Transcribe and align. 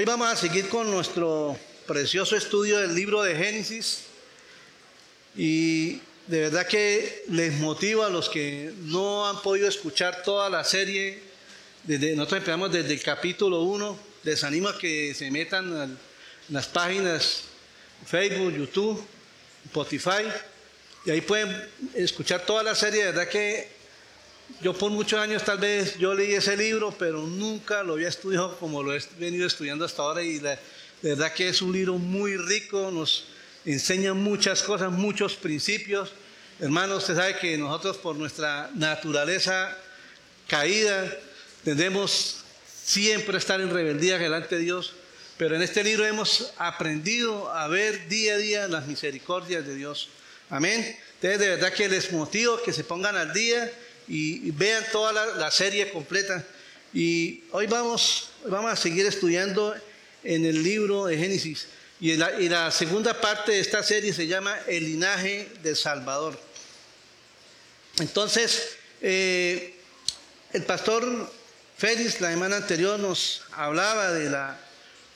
Hoy 0.00 0.06
vamos 0.06 0.28
a 0.28 0.34
seguir 0.34 0.66
con 0.70 0.90
nuestro 0.90 1.58
precioso 1.86 2.34
estudio 2.34 2.78
del 2.78 2.94
libro 2.94 3.22
de 3.22 3.36
Génesis 3.36 4.04
y 5.36 6.00
de 6.26 6.40
verdad 6.40 6.66
que 6.66 7.24
les 7.28 7.52
motivo 7.58 8.02
a 8.02 8.08
los 8.08 8.30
que 8.30 8.72
no 8.84 9.28
han 9.28 9.42
podido 9.42 9.68
escuchar 9.68 10.22
toda 10.22 10.48
la 10.48 10.64
serie, 10.64 11.22
nosotros 11.86 12.38
empezamos 12.38 12.72
desde 12.72 12.94
el 12.94 13.02
capítulo 13.02 13.60
1, 13.60 13.98
les 14.22 14.42
animo 14.42 14.70
a 14.70 14.78
que 14.78 15.12
se 15.12 15.30
metan 15.30 15.82
en 15.82 15.98
las 16.48 16.66
páginas 16.66 17.42
Facebook, 18.06 18.56
YouTube, 18.56 19.04
Spotify, 19.66 20.24
y 21.04 21.10
ahí 21.10 21.20
pueden 21.20 21.54
escuchar 21.92 22.46
toda 22.46 22.62
la 22.62 22.74
serie, 22.74 23.00
de 23.00 23.12
verdad 23.12 23.28
que 23.28 23.79
yo 24.60 24.74
por 24.74 24.90
muchos 24.90 25.18
años 25.18 25.44
tal 25.44 25.58
vez 25.58 25.96
yo 25.98 26.14
leí 26.14 26.34
ese 26.34 26.56
libro, 26.56 26.94
pero 26.98 27.22
nunca 27.22 27.82
lo 27.82 27.94
había 27.94 28.08
estudiado 28.08 28.58
como 28.58 28.82
lo 28.82 28.94
he 28.94 29.02
venido 29.18 29.46
estudiando 29.46 29.84
hasta 29.84 30.02
ahora 30.02 30.22
y 30.22 30.40
la, 30.40 30.58
verdad 31.02 31.32
que 31.32 31.48
es 31.48 31.62
un 31.62 31.72
libro 31.72 31.94
muy 31.94 32.36
rico, 32.36 32.90
nos 32.92 33.24
enseña 33.64 34.12
muchas 34.12 34.62
cosas, 34.62 34.92
muchos 34.92 35.34
principios. 35.34 36.10
Hermano, 36.58 36.96
usted 36.96 37.16
sabe 37.16 37.38
que 37.38 37.56
nosotros 37.56 37.96
por 37.96 38.16
nuestra 38.16 38.70
naturaleza 38.74 39.74
caída 40.46 41.10
tendemos 41.64 42.44
siempre 42.84 43.36
a 43.36 43.38
estar 43.38 43.62
en 43.62 43.70
rebeldía 43.70 44.18
delante 44.18 44.56
de 44.56 44.62
Dios, 44.62 44.92
pero 45.38 45.56
en 45.56 45.62
este 45.62 45.82
libro 45.82 46.04
hemos 46.04 46.52
aprendido 46.58 47.50
a 47.50 47.66
ver 47.68 48.08
día 48.08 48.34
a 48.34 48.36
día 48.36 48.68
las 48.68 48.86
misericordias 48.86 49.66
de 49.66 49.74
Dios. 49.74 50.10
Amén. 50.50 50.98
Entonces 51.14 51.38
de 51.38 51.48
verdad 51.48 51.72
que 51.72 51.88
les 51.88 52.12
motivo 52.12 52.60
que 52.62 52.74
se 52.74 52.84
pongan 52.84 53.16
al 53.16 53.32
día 53.32 53.72
y, 54.10 54.50
vean 54.50 54.84
toda 54.90 55.12
la, 55.12 55.50
serie 55.52 55.90
completa. 55.92 56.44
Y 56.92 57.44
hoy 57.52 57.68
vamos, 57.68 58.30
vamos 58.44 58.72
a 58.72 58.76
seguir 58.76 59.06
estudiando 59.06 59.72
en 60.24 60.44
el 60.44 60.64
libro 60.64 61.06
de 61.06 61.16
Génesis. 61.16 61.68
Y 62.00 62.16
la, 62.16 62.70
segunda 62.72 63.20
parte 63.20 63.52
de 63.52 63.60
esta 63.60 63.84
serie 63.84 64.12
se 64.12 64.26
llama 64.26 64.58
El 64.66 64.84
linaje 64.84 65.48
del 65.62 65.76
Salvador. 65.76 66.36
Entonces, 68.00 68.76
eh, 69.00 69.76
el 70.52 70.64
pastor 70.64 71.30
Félix 71.78 72.20
la 72.20 72.30
semana 72.30 72.56
anterior 72.56 72.98
nos 72.98 73.42
hablaba 73.52 74.10
de 74.10 74.28
la 74.28 74.58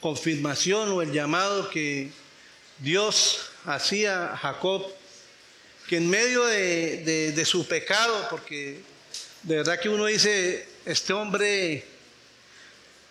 confirmación 0.01 0.91
o 0.91 1.03
el 1.03 1.11
llamado 1.11 1.69
que 1.69 2.11
Dios 2.79 3.41
hacía 3.65 4.33
a 4.33 4.37
Jacob 4.37 4.87
que 5.89 5.99
en 5.99 6.09
medio 6.09 6.45
de, 6.45 7.43
su 7.45 7.67
pecado, 7.67 8.27
porque 8.31 8.81
de 9.43 9.57
verdad 9.57 9.79
que 9.79 9.89
uno 9.89 10.07
dice, 10.07 10.67
este 10.87 11.13
hombre 11.13 11.85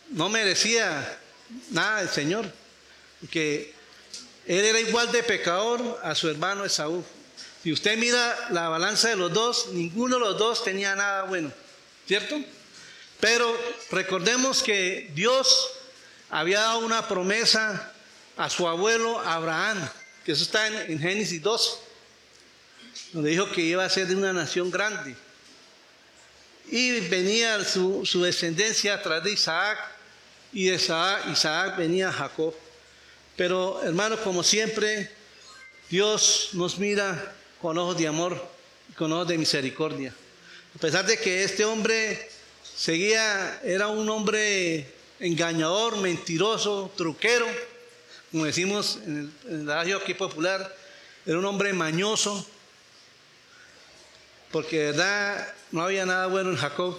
no 0.10 0.30
merecía 0.30 1.20
nada 1.70 2.00
del 2.00 2.10
Señor, 2.10 2.52
que 3.30 3.74
él 4.48 4.66
era 4.66 4.80
igual 4.80 5.12
de 5.12 5.24
pecador 5.24 6.00
a 6.04 6.16
su 6.16 6.30
hermano 6.30 6.66
Esaú. 6.66 7.04
Si 7.62 7.72
usted 7.72 7.98
mira 7.98 8.36
la 8.50 8.68
balanza 8.68 9.10
de 9.10 9.16
los 9.16 9.32
dos, 9.32 9.68
ninguno 9.72 10.16
de 10.16 10.22
los 10.22 10.38
dos 10.38 10.64
tenía 10.64 10.96
nada 10.96 11.24
bueno, 11.24 11.52
¿cierto? 12.08 12.42
Pero 13.20 13.56
recordemos 13.92 14.62
que 14.64 15.10
Dios 15.14 15.70
había 16.30 16.60
dado 16.60 16.80
una 16.80 17.08
promesa 17.08 17.94
a 18.36 18.50
su 18.50 18.68
abuelo 18.68 19.20
Abraham, 19.20 19.88
que 20.26 20.34
eso 20.34 20.44
está 20.44 20.68
en, 20.68 20.92
en 20.92 21.00
Génesis 21.00 21.42
2 21.42 21.80
donde 23.14 23.30
dijo 23.30 23.50
que 23.52 23.62
iba 23.62 23.86
a 23.86 23.90
ser 23.90 24.08
de 24.08 24.16
una 24.16 24.34
nación 24.34 24.72
grande. 24.72 25.16
Y 26.70 27.00
venía 27.02 27.64
su, 27.64 28.04
descendencia 28.24 28.96
atrás 28.96 29.24
de 29.24 29.32
Isaac, 29.32 29.78
y 30.52 30.66
de 30.66 30.76
Isaac, 30.76 31.24
Isaac 31.32 31.78
venía 31.78 32.12
Jacob. 32.12 32.54
Pero 33.38 33.82
hermano, 33.84 34.18
como 34.18 34.44
siempre, 34.44 35.12
Dios 35.90 36.50
nos 36.54 36.78
mira 36.80 37.34
con 37.62 37.78
ojos 37.78 37.98
de 37.98 38.08
amor, 38.08 38.44
con 38.98 39.12
ojos 39.12 39.28
de 39.28 39.38
misericordia. 39.38 40.14
A 40.76 40.80
pesar 40.80 41.06
de 41.06 41.18
que 41.18 41.44
este 41.44 41.66
hombre 41.66 42.30
seguía, 42.76 43.62
era 43.64 43.88
un 43.88 44.10
hombre 44.10 44.92
engañador, 45.20 45.98
mentiroso, 45.98 46.92
truquero, 46.98 47.48
como 48.32 48.46
decimos 48.46 49.00
en 49.06 49.32
el, 49.48 49.70
en 49.70 49.94
aquí 49.94 50.16
popular, 50.16 50.76
era 51.26 51.38
un 51.38 51.46
hombre 51.46 51.72
mañoso, 51.74 52.46
porque 54.54 54.78
de 54.78 54.86
verdad 54.92 55.54
no 55.72 55.82
había 55.82 56.06
nada 56.06 56.28
bueno 56.28 56.52
en 56.52 56.58
Jacob. 56.58 56.98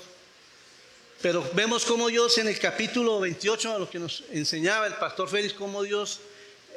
Pero 1.22 1.48
vemos 1.54 1.84
cómo 1.84 2.08
Dios 2.08 2.36
en 2.38 2.48
el 2.48 2.58
capítulo 2.58 3.20
28, 3.20 3.76
a 3.76 3.78
lo 3.78 3.88
que 3.88 4.00
nos 4.00 4.24
enseñaba 4.32 4.88
el 4.88 4.94
pastor 4.94 5.28
Félix, 5.28 5.54
cómo 5.54 5.84
Dios 5.84 6.18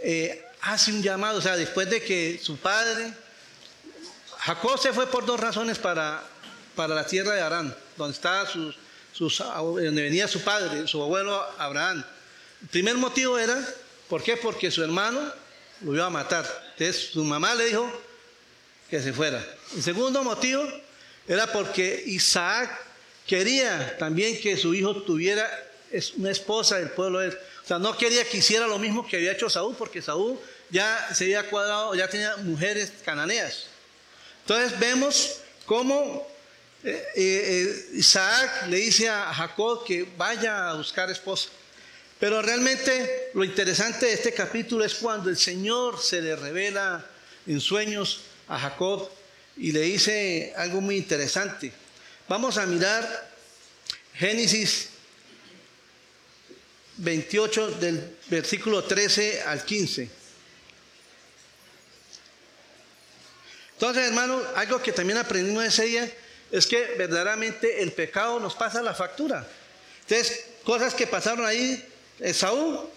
eh, 0.03 0.45
hace 0.61 0.91
un 0.91 1.01
llamado, 1.01 1.39
o 1.39 1.41
sea, 1.41 1.57
después 1.57 1.89
de 1.89 2.01
que 2.03 2.39
su 2.41 2.57
padre, 2.57 3.11
Jacob 4.37 4.79
se 4.79 4.93
fue 4.93 5.07
por 5.07 5.25
dos 5.25 5.39
razones 5.39 5.79
para, 5.79 6.23
para 6.75 6.93
la 6.93 7.07
tierra 7.07 7.33
de 7.33 7.41
Arán, 7.41 7.75
donde, 7.97 8.13
estaba 8.13 8.45
sus, 8.45 8.77
sus, 9.11 9.39
donde 9.39 10.03
venía 10.03 10.27
su 10.27 10.41
padre, 10.41 10.87
su 10.87 11.01
abuelo 11.01 11.43
Abraham. 11.57 12.05
El 12.61 12.67
primer 12.67 12.97
motivo 12.97 13.39
era, 13.39 13.59
¿por 14.07 14.21
qué? 14.21 14.37
Porque 14.37 14.69
su 14.69 14.83
hermano 14.83 15.19
lo 15.81 15.95
iba 15.95 16.05
a 16.05 16.11
matar. 16.11 16.45
Entonces 16.77 17.09
su 17.13 17.23
mamá 17.23 17.55
le 17.55 17.65
dijo, 17.65 17.91
que 18.89 19.01
se 19.01 19.13
fuera. 19.13 19.43
El 19.75 19.83
segundo 19.83 20.23
motivo 20.23 20.63
era 21.27 21.51
porque 21.51 22.03
Isaac 22.05 22.69
quería 23.25 23.97
también 23.97 24.39
que 24.39 24.55
su 24.57 24.73
hijo 24.73 24.95
tuviera 25.03 25.47
una 26.17 26.31
esposa 26.31 26.77
del 26.77 26.89
pueblo 26.89 27.19
de 27.19 27.27
él. 27.27 27.37
O 27.63 27.67
sea, 27.67 27.79
no 27.79 27.97
quería 27.97 28.23
que 28.23 28.37
hiciera 28.37 28.65
lo 28.65 28.79
mismo 28.79 29.05
que 29.05 29.17
había 29.17 29.33
hecho 29.33 29.49
Saúl, 29.49 29.75
porque 29.77 30.01
Saúl 30.01 30.39
ya 30.69 31.09
se 31.13 31.25
había 31.25 31.49
cuadrado, 31.49 31.95
ya 31.95 32.07
tenía 32.07 32.37
mujeres 32.37 32.93
cananeas. 33.03 33.65
Entonces 34.41 34.79
vemos 34.79 35.39
cómo 35.65 36.25
eh, 36.83 37.05
eh, 37.15 37.89
Isaac 37.93 38.67
le 38.69 38.77
dice 38.77 39.09
a 39.09 39.33
Jacob 39.33 39.83
que 39.85 40.07
vaya 40.15 40.69
a 40.69 40.75
buscar 40.75 41.09
esposa. 41.09 41.49
Pero 42.19 42.41
realmente 42.41 43.31
lo 43.33 43.43
interesante 43.43 44.05
de 44.07 44.13
este 44.13 44.33
capítulo 44.33 44.85
es 44.85 44.95
cuando 44.95 45.29
el 45.29 45.37
Señor 45.37 46.01
se 46.01 46.21
le 46.21 46.35
revela 46.35 47.05
en 47.45 47.59
sueños 47.59 48.21
a 48.47 48.59
Jacob 48.59 49.09
y 49.57 49.71
le 49.71 49.81
dice 49.81 50.53
algo 50.55 50.81
muy 50.81 50.97
interesante. 50.97 51.71
Vamos 52.27 52.57
a 52.57 52.65
mirar 52.65 53.31
Génesis 54.13 54.89
28 56.97 57.71
del 57.71 58.17
versículo 58.27 58.83
13 58.83 59.43
al 59.43 59.63
15. 59.63 60.09
Entonces, 63.73 64.07
hermano, 64.07 64.41
algo 64.55 64.81
que 64.81 64.91
también 64.91 65.19
aprendimos 65.19 65.63
ese 65.63 65.85
día 65.85 66.11
es 66.51 66.65
que 66.65 66.95
verdaderamente 66.97 67.83
el 67.83 67.91
pecado 67.91 68.39
nos 68.39 68.55
pasa 68.55 68.81
la 68.81 68.95
factura. 68.95 69.47
Entonces, 70.01 70.45
cosas 70.63 70.93
que 70.93 71.05
pasaron 71.05 71.45
ahí, 71.45 71.83
Esaú 72.19 72.89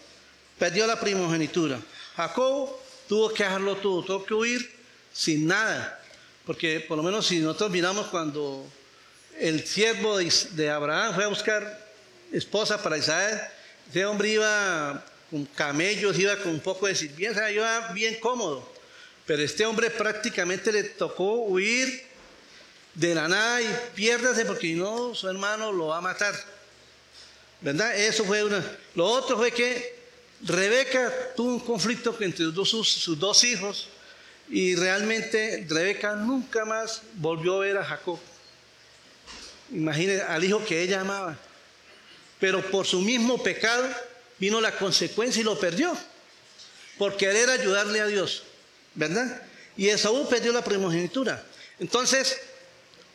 perdió 0.59 0.87
la 0.87 0.99
primogenitura. 0.99 1.79
Jacob 2.17 2.71
tuvo 3.09 3.33
que 3.35 3.45
dejarlo 3.45 3.77
todo, 3.77 4.03
tuvo 4.05 4.25
que 4.25 4.35
huir 4.35 4.80
sin 5.13 5.47
nada. 5.47 6.01
Porque 6.47 6.81
por 6.81 6.97
lo 6.97 7.03
menos 7.03 7.27
si 7.27 7.39
nosotros 7.39 7.71
miramos 7.71 8.07
cuando 8.09 8.67
el 9.39 9.67
siervo 9.67 10.19
de 10.19 10.71
Abraham 10.71 11.15
fue 11.15 11.25
a 11.25 11.29
buscar 11.29 11.87
esposa 12.33 12.83
para 12.83 12.99
Isaac, 12.99 13.53
ese 13.89 14.05
hombre 14.05 14.31
iba 14.31 15.05
con 15.31 15.45
camellos, 15.47 16.19
iba 16.19 16.37
con 16.37 16.53
un 16.53 16.61
poco 16.61 16.87
de 16.87 16.95
sirvienta, 16.95 17.51
iba 17.51 17.93
bien 17.93 18.19
cómodo. 18.21 18.69
Pero 19.27 19.43
este 19.43 19.65
hombre 19.65 19.91
prácticamente 19.91 20.73
le 20.73 20.85
tocó 20.85 21.45
huir 21.45 22.05
de 22.95 23.15
la 23.15 23.29
nada 23.29 23.63
y 23.63 23.69
piérdase 23.95 24.45
porque 24.45 24.73
no, 24.75 25.15
su 25.15 25.29
hermano 25.29 25.73
lo 25.73 25.89
va 25.89 25.99
a 25.99 26.01
matar. 26.01 26.35
¿Verdad? 27.61 27.97
Eso 27.97 28.25
fue 28.25 28.43
una. 28.43 28.65
Lo 28.95 29.07
otro 29.07 29.37
fue 29.37 29.53
que 29.53 30.01
Rebeca 30.43 31.13
tuvo 31.37 31.55
un 31.55 31.61
conflicto 31.61 32.17
entre 32.21 32.47
sus 32.65 33.19
dos 33.19 33.45
hijos 33.45 33.89
y 34.51 34.75
realmente 34.75 35.65
Rebeca 35.69 36.17
nunca 36.17 36.65
más 36.65 37.03
volvió 37.15 37.57
a 37.57 37.61
ver 37.61 37.79
a 37.79 37.85
Jacob. 37.85 38.19
Imagínense 39.71 40.25
al 40.25 40.43
hijo 40.43 40.65
que 40.65 40.83
ella 40.83 41.03
amaba. 41.03 41.39
Pero 42.41 42.69
por 42.71 42.85
su 42.85 43.01
mismo 43.01 43.41
pecado 43.41 43.89
vino 44.39 44.61
la 44.61 44.77
consecuencia 44.77 45.41
y 45.41 45.45
lo 45.45 45.59
perdió. 45.59 45.97
Por 46.99 47.17
querer 47.17 47.49
ayudarle 47.49 48.01
a 48.01 48.07
Dios. 48.07 48.43
¿Verdad? 48.97 49.41
Y 49.77 49.89
Esaú 49.89 50.29
perdió 50.29 50.53
la 50.53 50.65
primogenitura. 50.65 51.45
Entonces, 51.79 52.37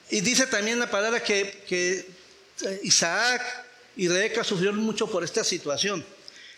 y 0.10 0.22
dice 0.22 0.48
también 0.48 0.80
la 0.80 0.90
palabra 0.90 1.22
que, 1.22 1.64
que 1.68 2.08
Isaac 2.84 3.42
y 3.98 4.08
Rebeca 4.08 4.46
sufrieron 4.46 4.80
mucho 4.80 5.08
por 5.08 5.24
esta 5.24 5.44
situación. 5.44 6.06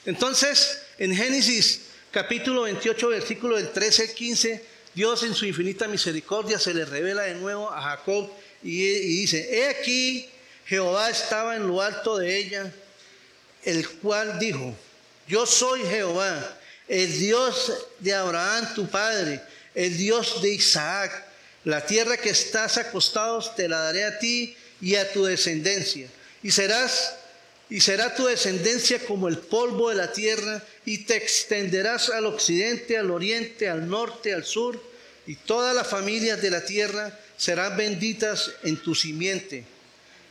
Entonces, 0.06 0.84
en 1.00 1.16
Génesis 1.16 1.87
capítulo 2.12 2.64
28, 2.64 3.10
versículo 3.10 3.58
del 3.58 3.72
13 3.72 4.04
al 4.04 4.14
15, 4.14 4.66
Dios 4.94 5.24
en 5.24 5.36
su 5.36 5.46
infinita 5.46 5.88
misericordia 5.88 6.58
se 6.58 6.74
le 6.74 6.86
revela 6.86 7.24
de 7.24 7.36
nuevo 7.36 7.72
a 7.72 7.82
Jacob 7.82 8.30
y, 8.64 8.82
dice, 9.20 9.48
he 9.52 9.70
aquí, 9.70 10.30
Jehová 10.66 11.10
estaba 11.10 11.56
en 11.56 11.68
lo 11.68 11.82
alto 11.82 12.18
de 12.18 12.36
ella, 12.36 12.74
el 13.64 13.88
cual 13.88 14.40
dijo, 14.40 14.76
Yo 15.28 15.46
soy 15.46 15.82
Jehová, 15.86 16.58
el 16.88 17.20
Dios 17.20 17.74
de 18.00 18.14
Abraham 18.14 18.74
tu 18.74 18.88
padre, 18.90 19.42
el 19.76 19.96
Dios 19.98 20.42
de 20.42 20.54
Isaac. 20.54 21.26
La 21.64 21.86
tierra 21.86 22.18
que 22.18 22.30
estás 22.30 22.78
acostados 22.78 23.56
te 23.56 23.68
la 23.68 23.80
daré 23.80 24.06
a 24.06 24.20
ti 24.20 24.56
y 24.80 24.96
a 24.96 25.12
tu 25.12 25.26
descendencia. 25.26 26.08
Y 26.42 26.52
serás 26.52 27.14
y 27.70 27.82
será 27.82 28.16
tu 28.16 28.26
descendencia 28.26 29.00
como 29.06 29.28
el 29.28 29.38
polvo 29.38 29.90
de 29.90 29.96
la 29.96 30.14
tierra, 30.14 30.64
y 30.86 31.00
te 31.00 31.18
extenderás 31.18 32.10
al 32.10 32.26
occidente, 32.26 32.98
al 32.98 33.12
oriente, 33.12 33.68
al 33.68 33.90
norte, 33.90 34.34
al 34.34 34.46
sur, 34.46 34.82
y 35.26 35.36
todas 35.36 35.76
las 35.76 35.88
familias 35.88 36.42
de 36.42 36.50
la 36.50 36.64
tierra 36.64 37.20
serán 37.36 37.76
benditas 37.76 38.52
en 38.64 38.78
tu 38.78 38.96
simiente. 38.96 39.66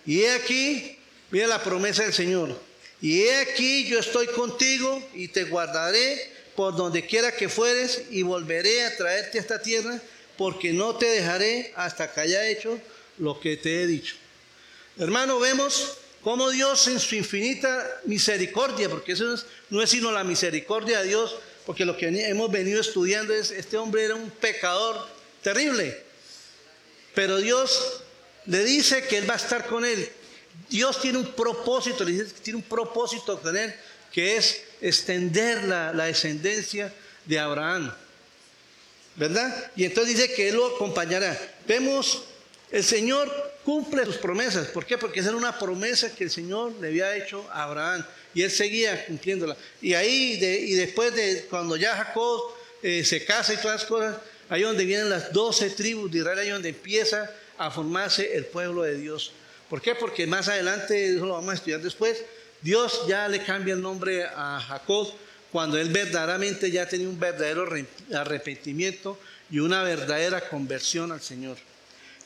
Y 0.06 0.22
he 0.22 0.30
aquí, 0.32 0.98
mira 1.30 1.46
la 1.46 1.62
promesa 1.62 2.04
del 2.04 2.14
Señor, 2.14 2.58
y 3.02 3.22
he 3.22 3.36
aquí 3.40 3.84
yo 3.84 3.98
estoy 3.98 4.26
contigo 4.28 5.06
y 5.12 5.28
te 5.28 5.44
guardaré 5.44 6.32
por 6.54 6.74
donde 6.74 7.04
quiera 7.04 7.32
que 7.32 7.50
fueres 7.50 8.04
y 8.10 8.22
volveré 8.22 8.84
a 8.84 8.96
traerte 8.96 9.36
a 9.36 9.40
esta 9.42 9.60
tierra, 9.60 10.00
porque 10.38 10.72
no 10.72 10.96
te 10.96 11.06
dejaré 11.06 11.72
hasta 11.76 12.10
que 12.12 12.20
haya 12.20 12.48
hecho 12.48 12.80
lo 13.18 13.38
que 13.40 13.58
te 13.58 13.82
he 13.82 13.86
dicho. 13.86 14.16
Hermano, 14.98 15.38
vemos 15.38 15.98
cómo 16.26 16.50
Dios 16.50 16.88
en 16.88 16.98
su 16.98 17.14
infinita 17.14 18.00
misericordia, 18.04 18.88
porque 18.88 19.12
eso 19.12 19.36
no 19.70 19.80
es 19.80 19.88
sino 19.88 20.10
la 20.10 20.24
misericordia 20.24 20.98
de 20.98 21.06
Dios, 21.06 21.36
porque 21.64 21.84
lo 21.84 21.96
que 21.96 22.08
hemos 22.08 22.50
venido 22.50 22.80
estudiando 22.80 23.32
es, 23.32 23.52
este 23.52 23.76
hombre 23.76 24.02
era 24.02 24.16
un 24.16 24.28
pecador 24.28 25.06
terrible, 25.40 26.02
pero 27.14 27.36
Dios 27.36 28.02
le 28.46 28.64
dice 28.64 29.06
que 29.06 29.18
Él 29.18 29.30
va 29.30 29.34
a 29.34 29.36
estar 29.36 29.68
con 29.68 29.84
él. 29.84 30.10
Dios 30.68 31.00
tiene 31.00 31.18
un 31.18 31.30
propósito, 31.30 32.02
le 32.02 32.10
dice 32.10 32.34
que 32.34 32.40
tiene 32.40 32.56
un 32.56 32.64
propósito 32.64 33.40
con 33.40 33.56
él, 33.56 33.72
que 34.10 34.36
es 34.36 34.62
extender 34.80 35.62
la, 35.62 35.92
la 35.92 36.06
descendencia 36.06 36.92
de 37.24 37.38
Abraham. 37.38 37.94
¿Verdad? 39.14 39.70
Y 39.76 39.84
entonces 39.84 40.16
dice 40.16 40.34
que 40.34 40.48
Él 40.48 40.56
lo 40.56 40.74
acompañará. 40.74 41.38
Vemos, 41.68 42.24
el 42.70 42.84
Señor 42.84 43.30
cumple 43.64 44.04
sus 44.04 44.16
promesas. 44.16 44.68
¿Por 44.68 44.84
qué? 44.84 44.98
Porque 44.98 45.20
esa 45.20 45.30
era 45.30 45.38
una 45.38 45.58
promesa 45.58 46.14
que 46.14 46.24
el 46.24 46.30
Señor 46.30 46.72
le 46.80 46.88
había 46.88 47.16
hecho 47.16 47.46
a 47.50 47.64
Abraham 47.64 48.04
y 48.34 48.42
él 48.42 48.50
seguía 48.50 49.06
cumpliéndola. 49.06 49.56
Y 49.80 49.94
ahí, 49.94 50.38
y 50.42 50.74
después 50.74 51.14
de 51.14 51.46
cuando 51.48 51.76
ya 51.76 51.96
Jacob 51.96 52.40
eh, 52.82 53.04
se 53.04 53.24
casa 53.24 53.54
y 53.54 53.56
todas 53.56 53.80
las 53.80 53.84
cosas, 53.84 54.16
ahí 54.48 54.62
donde 54.62 54.84
vienen 54.84 55.10
las 55.10 55.32
doce 55.32 55.70
tribus 55.70 56.10
de 56.10 56.18
Israel, 56.18 56.38
ahí 56.38 56.50
donde 56.50 56.68
empieza 56.70 57.30
a 57.58 57.70
formarse 57.70 58.36
el 58.36 58.46
pueblo 58.46 58.82
de 58.82 58.96
Dios. 58.96 59.32
¿Por 59.68 59.80
qué? 59.80 59.94
Porque 59.94 60.26
más 60.26 60.48
adelante, 60.48 61.14
eso 61.14 61.26
lo 61.26 61.34
vamos 61.34 61.50
a 61.50 61.54
estudiar 61.54 61.80
después, 61.80 62.22
Dios 62.62 63.06
ya 63.08 63.28
le 63.28 63.42
cambia 63.42 63.74
el 63.74 63.82
nombre 63.82 64.24
a 64.24 64.60
Jacob 64.60 65.12
cuando 65.50 65.78
él 65.78 65.90
verdaderamente 65.90 66.70
ya 66.70 66.86
tenía 66.86 67.08
un 67.08 67.18
verdadero 67.18 67.66
arrepentimiento 68.14 69.18
y 69.50 69.58
una 69.58 69.82
verdadera 69.82 70.48
conversión 70.48 71.12
al 71.12 71.20
Señor. 71.20 71.56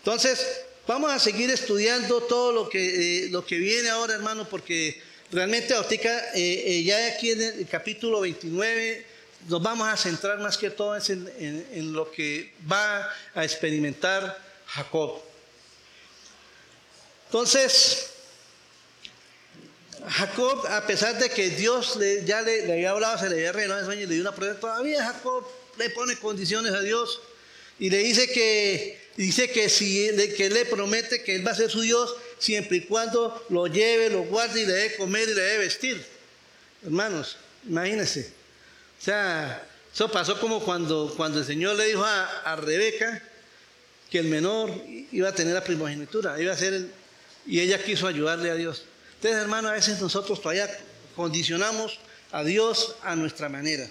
Entonces, 0.00 0.64
Vamos 0.90 1.12
a 1.12 1.20
seguir 1.20 1.48
estudiando 1.50 2.20
todo 2.22 2.50
lo 2.50 2.68
que, 2.68 3.26
eh, 3.26 3.28
lo 3.30 3.46
que 3.46 3.58
viene 3.58 3.90
ahora, 3.90 4.14
hermano, 4.14 4.48
porque 4.48 5.00
realmente 5.30 5.72
ahorita, 5.72 6.34
eh, 6.34 6.62
eh, 6.66 6.82
ya 6.82 7.06
aquí 7.06 7.30
en 7.30 7.42
el 7.42 7.68
capítulo 7.68 8.22
29, 8.22 9.06
nos 9.46 9.62
vamos 9.62 9.86
a 9.86 9.96
centrar 9.96 10.40
más 10.40 10.58
que 10.58 10.68
todo 10.68 10.96
en, 10.96 11.64
en, 11.70 11.92
lo 11.92 12.10
que 12.10 12.52
va 12.68 13.08
a 13.36 13.44
experimentar 13.44 14.36
Jacob. 14.66 15.20
Entonces, 17.26 18.10
Jacob, 20.08 20.66
a 20.66 20.84
pesar 20.88 21.16
de 21.20 21.30
que 21.30 21.50
Dios 21.50 22.00
ya 22.24 22.42
le, 22.42 22.64
había 22.64 22.90
hablado, 22.90 23.16
se 23.16 23.30
le 23.30 23.36
había 23.36 23.52
revelado 23.52 23.78
el 23.78 23.86
sueño 23.86 24.02
y 24.02 24.06
le 24.06 24.14
dio 24.14 24.22
una 24.22 24.34
prueba, 24.34 24.58
todavía 24.58 25.04
Jacob 25.04 25.46
le 25.78 25.88
pone 25.90 26.16
condiciones 26.16 26.72
a 26.72 26.80
Dios 26.80 27.20
y 27.80 27.88
le 27.88 27.98
dice 27.98 28.30
que 28.30 29.00
dice 29.16 29.50
que, 29.50 29.68
si, 29.68 30.10
que 30.36 30.50
le 30.50 30.66
promete 30.66 31.22
que 31.22 31.34
él 31.34 31.46
va 31.46 31.52
a 31.52 31.54
ser 31.56 31.70
su 31.70 31.80
Dios 31.80 32.14
siempre 32.38 32.76
y 32.76 32.80
cuando 32.82 33.44
lo 33.48 33.66
lleve, 33.66 34.10
lo 34.10 34.22
guarde 34.24 34.62
y 34.62 34.66
le 34.66 34.72
dé 34.72 34.96
comer 34.96 35.28
y 35.28 35.34
le 35.34 35.40
dé 35.40 35.58
vestir. 35.58 36.04
Hermanos, 36.84 37.36
imagínense. 37.66 38.32
O 39.00 39.02
sea, 39.02 39.66
eso 39.92 40.10
pasó 40.10 40.38
como 40.38 40.62
cuando, 40.62 41.12
cuando 41.16 41.40
el 41.40 41.46
Señor 41.46 41.76
le 41.76 41.86
dijo 41.86 42.04
a, 42.04 42.56
Rebeca 42.56 43.22
que 44.10 44.18
el 44.18 44.26
menor 44.26 44.70
iba 45.10 45.30
a 45.30 45.34
tener 45.34 45.54
la 45.54 45.64
primogenitura, 45.64 46.40
iba 46.40 46.52
a 46.52 46.56
ser 46.56 46.86
y 47.46 47.60
ella 47.60 47.82
quiso 47.82 48.06
ayudarle 48.06 48.50
a 48.50 48.54
Dios. 48.54 48.84
Entonces, 49.16 49.40
hermanos, 49.40 49.70
a 49.70 49.74
veces 49.74 50.00
nosotros 50.00 50.40
todavía 50.40 50.68
condicionamos 51.16 51.98
a 52.30 52.44
Dios 52.44 52.96
a 53.02 53.16
nuestra 53.16 53.48
manera. 53.48 53.88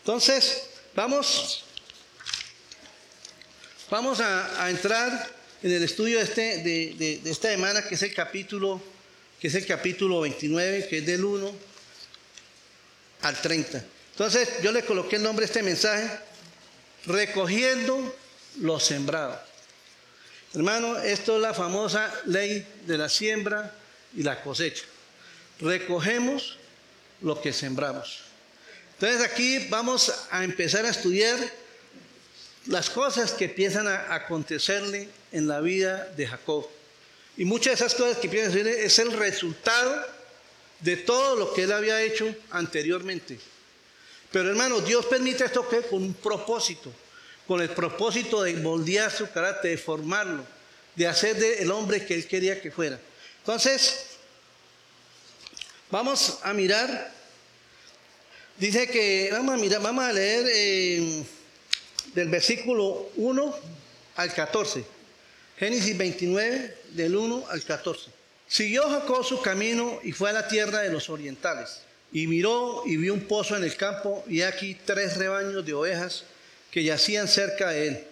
Entonces, 0.00 0.64
vamos 0.94 1.64
Vamos 3.90 4.20
a, 4.20 4.70
entrar 4.70 5.28
en 5.64 5.72
el 5.72 5.82
estudio 5.82 6.18
de, 6.18 6.24
este, 6.24 6.58
de, 6.62 7.20
esta 7.24 7.50
semana, 7.50 7.82
que 7.82 7.96
es 7.96 8.02
el 8.02 8.14
capítulo, 8.14 8.80
que 9.40 9.48
es 9.48 9.54
el 9.56 9.66
capítulo 9.66 10.20
29, 10.20 10.86
que 10.88 10.98
es 10.98 11.06
del 11.06 11.24
1 11.24 11.52
al 13.22 13.42
30. 13.42 13.84
Entonces, 14.12 14.48
yo 14.62 14.70
le 14.70 14.84
coloqué 14.84 15.16
el 15.16 15.24
nombre 15.24 15.44
de 15.44 15.46
este 15.46 15.64
mensaje, 15.64 16.08
recogiendo 17.04 18.14
lo 18.60 18.78
sembrado. 18.78 19.40
Hermano, 20.54 20.96
esto 20.98 21.34
es 21.34 21.42
la 21.42 21.52
famosa 21.52 22.14
ley 22.26 22.64
de 22.86 22.96
la 22.96 23.08
siembra 23.08 23.74
y 24.16 24.22
la 24.22 24.40
cosecha. 24.40 24.84
Recogemos 25.58 26.58
lo 27.22 27.42
que 27.42 27.52
sembramos. 27.52 28.20
Entonces 28.94 29.20
aquí 29.20 29.66
vamos 29.68 30.12
a 30.30 30.44
empezar 30.44 30.86
a 30.86 30.90
estudiar 30.90 31.38
las 32.66 32.90
cosas 32.90 33.32
que 33.32 33.46
empiezan 33.46 33.88
a 33.88 34.14
acontecerle 34.14 35.08
en 35.32 35.48
la 35.48 35.60
vida 35.60 36.04
de 36.16 36.26
Jacob. 36.26 36.66
Y 37.36 37.44
muchas 37.44 37.78
de 37.78 37.86
esas 37.86 37.94
cosas 37.94 38.18
que 38.18 38.26
empiezan 38.26 38.50
a 38.50 38.52
suceder 38.52 38.80
es 38.84 38.98
el 38.98 39.12
resultado 39.12 40.06
de 40.80 40.96
todo 40.96 41.36
lo 41.36 41.54
que 41.54 41.62
él 41.62 41.72
había 41.72 42.02
hecho 42.02 42.34
anteriormente. 42.50 43.38
Pero 44.30 44.50
hermano, 44.50 44.80
Dios 44.80 45.06
permite 45.06 45.44
esto 45.44 45.68
que 45.68 45.82
con 45.82 46.02
un 46.02 46.14
propósito, 46.14 46.92
con 47.46 47.60
el 47.60 47.70
propósito 47.70 48.42
de 48.42 48.54
moldear 48.54 49.10
su 49.10 49.30
carácter, 49.30 49.72
de 49.72 49.78
formarlo, 49.78 50.44
de 50.94 51.06
hacer 51.06 51.36
de 51.36 51.62
el 51.62 51.70
hombre 51.70 52.04
que 52.04 52.14
él 52.14 52.26
quería 52.26 52.60
que 52.60 52.70
fuera. 52.70 53.00
Entonces, 53.38 54.06
vamos 55.90 56.38
a 56.42 56.52
mirar, 56.52 57.12
dice 58.58 58.86
que, 58.88 59.30
vamos 59.32 59.54
a 59.54 59.56
mirar, 59.56 59.80
vamos 59.80 60.04
a 60.04 60.12
leer... 60.12 60.46
Eh, 60.52 61.24
del 62.14 62.28
versículo 62.28 63.10
1 63.16 63.54
al 64.16 64.32
14. 64.32 64.84
Génesis 65.58 65.96
29, 65.96 66.76
del 66.92 67.16
1 67.16 67.44
al 67.48 67.62
14. 67.62 68.10
Siguió 68.48 68.88
Jacob 68.88 69.24
su 69.24 69.40
camino 69.42 70.00
y 70.02 70.12
fue 70.12 70.30
a 70.30 70.32
la 70.32 70.48
tierra 70.48 70.80
de 70.80 70.90
los 70.90 71.08
orientales. 71.08 71.82
Y 72.12 72.26
miró 72.26 72.82
y 72.86 72.96
vio 72.96 73.14
un 73.14 73.20
pozo 73.20 73.56
en 73.56 73.62
el 73.62 73.76
campo 73.76 74.24
y 74.26 74.42
aquí 74.42 74.76
tres 74.84 75.16
rebaños 75.16 75.64
de 75.64 75.74
ovejas 75.74 76.24
que 76.72 76.82
yacían 76.82 77.28
cerca 77.28 77.70
de 77.70 77.88
él. 77.88 78.04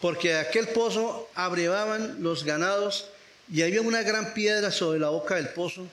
Porque 0.00 0.30
de 0.30 0.40
aquel 0.40 0.68
pozo 0.68 1.28
abrevaban 1.34 2.22
los 2.22 2.44
ganados 2.44 3.08
y 3.52 3.62
había 3.62 3.82
una 3.82 4.02
gran 4.02 4.34
piedra 4.34 4.72
sobre 4.72 4.98
la 4.98 5.10
boca 5.10 5.36
del 5.36 5.48
pozo. 5.50 5.86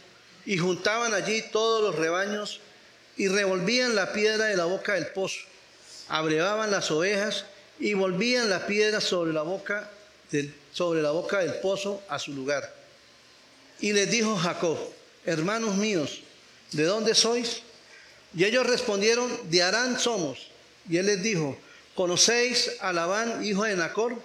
Y 0.46 0.58
juntaban 0.58 1.14
allí 1.14 1.44
todos 1.52 1.84
los 1.84 1.96
rebaños 1.96 2.60
y 3.16 3.28
revolvían 3.28 3.96
la 3.96 4.12
piedra 4.12 4.46
de 4.46 4.58
la 4.58 4.66
boca 4.66 4.96
del 4.96 5.08
pozo 5.08 5.40
abrevaban 6.08 6.72
las 6.72 6.92
ovejas 6.92 7.46
y 7.80 7.94
volvían 7.94 8.50
la 8.50 8.68
piedra 8.68 9.02
sobre 9.02 9.34
la 9.34 9.42
boca 9.42 9.90
del, 10.32 10.54
sobre 10.72 11.02
la 11.02 11.12
boca 11.12 11.40
del 11.40 11.56
pozo 11.56 12.02
a 12.08 12.20
su 12.20 12.34
lugar. 12.34 12.74
Y 13.80 13.94
les 13.94 14.10
dijo 14.10 14.36
Jacob, 14.36 14.78
hermanos 15.26 15.76
míos, 15.76 16.22
¿de 16.72 16.84
dónde 16.84 17.16
sois? 17.16 17.62
Y 18.36 18.44
ellos 18.46 18.66
respondieron, 18.66 19.30
de 19.50 19.62
Arán 19.62 20.00
somos. 20.00 20.48
Y 20.90 20.98
él 20.98 21.06
les 21.06 21.22
dijo, 21.22 21.58
¿conocéis 21.96 22.72
a 22.80 22.94
Labán, 22.94 23.46
hijo 23.46 23.64
de 23.64 23.76
Nacor? 23.76 24.16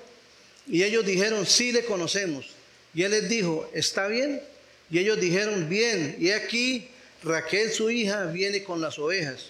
Y 0.66 0.82
ellos 0.82 1.04
dijeron, 1.04 1.47
sí 1.47 1.73
le 1.73 1.85
conocemos. 1.85 2.47
Y 2.94 3.02
él 3.02 3.11
les 3.11 3.28
dijo, 3.28 3.68
¿está 3.75 4.06
bien? 4.06 4.42
Y 4.90 4.99
ellos 4.99 5.20
dijeron, 5.20 5.68
bien. 5.68 6.16
Y 6.18 6.30
aquí 6.30 6.88
Raquel, 7.23 7.73
su 7.73 7.90
hija, 7.90 8.25
viene 8.26 8.62
con 8.62 8.80
las 8.80 8.99
ovejas. 8.99 9.47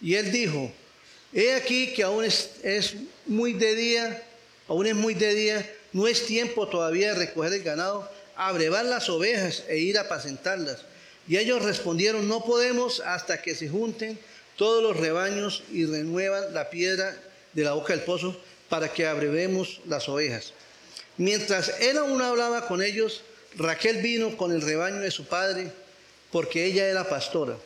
Y 0.00 0.14
él 0.14 0.30
dijo, 0.30 0.72
He 1.32 1.54
aquí 1.54 1.92
que 1.92 2.02
aún 2.02 2.24
es, 2.24 2.94
muy 3.26 3.52
de 3.52 3.74
día, 3.74 4.22
aún 4.66 4.86
es 4.86 4.94
muy 4.94 5.14
de 5.14 5.34
día, 5.34 5.74
no 5.92 6.08
es 6.08 6.26
tiempo 6.26 6.68
todavía 6.68 7.12
de 7.12 7.26
recoger 7.26 7.52
el 7.52 7.62
ganado, 7.62 8.10
abrevar 8.34 8.84
las 8.84 9.08
ovejas 9.08 9.64
e 9.68 9.78
ir 9.78 9.98
a 9.98 10.02
apacentarlas. 10.02 10.82
Y 11.26 11.36
ellos 11.36 11.62
respondieron, 11.62 12.28
no 12.28 12.44
podemos 12.44 13.00
hasta 13.00 13.42
que 13.42 13.54
se 13.54 13.68
junten 13.68 14.18
todos 14.56 14.82
los 14.82 14.96
rebaños 14.96 15.62
y 15.70 15.84
renuevan 15.84 16.54
la 16.54 16.70
piedra 16.70 17.14
de 17.52 17.64
la 17.64 17.72
boca 17.72 17.92
del 17.94 18.04
pozo 18.04 18.40
para 18.68 18.92
que 18.92 19.06
abrevemos 19.06 19.80
las 19.86 20.08
ovejas. 20.08 20.52
Mientras 21.18 21.80
él 21.80 21.98
aún 21.98 22.22
hablaba 22.22 22.66
con 22.66 22.82
ellos, 22.82 23.22
Raquel 23.56 24.00
vino 24.00 24.36
con 24.36 24.52
el 24.52 24.62
rebaño 24.62 25.00
de 25.00 25.10
su 25.10 25.26
padre, 25.26 25.70
porque 26.30 26.64
ella 26.64 26.86
era 26.88 27.08
pastora. 27.08 27.56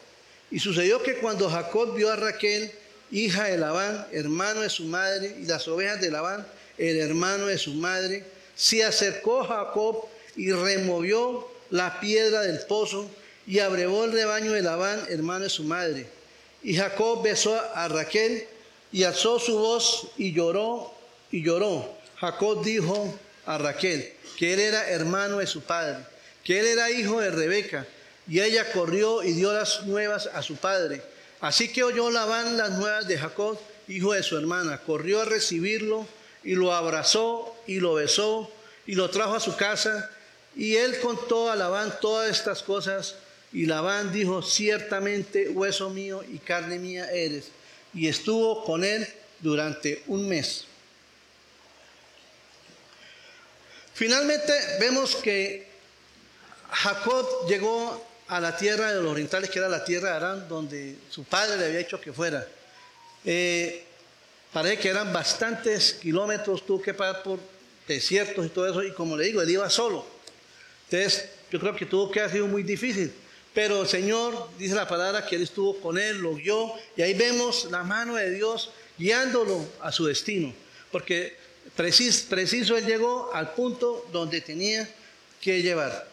Y 0.51 0.59
sucedió 0.59 1.03
que 1.03 1.17
cuando 1.17 1.49
Jacob 1.49 1.95
vio 1.95 2.11
a 2.11 2.17
Raquel, 2.17 2.73
hija 3.13 3.45
de 3.45 3.59
Labán, 3.59 4.07
hermano 4.11 4.63
de 4.63 4.71
su 4.71 4.85
madre, 4.85 5.37
y 5.39 5.45
las 5.45 5.69
ovejas 5.69 6.01
de 6.01 6.11
Labán, 6.11 6.45
el 6.79 6.99
hermano 6.99 7.47
de 7.47 7.59
su 7.59 7.75
madre, 7.75 8.25
se 8.57 8.83
acercó 8.83 9.45
Jacob 9.45 10.07
y 10.35 10.51
removió 10.51 11.47
la 11.71 12.01
piedra 12.01 12.41
del 12.41 12.61
pozo 12.61 13.09
y 13.47 13.59
abrevó 13.59 14.05
el 14.05 14.13
rebaño 14.13 14.53
de 14.53 14.63
Labán, 14.63 15.01
hermano 15.09 15.45
de 15.45 15.51
su 15.51 15.65
madre. 15.65 16.07
Y 16.63 16.75
Jacob 16.75 17.23
besó 17.23 17.61
a 17.75 17.89
Raquel 17.89 18.47
y 18.91 19.05
alzó 19.05 19.39
su 19.39 19.59
voz 19.59 20.09
y 20.17 20.33
lloró 20.33 20.95
y 21.31 21.43
lloró. 21.43 21.95
Jacob 22.17 22.65
dijo 22.65 23.15
a 23.45 23.59
Raquel 23.59 24.13
que 24.39 24.55
él 24.55 24.61
era 24.61 24.89
hermano 24.89 25.39
de 25.39 25.47
su 25.47 25.61
padre, 25.63 25.99
que 26.45 26.61
él 26.61 26.67
era 26.67 26.91
hijo 26.91 27.21
de 27.21 27.31
Rebeca. 27.31 27.87
Y 28.29 28.41
ella 28.41 28.71
corrió 28.73 29.25
y 29.25 29.33
dio 29.33 29.53
las 29.53 29.85
nuevas 29.85 30.29
a 30.33 30.43
su 30.43 30.57
padre. 30.57 31.03
Así 31.43 31.73
que 31.73 31.83
oyó 31.83 32.09
Labán 32.09 32.57
las 32.57 32.71
nuevas 32.71 33.09
de 33.09 33.19
Jacob, 33.19 33.59
hijo 33.89 34.13
de 34.13 34.23
su 34.23 34.39
hermana. 34.39 34.79
Corrió 34.79 35.23
a 35.23 35.25
recibirlo 35.25 36.07
y 36.45 36.55
lo 36.55 36.73
abrazó 36.73 37.57
y 37.67 37.81
lo 37.81 37.95
besó 37.95 38.49
y 38.87 38.95
lo 38.95 39.11
trajo 39.11 39.35
a 39.35 39.41
su 39.41 39.57
casa. 39.57 40.09
Y 40.55 40.77
él 40.77 41.01
contó 41.01 41.51
a 41.51 41.57
Labán 41.57 41.93
todas 42.01 42.31
estas 42.31 42.63
cosas. 42.63 43.17
Y 43.53 43.67
Labán 43.67 44.13
dijo, 44.13 44.41
ciertamente 44.41 45.49
hueso 45.49 45.91
mío 45.91 46.23
y 46.23 46.39
carne 46.39 46.79
mía 46.79 47.11
eres. 47.11 47.49
Y 47.93 48.07
estuvo 48.07 48.63
con 48.63 48.85
él 48.85 49.05
durante 49.41 50.05
un 50.07 50.29
mes. 50.29 50.67
Finalmente 53.95 54.53
vemos 54.79 55.17
que 55.17 55.67
Jacob 56.71 57.27
llegó 57.49 58.12
a 58.33 58.41
la 58.41 58.57
tierra 58.57 58.95
de 58.95 59.03
los 59.03 59.13
orientales, 59.13 59.51
que 59.51 59.59
era 59.59 59.69
la 59.69 59.85
tierra 59.85 60.09
de 60.09 60.17
Arán, 60.17 60.49
donde 60.49 60.97
su 61.11 61.23
padre 61.23 61.59
le 61.59 61.67
había 61.67 61.81
hecho 61.81 62.01
que 62.01 62.15
fuera. 62.15 62.47
Eh, 63.27 63.85
parece 64.51 64.79
que 64.79 64.89
eran 64.89 65.13
bastantes 65.13 65.93
kilómetros, 66.01 66.65
tuvo 66.65 66.81
que 66.81 66.95
pasar 66.95 67.23
por 67.23 67.39
desiertos 67.87 68.47
y 68.47 68.49
todo 68.49 68.67
eso, 68.71 68.83
y 68.83 68.93
como 68.95 69.19
le 69.19 69.27
digo, 69.27 69.43
él 69.43 69.51
iba 69.51 69.69
solo. 69.69 70.07
Entonces, 70.85 71.29
yo 71.51 71.61
creo 71.61 71.77
que 71.77 71.85
tuvo 71.85 72.11
que 72.11 72.21
haber 72.21 72.33
sido 72.33 72.47
muy 72.47 72.63
difícil. 72.63 73.13
Pero 73.53 73.83
el 73.83 73.89
Señor 73.89 74.49
dice 74.59 74.75
la 74.75 74.89
palabra 74.89 75.27
que 75.27 75.37
Él 75.37 75.43
estuvo 75.43 75.79
con 75.79 75.99
Él, 75.99 76.17
lo 76.17 76.35
guió, 76.35 76.73
y 76.97 77.03
ahí 77.03 77.13
vemos 77.13 77.67
la 77.71 77.83
mano 77.83 78.15
de 78.15 78.31
Dios 78.31 78.71
guiándolo 78.97 79.63
a 79.83 79.93
su 79.93 80.07
destino. 80.07 80.55
Porque 80.91 81.37
preciso, 81.77 82.31
preciso 82.31 82.79
Él 82.79 82.87
llegó 82.87 83.31
al 83.35 83.53
punto 83.53 84.09
donde 84.11 84.41
tenía 84.41 84.89
que 85.39 85.61
llevar. 85.61 86.12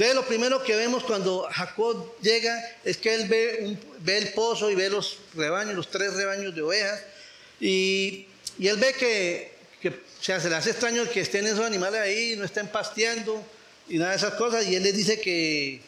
Entonces 0.00 0.16
lo 0.16 0.26
primero 0.26 0.62
que 0.62 0.74
vemos 0.76 1.04
cuando 1.04 1.46
Jacob 1.52 2.14
llega 2.22 2.58
es 2.86 2.96
que 2.96 3.14
él 3.14 3.28
ve, 3.28 4.16
el 4.16 4.32
pozo 4.32 4.70
y 4.70 4.74
ve 4.74 4.88
los 4.88 5.18
rebaños, 5.34 5.74
los 5.74 5.90
tres 5.90 6.14
rebaños 6.14 6.54
de 6.54 6.62
ovejas, 6.62 7.02
y, 7.60 8.26
él 8.58 8.78
ve 8.78 8.94
que, 8.94 9.52
se 10.22 10.48
le 10.48 10.56
hace 10.56 10.70
extraño 10.70 11.06
que 11.10 11.20
estén 11.20 11.46
esos 11.46 11.66
animales 11.66 12.00
ahí, 12.00 12.34
no 12.34 12.46
estén 12.46 12.68
pasteando 12.68 13.44
y 13.90 13.98
nada 13.98 14.12
de 14.12 14.16
esas 14.16 14.32
cosas, 14.36 14.66
y 14.66 14.74
él 14.74 14.84
les 14.84 14.96
dice 14.96 15.20
que, 15.20 15.82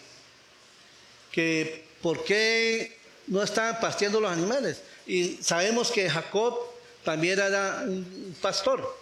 que 1.30 1.82
por 2.02 2.22
qué 2.22 2.98
no 3.28 3.42
estaban 3.42 3.80
pasteando 3.80 4.20
los 4.20 4.30
animales. 4.30 4.82
Y 5.06 5.38
sabemos 5.40 5.90
que 5.90 6.10
Jacob 6.10 6.58
también 7.02 7.38
era 7.38 7.84
un 7.86 8.36
pastor, 8.42 8.94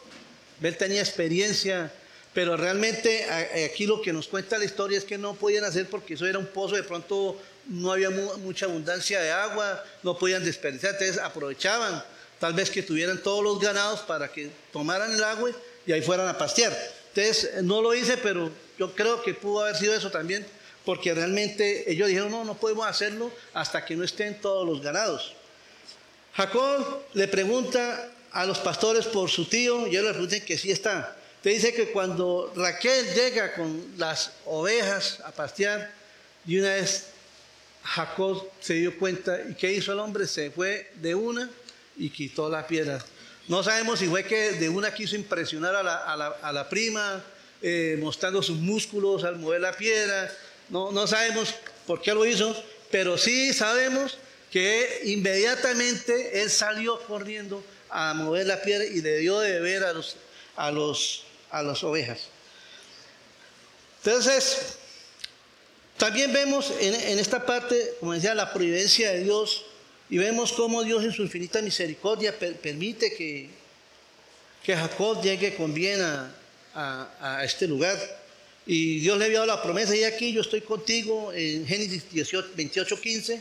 él 0.62 0.76
tenía 0.76 1.00
experiencia 1.00 1.93
pero 2.32 2.56
realmente 2.56 3.25
aquí 3.64 3.87
lo 3.87 4.00
que 4.00 4.12
nos 4.12 4.28
cuenta 4.28 4.58
la 4.58 4.64
historia 4.64 4.99
es 4.99 5.04
que 5.04 5.18
no 5.18 5.34
podían 5.34 5.64
hacer 5.64 5.87
porque 5.88 6.14
eso 6.14 6.26
era 6.26 6.38
un 6.38 6.46
pozo, 6.46 6.76
de 6.76 6.82
pronto 6.82 7.37
no 7.66 7.92
había 7.92 8.10
mucha 8.10 8.66
abundancia 8.66 9.20
de 9.20 9.30
agua, 9.30 9.84
no 10.02 10.16
podían 10.16 10.44
desperdiciar, 10.44 10.92
entonces 10.92 11.18
aprovechaban 11.18 12.02
tal 12.38 12.54
vez 12.54 12.70
que 12.70 12.82
tuvieran 12.82 13.22
todos 13.22 13.44
los 13.44 13.60
ganados 13.60 14.00
para 14.00 14.28
que 14.28 14.50
tomaran 14.72 15.12
el 15.12 15.22
agua 15.22 15.50
y 15.87 15.92
ahí 15.92 16.02
fueran 16.02 16.28
a 16.28 16.38
pastear. 16.38 16.76
Entonces 17.14 17.62
no 17.62 17.82
lo 17.82 17.94
hice, 17.94 18.16
pero 18.16 18.50
yo 18.78 18.94
creo 18.94 19.22
que 19.22 19.34
pudo 19.34 19.62
haber 19.62 19.76
sido 19.76 19.94
eso 19.94 20.10
también, 20.10 20.46
porque 20.84 21.12
realmente 21.12 21.90
ellos 21.90 22.08
dijeron, 22.08 22.30
no, 22.30 22.44
no 22.44 22.54
podemos 22.54 22.87
hacerlo 22.87 23.30
hasta 23.52 23.84
que 23.84 23.96
no 23.96 24.04
estén 24.04 24.40
todos 24.40 24.66
los 24.66 24.80
ganados. 24.80 25.34
Jacob 26.34 27.02
le 27.12 27.28
pregunta 27.28 28.10
a 28.32 28.46
los 28.46 28.58
pastores 28.58 29.06
por 29.06 29.28
su 29.28 29.46
tío 29.46 29.87
y 29.87 29.90
ellos 29.90 30.04
le 30.04 30.10
preguntan 30.12 30.40
que 30.40 30.56
sí 30.56 30.70
está. 30.70 31.16
Te 31.42 31.50
dice 31.50 31.73
que 31.73 31.90
cuando 31.90 32.52
Raquel 32.54 33.14
llega 33.14 33.54
con 33.54 33.94
las 33.97 34.32
ovejas 34.44 35.20
a 35.25 35.30
pastear, 35.30 35.90
y 36.47 36.59
una 36.59 36.75
vez 36.75 37.06
Jacob 37.82 38.47
se 38.61 38.75
dio 38.75 38.99
cuenta, 38.99 39.40
¿y 39.49 39.54
qué 39.54 39.73
hizo 39.73 39.92
el 39.92 40.00
hombre? 40.00 40.26
Se 40.26 40.50
fue 40.50 40.90
de 40.97 41.14
una 41.14 41.49
y 41.97 42.11
quitó 42.11 42.50
la 42.50 42.66
piedra. 42.66 43.02
No 43.49 43.62
sabemos 43.62 44.00
si 44.00 44.06
fue 44.06 44.25
que 44.25 44.52
de 44.52 44.68
una 44.68 44.92
quiso 44.92 45.16
impresionar 45.16 45.75
a 45.75 46.52
la, 46.52 46.68
prima, 46.68 47.25
eh, 47.62 47.97
mostrando 47.99 48.42
sus 48.42 48.59
músculos 48.59 49.25
al 49.25 49.37
mover 49.37 49.62
la 49.62 49.73
piedra. 49.73 50.30
No, 50.68 50.92
no 50.92 51.06
sabemos 51.06 51.54
por 51.87 52.02
qué 52.02 52.12
lo 52.12 52.26
hizo, 52.26 52.54
pero 52.90 53.16
sí 53.16 53.54
sabemos 53.54 54.18
que 54.52 55.00
inmediatamente 55.04 56.42
él 56.42 56.50
salió 56.50 57.00
corriendo 57.00 57.64
a 57.88 58.12
mover 58.12 58.47
la 58.47 58.61
piedra 58.61 58.85
y 58.85 59.00
le 59.00 59.18
dio 59.18 59.40
de 59.40 59.52
beber 59.52 59.85
a 59.85 59.94
los, 59.94 60.16
a 60.56 60.70
los 60.70 61.25
a 61.50 61.62
las 61.62 61.83
ovejas. 61.85 62.28
Entonces, 64.04 64.76
también 66.00 66.33
vemos 66.33 66.73
en, 66.80 67.19
esta 67.19 67.45
parte, 67.45 67.95
como 68.00 68.14
decía, 68.14 68.35
la 68.35 68.54
providencia 68.54 69.11
de 69.12 69.23
Dios 69.23 69.66
y 70.09 70.16
vemos 70.16 70.52
cómo 70.52 70.83
Dios 70.83 71.04
en 71.04 71.12
su 71.12 71.21
infinita 71.21 71.61
misericordia 71.61 72.37
permite 72.38 73.12
que, 73.12 73.50
que 74.64 74.75
Jacob 74.75 75.23
llegue 75.23 75.54
con 75.57 75.75
bien 75.75 76.00
a, 76.00 77.42
este 77.45 77.66
lugar. 77.66 77.99
Y 78.66 79.00
Dios 79.00 79.19
le 79.19 79.26
había 79.26 79.40
dado 79.40 79.49
la 79.49 79.62
promesa, 79.62 79.95
y 79.95 80.04
aquí 80.04 80.33
yo 80.33 80.40
estoy 80.40 80.62
contigo 80.62 81.33
en 81.35 81.66
Génesis 81.66 82.11
18, 82.11 82.50
28, 82.54 83.00
15, 83.00 83.40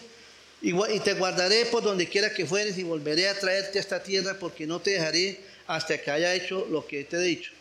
y, 0.62 0.74
y 0.74 1.00
te 1.00 1.14
guardaré 1.14 1.66
por 1.68 1.84
donde 1.84 2.10
quiera 2.10 2.34
que 2.34 2.46
fueres 2.46 2.78
y 2.78 2.84
volveré 2.84 3.30
a 3.30 3.40
traerte 3.40 3.78
a 3.78 3.82
esta 3.82 4.04
tierra 4.04 4.38
porque 4.38 4.68
no 4.68 4.82
te 4.82 4.92
dejaré 4.92 5.40
hasta 5.68 5.98
que 6.02 6.12
haya 6.12 6.34
hecho 6.34 6.68
lo 6.70 6.86
que 6.86 7.06
te 7.06 7.18
he 7.18 7.22
dicho. 7.22 7.52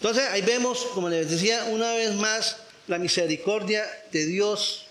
Entonces 0.00 0.24
ahí 0.30 0.40
vemos, 0.40 0.86
como 0.94 1.10
les 1.10 1.30
decía, 1.30 1.64
una 1.64 1.92
vez 1.92 2.14
más 2.14 2.56
la 2.86 2.96
misericordia 2.96 3.84
de 4.10 4.24
Dios, 4.24 4.86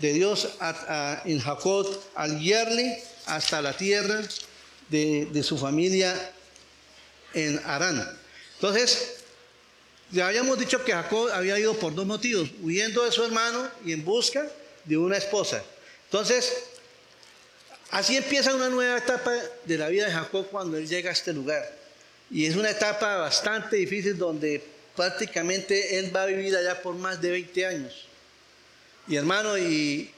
de 0.00 0.14
Dios 0.14 0.48
en 1.26 1.38
Jacob 1.38 1.86
al 2.14 2.38
guiarle 2.38 3.02
hasta 3.26 3.60
la 3.60 3.76
tierra 3.76 4.22
de, 4.88 5.42
su 5.42 5.58
familia 5.58 6.32
en 7.34 7.60
Arán. 7.66 8.18
Entonces, 8.54 9.16
ya 10.10 10.28
habíamos 10.28 10.58
dicho 10.58 10.82
que 10.82 10.92
Jacob 10.92 11.28
había 11.34 11.58
ido 11.58 11.74
por 11.74 11.94
dos 11.94 12.06
motivos, 12.06 12.48
huyendo 12.62 13.04
de 13.04 13.12
su 13.12 13.22
hermano 13.22 13.68
y 13.84 13.92
en 13.92 14.02
busca 14.02 14.48
de 14.86 14.96
una 14.96 15.18
esposa. 15.18 15.62
Entonces, 16.04 16.64
así 17.90 18.16
empieza 18.16 18.54
una 18.54 18.70
nueva 18.70 18.96
etapa 18.96 19.34
de 19.66 19.76
la 19.76 19.88
vida 19.88 20.06
de 20.06 20.12
Jacob 20.12 20.46
cuando 20.50 20.78
él 20.78 20.88
llega 20.88 21.10
a 21.10 21.12
este 21.12 21.34
lugar. 21.34 21.77
Y 22.30 22.46
es 22.46 22.56
una 22.56 22.70
etapa 22.70 23.16
bastante 23.16 23.76
difícil 23.76 24.18
donde 24.18 24.62
prácticamente 24.94 25.98
él 25.98 26.14
va 26.14 26.24
a 26.24 26.26
vivir 26.26 26.54
allá 26.56 26.82
por 26.82 26.94
más 26.94 27.20
de 27.20 27.30
20 27.30 27.66
años. 27.66 28.06
Y 29.06 29.16
hermano, 29.16 29.56
y, 29.56 30.10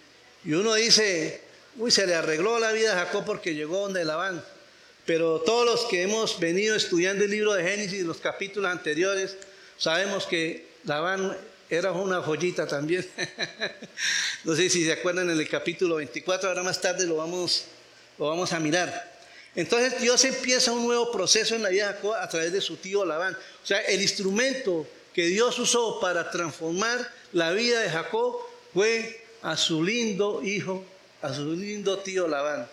uno 0.46 0.74
dice, 0.74 1.42
uy, 1.76 1.90
se 1.90 2.06
le 2.06 2.14
arregló 2.14 2.58
la 2.58 2.72
vida 2.72 2.92
a 2.92 3.04
Jacob 3.04 3.24
porque 3.24 3.54
llegó 3.54 3.80
donde 3.80 4.04
Labán. 4.04 4.42
Pero 5.06 5.40
todos 5.40 5.64
los 5.64 5.84
que 5.86 6.02
hemos 6.02 6.40
venido 6.40 6.74
estudiando 6.74 7.24
el 7.24 7.30
libro 7.30 7.52
de 7.52 7.62
Génesis, 7.62 8.02
los 8.02 8.18
capítulos 8.18 8.70
anteriores, 8.70 9.36
sabemos 9.76 10.26
que 10.26 10.66
Labán 10.84 11.36
era 11.68 11.92
una 11.92 12.20
joyita 12.20 12.66
también. 12.66 13.06
no 14.44 14.56
sé 14.56 14.68
si 14.68 14.84
se 14.84 14.92
acuerdan 14.92 15.30
en 15.30 15.38
el 15.38 15.48
capítulo 15.48 15.96
24, 15.96 16.48
ahora 16.48 16.62
más 16.64 16.80
tarde 16.80 17.06
lo 17.06 17.16
vamos, 17.16 17.66
lo 18.18 18.28
vamos 18.28 18.52
a 18.52 18.58
mirar. 18.58 19.19
Entonces 19.56 20.00
Dios 20.00 20.24
empieza 20.24 20.72
un 20.72 20.86
nuevo 20.86 21.10
proceso 21.10 21.54
en 21.54 21.62
la 21.62 21.70
vida 21.70 21.88
de 21.88 21.94
Jacob 21.94 22.14
a 22.14 22.28
través 22.28 22.52
de 22.52 22.60
su 22.60 22.76
tío 22.76 23.04
Labán. 23.04 23.34
O 23.34 23.66
sea, 23.66 23.80
el 23.80 24.00
instrumento 24.00 24.86
que 25.12 25.26
Dios 25.26 25.58
usó 25.58 25.98
para 26.00 26.30
transformar 26.30 27.12
la 27.32 27.50
vida 27.52 27.80
de 27.80 27.90
Jacob 27.90 28.36
fue 28.72 29.24
a 29.42 29.56
su 29.56 29.82
lindo 29.82 30.42
hijo, 30.42 30.84
a 31.22 31.34
su 31.34 31.52
lindo 31.52 31.98
tío 31.98 32.28
Labán. 32.28 32.68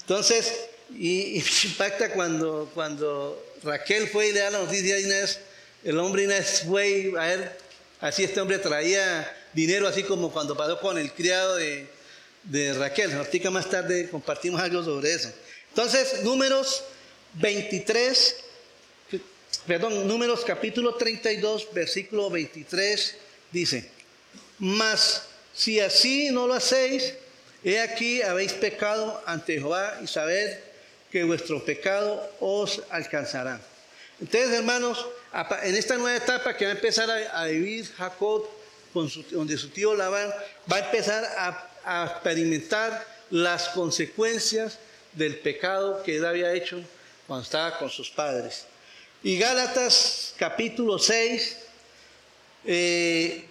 Entonces, 0.00 0.52
y, 0.96 1.42
impacta 1.64 2.12
cuando, 2.12 2.70
cuando 2.74 3.44
Raquel 3.62 4.08
fue 4.08 4.28
y 4.28 4.32
le 4.32 4.40
da 4.40 4.50
la 4.50 4.60
noticia 4.60 4.96
a 4.96 5.00
Inés, 5.00 5.40
el 5.84 5.98
hombre 5.98 6.24
Inés 6.24 6.64
fue 6.66 7.12
a 7.18 7.26
ver, 7.26 7.58
así 8.00 8.24
este 8.24 8.40
hombre 8.40 8.58
traía 8.58 9.30
dinero, 9.52 9.86
así 9.86 10.02
como 10.02 10.32
cuando 10.32 10.56
pasó 10.56 10.80
con 10.80 10.96
el 10.96 11.12
criado 11.12 11.56
de, 11.56 11.86
de 12.44 12.72
Raquel. 12.72 13.12
Ahorita 13.12 13.50
más 13.50 13.68
tarde 13.68 14.08
compartimos 14.08 14.60
algo 14.60 14.82
sobre 14.82 15.12
eso. 15.12 15.30
Entonces, 15.78 16.24
números 16.24 16.82
23, 17.34 18.34
perdón, 19.64 20.08
números 20.08 20.44
capítulo 20.44 20.96
32, 20.96 21.68
versículo 21.72 22.28
23, 22.30 23.14
dice, 23.52 23.88
mas 24.58 25.28
si 25.54 25.78
así 25.78 26.30
no 26.32 26.48
lo 26.48 26.54
hacéis, 26.54 27.14
he 27.62 27.78
aquí 27.78 28.22
habéis 28.22 28.54
pecado 28.54 29.22
ante 29.24 29.52
Jehová 29.52 30.00
y 30.02 30.08
saber 30.08 30.64
que 31.12 31.22
vuestro 31.22 31.64
pecado 31.64 32.28
os 32.40 32.82
alcanzará. 32.90 33.60
Entonces, 34.20 34.50
hermanos, 34.50 35.06
en 35.62 35.76
esta 35.76 35.96
nueva 35.96 36.16
etapa 36.16 36.56
que 36.56 36.64
va 36.64 36.72
a 36.72 36.74
empezar 36.74 37.08
a, 37.08 37.44
vivir 37.46 37.88
Jacob, 37.96 38.48
con 38.92 39.08
su, 39.08 39.22
donde 39.30 39.56
su 39.56 39.68
tío 39.68 39.94
Labán, 39.94 40.28
va 40.70 40.78
a 40.78 40.80
empezar 40.80 41.24
a 41.86 42.14
experimentar 42.16 43.06
las 43.30 43.68
consecuencias 43.68 44.80
del 45.18 45.36
pecado 45.40 46.02
que 46.02 46.16
él 46.16 46.24
había 46.24 46.54
hecho 46.54 46.80
cuando 47.26 47.42
estaba 47.42 47.76
con 47.78 47.90
sus 47.90 48.08
padres. 48.08 48.64
Y 49.22 49.36
Gálatas 49.36 50.32
capítulo 50.38 50.98
6, 50.98 51.56
6, 52.64 52.64
eh, 52.66 53.44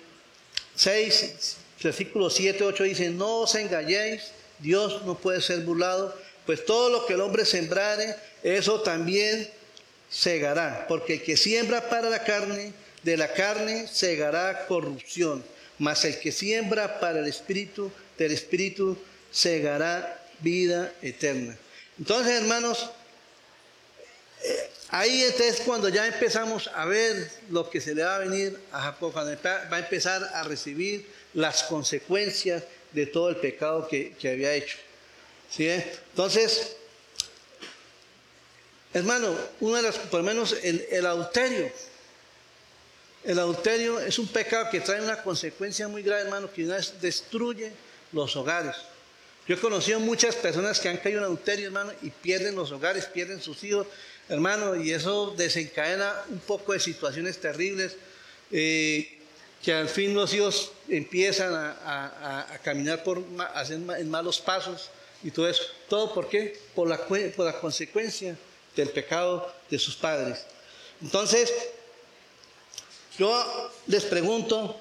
versículo 1.83 2.29
7, 2.29 2.63
8 2.63 2.83
dice, 2.83 3.09
no 3.09 3.41
os 3.41 3.53
engañéis, 3.55 4.31
Dios 4.59 5.03
no 5.03 5.15
puede 5.15 5.41
ser 5.41 5.59
burlado, 5.59 6.17
pues 6.45 6.65
todo 6.65 6.89
lo 6.89 7.05
que 7.05 7.13
el 7.13 7.21
hombre 7.21 7.43
sembrare, 7.43 8.15
eso 8.41 8.81
también 8.81 9.49
segará, 10.09 10.85
porque 10.87 11.15
el 11.15 11.23
que 11.23 11.35
siembra 11.35 11.89
para 11.89 12.09
la 12.09 12.23
carne, 12.23 12.71
de 13.03 13.17
la 13.17 13.33
carne 13.33 13.87
segará 13.87 14.65
corrupción, 14.67 15.43
mas 15.77 16.05
el 16.05 16.17
que 16.19 16.31
siembra 16.31 17.01
para 17.01 17.19
el 17.19 17.27
espíritu, 17.27 17.91
del 18.17 18.31
espíritu 18.31 18.97
segará 19.31 20.23
vida 20.39 20.93
eterna. 21.01 21.57
Entonces, 21.97 22.41
hermanos, 22.41 22.89
eh, 24.43 24.69
ahí 24.89 25.23
es 25.23 25.61
cuando 25.65 25.89
ya 25.89 26.07
empezamos 26.07 26.67
a 26.67 26.85
ver 26.85 27.31
lo 27.49 27.69
que 27.69 27.81
se 27.81 27.95
le 27.95 28.03
va 28.03 28.15
a 28.15 28.19
venir 28.19 28.59
a 28.71 28.81
Jacob, 28.81 29.15
va 29.15 29.75
a 29.75 29.79
empezar 29.79 30.23
a 30.33 30.43
recibir 30.43 31.07
las 31.33 31.63
consecuencias 31.63 32.63
de 32.91 33.05
todo 33.05 33.29
el 33.29 33.37
pecado 33.37 33.87
que, 33.87 34.15
había 34.23 34.53
hecho. 34.53 34.77
¿Sí? 35.49 35.67
Entonces, 35.67 36.75
hermano, 38.93 39.35
una 39.59 39.77
de 39.77 39.83
las, 39.83 39.97
por 39.97 40.21
lo 40.21 40.25
menos 40.25 40.55
el, 40.63 40.85
el 40.89 41.05
adulterio, 41.05 41.71
el 43.23 43.39
adulterio 43.39 43.99
es 43.99 44.19
un 44.19 44.27
pecado 44.27 44.69
que 44.69 44.79
trae 44.79 45.01
una 45.01 45.21
consecuencia 45.21 45.87
muy 45.87 46.01
grave, 46.01 46.21
hermano, 46.23 46.51
que 46.51 46.65
destruye 47.01 47.71
los 48.13 48.35
hogares. 48.35 48.75
Yo 49.47 49.55
he 49.55 49.59
conocido 49.59 49.99
muchas 50.01 50.35
personas 50.35 50.79
que 50.79 50.89
han 50.89 50.97
caído 50.97 51.19
en 51.19 51.25
adulterio, 51.25 51.67
hermano, 51.67 51.93
y 52.01 52.09
pierden 52.09 52.55
los 52.55 52.71
hogares, 52.71 53.05
pierden 53.05 53.41
sus 53.41 53.63
hijos, 53.63 53.87
hermano, 54.27 54.75
y 54.75 54.91
eso 54.91 55.33
desencadena 55.37 56.13
un 56.29 56.39
poco 56.39 56.73
de 56.73 56.81
situaciones 56.81 57.39
terribles, 57.39 57.95
eh, 58.51 59.19
que 59.63 59.73
al 59.73 59.87
fin 59.87 60.13
los 60.13 60.33
hijos 60.33 60.71
empiezan 60.89 61.53
a, 61.55 62.59
caminar 62.61 63.03
por, 63.03 63.23
hacer 63.53 63.79
en 63.97 64.09
malos 64.09 64.41
pasos 64.41 64.89
y 65.23 65.31
todo 65.31 65.47
eso. 65.47 65.63
¿Todo 65.87 66.13
por 66.13 66.27
qué? 66.27 66.59
Por 66.75 66.89
la, 66.89 66.97
por 66.97 67.45
la 67.45 67.59
consecuencia 67.59 68.37
del 68.75 68.89
pecado 68.89 69.53
de 69.69 69.79
sus 69.79 69.95
padres. 69.95 70.45
Entonces, 71.01 71.53
yo 73.17 73.71
les 73.87 74.03
pregunto, 74.03 74.77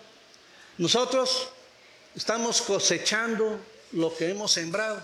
nosotros 0.76 1.48
estamos 2.14 2.60
cosechando 2.62 3.60
lo 3.96 4.14
que 4.14 4.28
hemos 4.28 4.52
sembrado. 4.52 5.00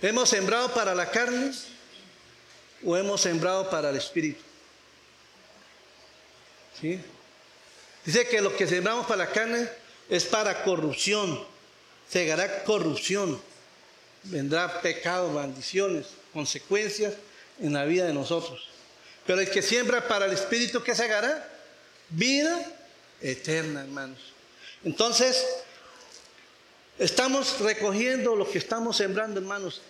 ¿Hemos 0.00 0.28
sembrado 0.28 0.72
para 0.72 0.94
la 0.94 1.10
carne 1.10 1.52
o 2.84 2.96
hemos 2.96 3.20
sembrado 3.20 3.68
para 3.68 3.90
el 3.90 3.96
espíritu? 3.96 4.40
Dice 8.04 8.28
que 8.28 8.40
lo 8.40 8.56
que 8.56 8.66
sembramos 8.66 9.06
para 9.06 9.24
la 9.24 9.30
carne 9.32 9.68
es 10.08 10.24
para 10.24 10.62
corrupción. 10.62 11.44
Segará 12.08 12.62
corrupción. 12.62 13.40
Vendrá 14.22 14.80
pecado, 14.80 15.28
maldiciones, 15.30 16.06
consecuencias 16.32 17.14
en 17.58 17.72
la 17.72 17.84
vida 17.84 18.06
de 18.06 18.14
nosotros. 18.14 18.68
Pero 19.26 19.40
el 19.40 19.50
que 19.50 19.60
siembra 19.60 20.06
para 20.06 20.26
el 20.26 20.32
espíritu, 20.32 20.82
¿qué 20.82 20.94
segará? 20.94 21.48
Vida 22.10 22.64
eterna, 23.20 23.80
hermanos. 23.80 24.18
Entonces, 24.84 25.44
Estamos 27.00 27.58
recogiendo 27.60 28.36
lo 28.36 28.46
que 28.46 28.58
estamos 28.58 28.98
sembrando, 28.98 29.40
hermanos. 29.40 29.80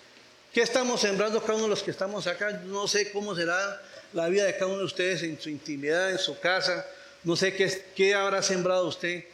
¿Qué 0.55 0.61
estamos 0.61 1.01
sembrando 1.01 1.41
cada 1.41 1.55
uno 1.55 1.65
de 1.65 1.71
los 1.71 1.83
que 1.83 1.91
estamos 1.91 2.29
acá? 2.29 2.53
No 2.67 2.87
sé 2.87 3.11
cómo 3.11 3.35
será 3.35 3.83
la 4.13 4.29
vida 4.29 4.45
de 4.45 4.53
cada 4.53 4.69
uno 4.69 4.79
de 4.79 4.85
ustedes 4.85 5.25
en 5.25 5.41
su 5.41 5.51
intimidad, 5.51 6.13
en 6.13 6.21
su 6.21 6.39
casa. 6.39 6.87
No 7.25 7.35
sé 7.35 7.53
qué, 7.53 7.85
qué 7.97 8.15
habrá 8.15 8.45
sembrado 8.45 8.87
usted. 8.87 9.25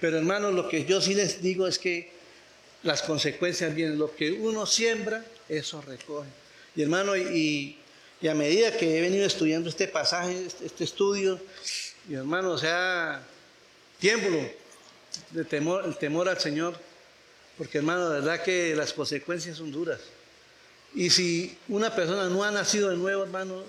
Pero 0.00 0.16
hermanos, 0.16 0.54
lo 0.54 0.66
que 0.66 0.86
yo 0.86 0.98
sí 1.02 1.12
les 1.12 1.42
digo 1.42 1.66
es 1.66 1.78
que 1.78 2.10
las 2.82 3.02
consecuencias 3.02 3.74
vienen. 3.74 3.98
Lo 3.98 4.16
que 4.16 4.32
uno 4.32 4.64
siembra, 4.64 5.22
eso 5.46 5.82
recoge. 5.82 6.30
Y 6.74 6.80
hermano, 6.80 7.18
y, 7.18 7.78
a 8.26 8.32
medida 8.32 8.74
que 8.74 8.96
he 8.96 9.02
venido 9.02 9.26
estudiando 9.26 9.68
este 9.68 9.88
pasaje, 9.88 10.46
este, 10.46 10.64
este 10.64 10.84
estudio, 10.84 11.38
y 12.08 12.14
hermano, 12.14 12.52
o 12.52 12.58
sea, 12.58 13.22
tiemblo 14.00 14.38
de 15.32 15.44
temor, 15.44 15.84
el 15.84 15.98
temor 15.98 16.30
al 16.30 16.40
Señor 16.40 16.85
porque 17.56 17.78
hermano, 17.78 18.08
la 18.08 18.14
verdad 18.16 18.42
que 18.42 18.74
las 18.76 18.92
consecuencias 18.92 19.56
son 19.56 19.72
duras. 19.72 20.00
Y 20.94 21.10
si 21.10 21.56
una 21.68 21.94
persona 21.94 22.28
no 22.28 22.44
ha 22.44 22.50
nacido 22.50 22.90
de 22.90 22.96
nuevo, 22.96 23.22
hermano, 23.22 23.62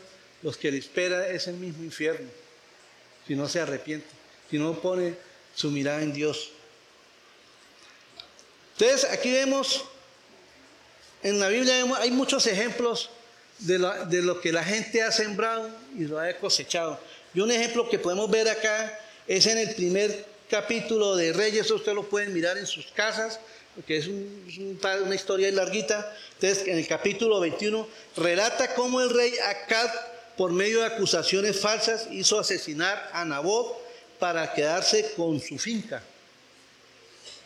los 0.43 0.57
que 0.57 0.71
le 0.71 0.77
espera 0.77 1.27
es 1.27 1.47
el 1.47 1.55
mismo 1.55 1.83
infierno. 1.83 2.29
Si 3.27 3.35
no 3.35 3.47
se 3.47 3.59
arrepiente, 3.59 4.07
si 4.49 4.57
no 4.57 4.79
pone 4.79 5.15
su 5.55 5.71
mirada 5.71 6.01
en 6.01 6.13
Dios. 6.13 6.51
Entonces, 8.73 9.09
aquí 9.11 9.31
vemos, 9.31 9.83
en 11.23 11.39
la 11.39 11.49
Biblia 11.49 11.83
hay 11.99 12.11
muchos 12.11 12.45
ejemplos 12.47 13.09
de 13.59 13.79
de 14.07 14.21
lo 14.21 14.39
que 14.39 14.51
la 14.51 14.63
gente 14.63 15.01
ha 15.01 15.11
sembrado 15.11 15.69
y 15.97 16.03
lo 16.03 16.19
ha 16.19 16.31
cosechado. 16.35 16.99
Y 17.33 17.39
un 17.39 17.51
ejemplo 17.51 17.89
que 17.89 17.99
podemos 17.99 18.29
ver 18.29 18.47
acá 18.47 18.99
es 19.27 19.47
en 19.47 19.57
el 19.57 19.73
primer 19.75 20.25
capítulo 20.49 21.15
de 21.15 21.33
Reyes, 21.33 21.69
usted 21.71 21.93
lo 21.93 22.07
pueden 22.07 22.33
mirar 22.33 22.57
en 22.57 22.65
sus 22.65 22.87
casas, 22.87 23.39
que 23.85 23.97
es, 23.97 24.07
una 24.07 25.15
historia 25.15 25.51
larguita. 25.51 26.15
Entonces, 26.33 26.67
en 26.67 26.77
el 26.77 26.87
capítulo 26.87 27.39
21, 27.39 27.87
relata 28.15 28.73
cómo 28.73 29.01
el 29.01 29.09
rey 29.09 29.33
Acab, 29.45 29.89
por 30.35 30.51
medio 30.51 30.79
de 30.79 30.87
acusaciones 30.87 31.59
falsas, 31.59 32.07
hizo 32.11 32.39
asesinar 32.39 33.09
a 33.13 33.25
Nabot 33.25 33.77
para 34.19 34.53
quedarse 34.53 35.13
con 35.15 35.39
su 35.39 35.57
finca. 35.57 36.01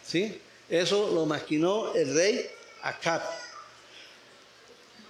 ¿Sí? 0.06 0.39
Eso 0.70 1.12
lo 1.13 1.26
maquinó 1.26 1.94
el 1.94 2.13
rey 2.15 2.48
Acab. 2.82 3.22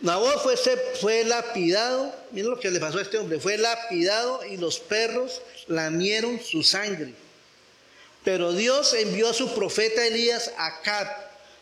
Nabot 0.02 0.42
fue, 0.42 0.56
fue 1.00 1.24
lapidado, 1.24 2.14
miren 2.32 2.50
lo 2.50 2.60
que 2.60 2.72
le 2.72 2.80
pasó 2.80 2.98
a 2.98 3.04
este 3.04 3.20
hombre, 3.20 3.40
fue 3.40 3.58
lapidado 3.58 4.44
y 4.46 4.58
los 4.58 4.80
perros 4.80 5.42
lamieron 5.68 6.40
su 6.40 6.64
sangre. 6.64 7.14
Pero 8.24 8.54
Dios 8.54 8.94
envió 8.94 9.30
a 9.30 9.34
su 9.34 9.54
profeta 9.56 10.06
Elías 10.06 10.52
a 10.58 10.82
Cat 10.82 11.10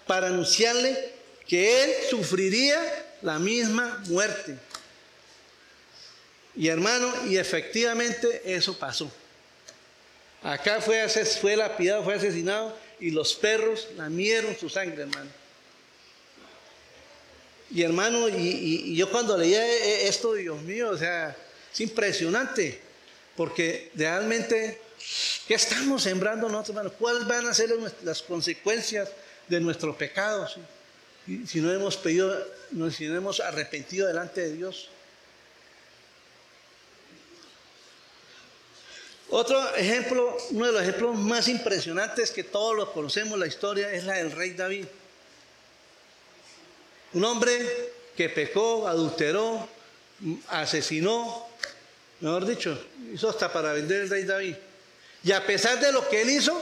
para 0.06 0.28
anunciarle 0.28 1.13
que 1.48 1.84
él 1.84 1.91
sufriría 2.10 2.80
la 3.22 3.39
misma 3.39 4.04
muerte. 4.08 4.58
Y 6.56 6.67
hermano, 6.67 7.13
y 7.28 7.38
efectivamente 7.38 8.41
eso 8.45 8.78
pasó. 8.78 9.10
Acá 10.43 10.82
fue, 10.82 11.08
fue 11.08 11.56
lapidado, 11.56 12.04
fue 12.04 12.15
asesinado 12.15 12.78
y 13.00 13.12
los 13.12 13.34
perros 13.36 13.88
lamieron 13.95 14.58
su 14.58 14.69
sangre, 14.69 15.04
hermano. 15.04 15.30
Y 17.72 17.84
hermano, 17.84 18.28
y, 18.30 18.95
yo 18.95 19.12
cuando 19.12 19.38
leía 19.38 19.65
e, 19.65 19.78
e, 19.78 20.08
esto, 20.08 20.34
Dios 20.34 20.62
mío, 20.62 20.89
o 20.89 20.98
sea, 20.98 21.36
es 21.72 21.82
impresionante, 21.82 22.80
porque 23.36 23.91
realmente 23.95 24.82
¿Qué 25.50 25.56
estamos 25.56 26.04
sembrando 26.04 26.48
nosotros, 26.48 26.78
hermanos? 26.78 26.94
¿Cuáles 27.00 27.28
van 27.28 27.48
a 27.48 27.56
ser 27.56 27.72
las 28.04 28.22
consecuencias 28.22 29.10
de 29.48 29.60
nuestro 29.60 29.98
pecado? 29.98 30.48
Si, 31.48 31.60
no 31.60 31.74
hemos 31.74 31.98
pedido, 31.98 32.40
si 32.96 33.08
no 33.08 33.18
hemos 33.18 33.40
arrepentido 33.40 34.06
delante 34.06 34.42
de 34.42 34.54
Dios. 34.54 34.90
Otro 39.32 39.76
ejemplo, 39.76 40.38
uno 40.52 40.68
de 40.68 40.72
los 40.72 40.82
ejemplos 40.84 41.18
más 41.18 41.48
impresionantes 41.48 42.30
que 42.30 42.44
todos 42.44 42.76
los 42.76 42.90
conocemos 42.90 43.40
la 43.40 43.48
historia 43.48 43.92
es 43.92 44.04
la 44.04 44.18
del 44.18 44.32
rey 44.32 44.52
David. 44.52 44.86
Un 47.14 47.26
hombre 47.26 47.92
que 48.16 48.30
pecó, 48.30 48.88
adulteró, 48.88 49.68
asesinó, 50.50 51.48
mejor 52.20 52.46
dicho, 52.46 52.80
hizo 53.12 53.32
hasta 53.32 53.52
para 53.52 53.74
vender 53.74 54.02
el 54.02 54.10
rey 54.12 54.26
David. 54.26 54.56
Y 55.24 55.32
a 55.32 55.46
pesar 55.46 55.80
de 55.80 55.92
lo 55.92 56.08
que 56.08 56.22
él 56.22 56.30
hizo, 56.30 56.60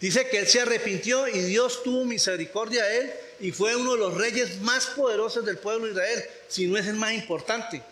dice 0.00 0.28
que 0.28 0.38
él 0.38 0.46
se 0.46 0.60
arrepintió 0.60 1.26
y 1.28 1.40
Dios 1.40 1.82
tuvo 1.82 2.04
misericordia 2.04 2.84
a 2.84 2.92
él 2.92 3.12
y 3.40 3.50
fue 3.50 3.74
uno 3.74 3.92
de 3.92 3.98
los 3.98 4.14
reyes 4.14 4.60
más 4.60 4.86
poderosos 4.86 5.44
del 5.44 5.58
pueblo 5.58 5.86
de 5.86 5.92
Israel, 5.92 6.24
si 6.48 6.66
no 6.66 6.78
es 6.78 6.86
el 6.86 6.94
más 6.94 7.12
importante. 7.12 7.82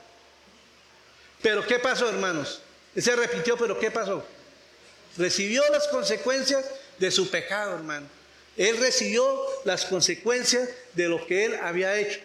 Pero 1.43 1.67
¿qué 1.67 1.79
pasó, 1.79 2.09
hermanos? 2.09 2.61
Él 2.95 3.03
se 3.03 3.13
arrepintió, 3.13 3.57
pero 3.57 3.79
¿qué 3.79 3.91
pasó? 3.91 4.25
Recibió 5.17 5.63
las 5.73 5.89
consecuencias 5.89 6.65
de 6.99 7.11
su 7.11 7.31
pecado, 7.31 7.75
hermano. 7.75 8.07
Él 8.57 8.77
recibió 8.79 9.43
las 9.65 9.87
consecuencias 9.87 10.69
de 10.95 11.09
lo 11.09 11.27
que 11.27 11.47
él 11.47 11.59
había 11.63 11.97
hecho. 11.99 12.21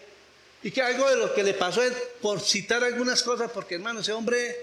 Y 0.62 0.72
que 0.72 0.82
algo 0.82 1.10
de 1.10 1.16
lo 1.16 1.34
que 1.34 1.44
le 1.44 1.54
pasó 1.54 1.82
por 2.22 2.42
citar 2.42 2.84
algunas 2.84 3.24
cosas, 3.24 3.52
porque 3.52 3.76
hermano, 3.76 4.02
ese 4.02 4.12
hombre 4.12 4.56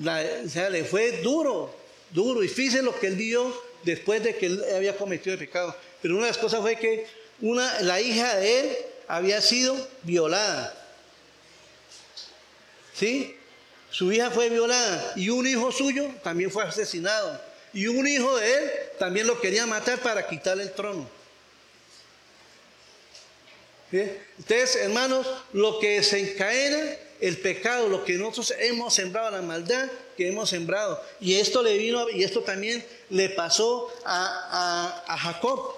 le 0.00 0.84
fue 0.84 1.22
duro, 1.22 1.74
duro, 2.10 2.40
difícil 2.40 2.84
lo 2.84 2.98
que 2.98 3.08
él 3.08 3.16
vio 3.16 3.54
después 3.82 4.22
de 4.22 4.36
que 4.36 4.46
él 4.46 4.64
había 4.74 4.96
cometido 4.96 5.32
el 5.34 5.38
pecado. 5.38 5.76
Pero 6.02 6.14
una 6.14 6.26
de 6.26 6.30
las 6.30 6.38
cosas 6.38 6.60
fue 6.60 6.76
que 6.76 7.06
una, 7.40 7.80
la 7.80 8.00
hija 8.00 8.36
de 8.36 8.60
él 8.60 8.76
había 9.08 9.40
sido 9.40 9.76
violada. 10.02 10.74
¿Sí? 12.94 13.36
Su 13.90 14.12
hija 14.12 14.30
fue 14.30 14.48
violada 14.48 15.12
y 15.16 15.30
un 15.30 15.46
hijo 15.46 15.70
suyo 15.70 16.10
también 16.22 16.50
fue 16.50 16.64
asesinado. 16.64 17.40
Y 17.72 17.86
un 17.88 18.06
hijo 18.06 18.36
de 18.36 18.54
él 18.54 18.70
también 18.98 19.26
lo 19.26 19.40
quería 19.40 19.66
matar 19.66 19.98
para 19.98 20.26
quitarle 20.26 20.64
el 20.64 20.72
trono. 20.72 21.08
Entonces, 24.02 24.76
hermanos, 24.76 25.26
lo 25.52 25.78
que 25.78 25.96
desencadena 25.96 26.96
el 27.20 27.38
pecado, 27.38 27.88
lo 27.88 28.04
que 28.04 28.14
nosotros 28.14 28.54
hemos 28.58 28.92
sembrado, 28.92 29.30
la 29.30 29.42
maldad 29.42 29.88
que 30.16 30.28
hemos 30.28 30.50
sembrado. 30.50 31.00
Y 31.20 31.36
esto 31.36 31.62
le 31.62 31.76
vino, 31.78 32.10
y 32.10 32.24
esto 32.24 32.40
también 32.40 32.84
le 33.10 33.30
pasó 33.30 33.90
a, 34.04 35.18
Jacob. 35.20 35.74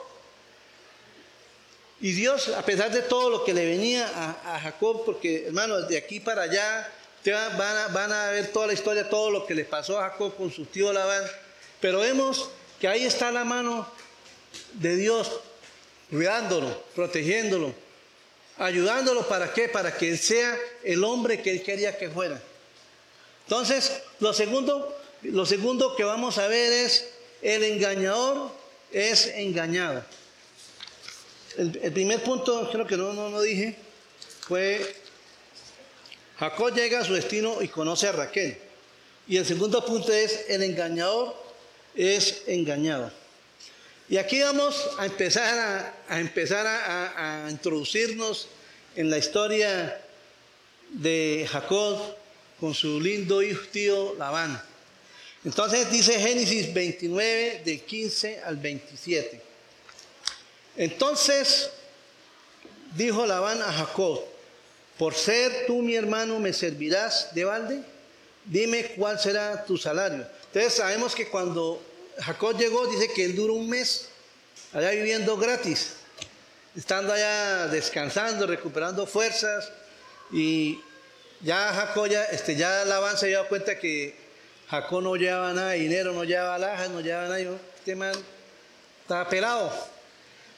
Y 2.00 2.12
Dios, 2.12 2.48
a 2.48 2.62
pesar 2.62 2.90
de 2.90 3.02
todo 3.02 3.30
lo 3.30 3.44
que 3.44 3.54
le 3.54 3.66
venía 3.66 4.06
a, 4.44 4.60
Jacob, 4.60 5.04
porque 5.04 5.46
hermanos, 5.46 5.88
de 5.88 5.96
aquí 5.96 6.20
para 6.20 6.42
allá 6.42 6.92
van 7.24 7.76
a, 7.76 7.88
van 7.88 8.12
a 8.12 8.30
ver 8.30 8.52
toda 8.52 8.66
la 8.66 8.72
historia, 8.72 9.08
todo 9.08 9.30
lo 9.30 9.46
que 9.46 9.54
le 9.54 9.64
pasó 9.64 9.98
a 9.98 10.10
Jacob 10.10 10.36
con 10.36 10.50
su 10.50 10.64
tío 10.64 10.92
Labán. 10.92 11.24
Pero 11.80 12.00
vemos 12.00 12.50
que 12.80 12.88
ahí 12.88 13.04
está 13.04 13.30
la 13.30 13.44
mano 13.44 13.86
de 14.74 14.96
Dios, 14.96 15.30
cuidándolo, 16.10 16.82
protegiéndolo, 16.94 17.85
ayudándolo 18.58 19.26
para 19.28 19.52
qué? 19.52 19.68
Para 19.68 19.96
que 19.96 20.10
él 20.10 20.18
sea 20.18 20.56
el 20.82 21.04
hombre 21.04 21.42
que 21.42 21.50
él 21.50 21.62
quería 21.62 21.96
que 21.96 22.10
fuera. 22.10 22.40
Entonces, 23.44 24.02
lo 24.20 24.32
segundo, 24.32 24.96
lo 25.22 25.46
segundo 25.46 25.94
que 25.96 26.04
vamos 26.04 26.38
a 26.38 26.48
ver 26.48 26.72
es 26.72 27.08
el 27.42 27.62
engañador 27.64 28.50
es 28.92 29.26
engañado. 29.28 30.04
El, 31.56 31.92
primer 31.92 32.22
punto, 32.22 32.68
creo 32.70 32.86
que 32.86 32.96
no, 32.96 33.12
no, 33.14 33.30
no 33.30 33.40
dije, 33.40 33.76
fue 34.40 34.94
Jacob 36.38 36.74
llega 36.74 37.00
a 37.00 37.04
su 37.04 37.14
destino 37.14 37.62
y 37.62 37.68
conoce 37.68 38.08
a 38.08 38.12
Raquel. 38.12 38.58
Y 39.26 39.38
el 39.38 39.46
segundo 39.46 39.84
punto 39.84 40.12
es 40.12 40.44
el 40.48 40.62
engañador 40.62 41.34
es 41.94 42.42
engañado. 42.46 43.10
Y 44.08 44.18
aquí 44.18 44.40
vamos 44.40 44.88
a 44.98 45.06
empezar 45.06 45.92
a, 46.08 46.20
empezar 46.20 46.64
a, 46.64 47.48
introducirnos 47.50 48.46
en 48.94 49.10
la 49.10 49.18
historia 49.18 50.00
de 50.90 51.44
Jacob 51.50 52.14
con 52.60 52.72
su 52.72 53.00
lindo 53.00 53.42
hijo 53.42 53.66
tío 53.72 54.14
Labán. 54.14 54.62
Entonces 55.44 55.90
dice 55.90 56.20
Génesis 56.20 56.72
29 56.72 57.62
de 57.64 57.80
15 57.80 58.42
al 58.44 58.56
27. 58.58 59.40
Entonces 60.76 61.70
dijo 62.94 63.26
Labán 63.26 63.60
a 63.60 63.72
Jacob, 63.72 64.20
por 64.98 65.14
ser 65.14 65.66
tú 65.66 65.82
mi 65.82 65.96
hermano 65.96 66.38
me 66.38 66.52
servirás 66.52 67.34
de 67.34 67.44
balde, 67.44 67.82
dime 68.44 68.84
cuál 68.96 69.18
será 69.18 69.64
tu 69.64 69.76
salario. 69.76 70.24
Entonces 70.46 70.74
sabemos 70.74 71.12
que 71.12 71.28
cuando 71.28 71.82
Jacob 72.18 72.56
llegó, 72.56 72.86
dice 72.86 73.12
que 73.12 73.24
él 73.24 73.36
duró 73.36 73.54
un 73.54 73.68
mes 73.68 74.08
allá 74.72 74.90
viviendo 74.90 75.36
gratis, 75.36 75.94
estando 76.74 77.12
allá 77.12 77.68
descansando, 77.68 78.46
recuperando 78.46 79.06
fuerzas. 79.06 79.70
Y 80.32 80.80
ya 81.40 81.72
Jacob, 81.72 82.08
ya, 82.08 82.24
este, 82.24 82.56
ya 82.56 82.84
Labán 82.84 83.16
se 83.16 83.28
dio 83.28 83.46
cuenta 83.48 83.78
que 83.78 84.14
Jacob 84.68 85.02
no 85.02 85.16
llevaba 85.16 85.52
nada 85.52 85.70
de 85.70 85.78
dinero, 85.78 86.12
no 86.12 86.24
llevaba 86.24 86.56
alhajas, 86.56 86.90
no 86.90 87.00
llevaba 87.00 87.24
nada. 87.24 87.40
Yo, 87.40 87.58
este 87.78 87.94
man 87.94 88.14
estaba 89.02 89.28
pelado. 89.28 89.72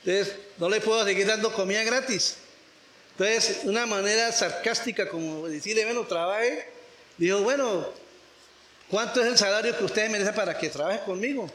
Entonces, 0.05 0.37
no 0.57 0.69
le 0.69 0.81
puedo 0.81 1.05
seguir 1.05 1.27
dando 1.27 1.53
comida 1.53 1.83
gratis. 1.83 2.37
Entonces, 3.13 3.61
una 3.65 3.85
manera 3.85 4.31
sarcástica, 4.33 5.09
como 5.09 5.49
decirle, 5.49 5.85
bueno, 5.85 6.07
trabaje. 6.07 6.69
Dijo, 7.19 7.41
bueno, 7.41 7.89
¿Cuánto 8.91 9.21
es 9.21 9.27
el 9.27 9.39
salario 9.39 9.77
que 9.77 9.85
usted 9.85 10.09
merece 10.09 10.33
para 10.33 10.57
que 10.57 10.69
trabaje 10.69 11.01
conmigo? 11.05 11.51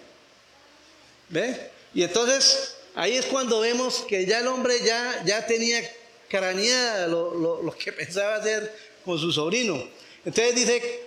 ¿Ve? 1.29 1.71
Y 1.93 2.03
entonces 2.03 2.75
ahí 2.95 3.17
es 3.17 3.25
cuando 3.25 3.59
vemos 3.59 4.05
que 4.07 4.25
ya 4.25 4.39
el 4.39 4.47
hombre 4.47 4.79
ya, 4.83 5.23
ya 5.25 5.45
tenía 5.45 5.81
craneada 6.29 7.07
lo, 7.07 7.61
lo 7.61 7.75
que 7.75 7.91
pensaba 7.93 8.35
hacer 8.35 8.71
con 9.03 9.17
su 9.17 9.31
sobrino. 9.31 9.83
Entonces 10.25 10.55
dice, 10.55 11.01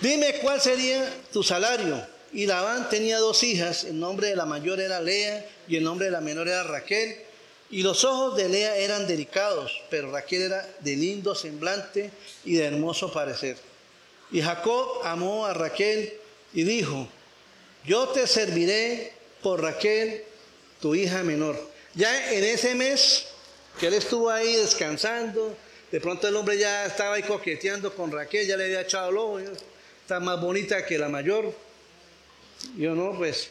dime 0.00 0.34
cuál 0.40 0.60
sería 0.60 1.10
tu 1.32 1.42
salario. 1.42 2.06
Y 2.32 2.46
Labán 2.46 2.90
tenía 2.90 3.18
dos 3.18 3.42
hijas, 3.42 3.84
el 3.84 3.98
nombre 3.98 4.28
de 4.28 4.36
la 4.36 4.44
mayor 4.44 4.80
era 4.80 5.00
Lea 5.00 5.48
y 5.66 5.76
el 5.76 5.84
nombre 5.84 6.06
de 6.06 6.12
la 6.12 6.20
menor 6.20 6.46
era 6.46 6.62
Raquel. 6.62 7.16
Y 7.70 7.82
los 7.82 8.04
ojos 8.04 8.36
de 8.36 8.48
Lea 8.48 8.76
eran 8.76 9.06
delicados, 9.06 9.72
pero 9.90 10.10
Raquel 10.10 10.42
era 10.42 10.68
de 10.80 10.96
lindo 10.96 11.34
semblante 11.34 12.10
y 12.44 12.56
de 12.56 12.64
hermoso 12.64 13.12
parecer. 13.12 13.56
Y 14.30 14.42
Jacob 14.42 15.00
amó 15.04 15.46
a 15.46 15.54
Raquel 15.54 16.12
y 16.52 16.64
dijo, 16.64 17.08
yo 17.84 18.08
te 18.08 18.26
serviré 18.26 19.12
por 19.42 19.62
Raquel, 19.62 20.24
tu 20.80 20.94
hija 20.94 21.22
menor. 21.22 21.58
Ya 21.94 22.32
en 22.32 22.44
ese 22.44 22.74
mes 22.74 23.26
que 23.80 23.86
él 23.86 23.94
estuvo 23.94 24.30
ahí 24.30 24.56
descansando, 24.56 25.56
de 25.90 26.00
pronto 26.00 26.28
el 26.28 26.36
hombre 26.36 26.58
ya 26.58 26.86
estaba 26.86 27.14
ahí 27.14 27.22
coqueteando 27.22 27.94
con 27.94 28.12
Raquel, 28.12 28.46
ya 28.46 28.56
le 28.56 28.64
había 28.64 28.82
echado 28.82 29.08
el 29.08 29.16
ojo, 29.16 29.38
está 30.02 30.20
más 30.20 30.40
bonita 30.40 30.84
que 30.84 30.98
la 30.98 31.08
mayor. 31.08 31.52
Yo 32.76 32.94
no, 32.94 33.16
pues, 33.16 33.48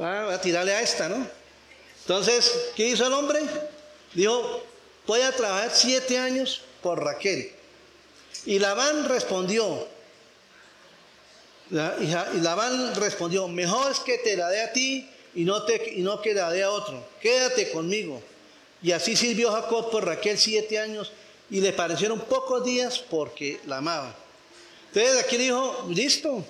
va 0.00 0.34
a 0.34 0.40
tirarle 0.40 0.74
a 0.74 0.82
esta, 0.82 1.08
¿no? 1.08 1.26
Entonces, 2.02 2.70
¿qué 2.74 2.88
hizo 2.88 3.06
el 3.06 3.12
hombre? 3.12 3.40
Dijo, 4.14 4.64
voy 5.06 5.20
a 5.20 5.32
trabajar 5.32 5.70
siete 5.72 6.18
años 6.18 6.62
por 6.82 7.02
Raquel. 7.02 7.52
Y 8.46 8.58
Labán 8.58 9.08
respondió, 9.08 9.86
y 11.70 12.40
Labán 12.40 12.94
respondió, 12.94 13.46
mejor 13.48 13.92
es 13.92 14.00
que 14.00 14.18
te 14.18 14.36
la 14.36 14.48
dé 14.48 14.62
a 14.62 14.72
ti 14.72 15.08
y 15.34 15.44
no, 15.44 15.64
te, 15.64 15.92
y 15.94 16.00
no 16.00 16.20
que 16.22 16.34
la 16.34 16.50
dé 16.50 16.62
a 16.62 16.70
otro, 16.70 17.06
quédate 17.20 17.70
conmigo. 17.70 18.22
Y 18.82 18.92
así 18.92 19.16
sirvió 19.16 19.50
Jacob 19.52 19.90
por 19.90 20.06
Raquel 20.06 20.38
siete 20.38 20.78
años 20.78 21.12
y 21.50 21.60
le 21.60 21.72
parecieron 21.72 22.20
pocos 22.20 22.64
días 22.64 22.98
porque 22.98 23.60
la 23.66 23.78
amaba. 23.78 24.14
Entonces 24.92 25.22
aquí 25.22 25.36
dijo, 25.36 25.86
listo, 25.90 26.44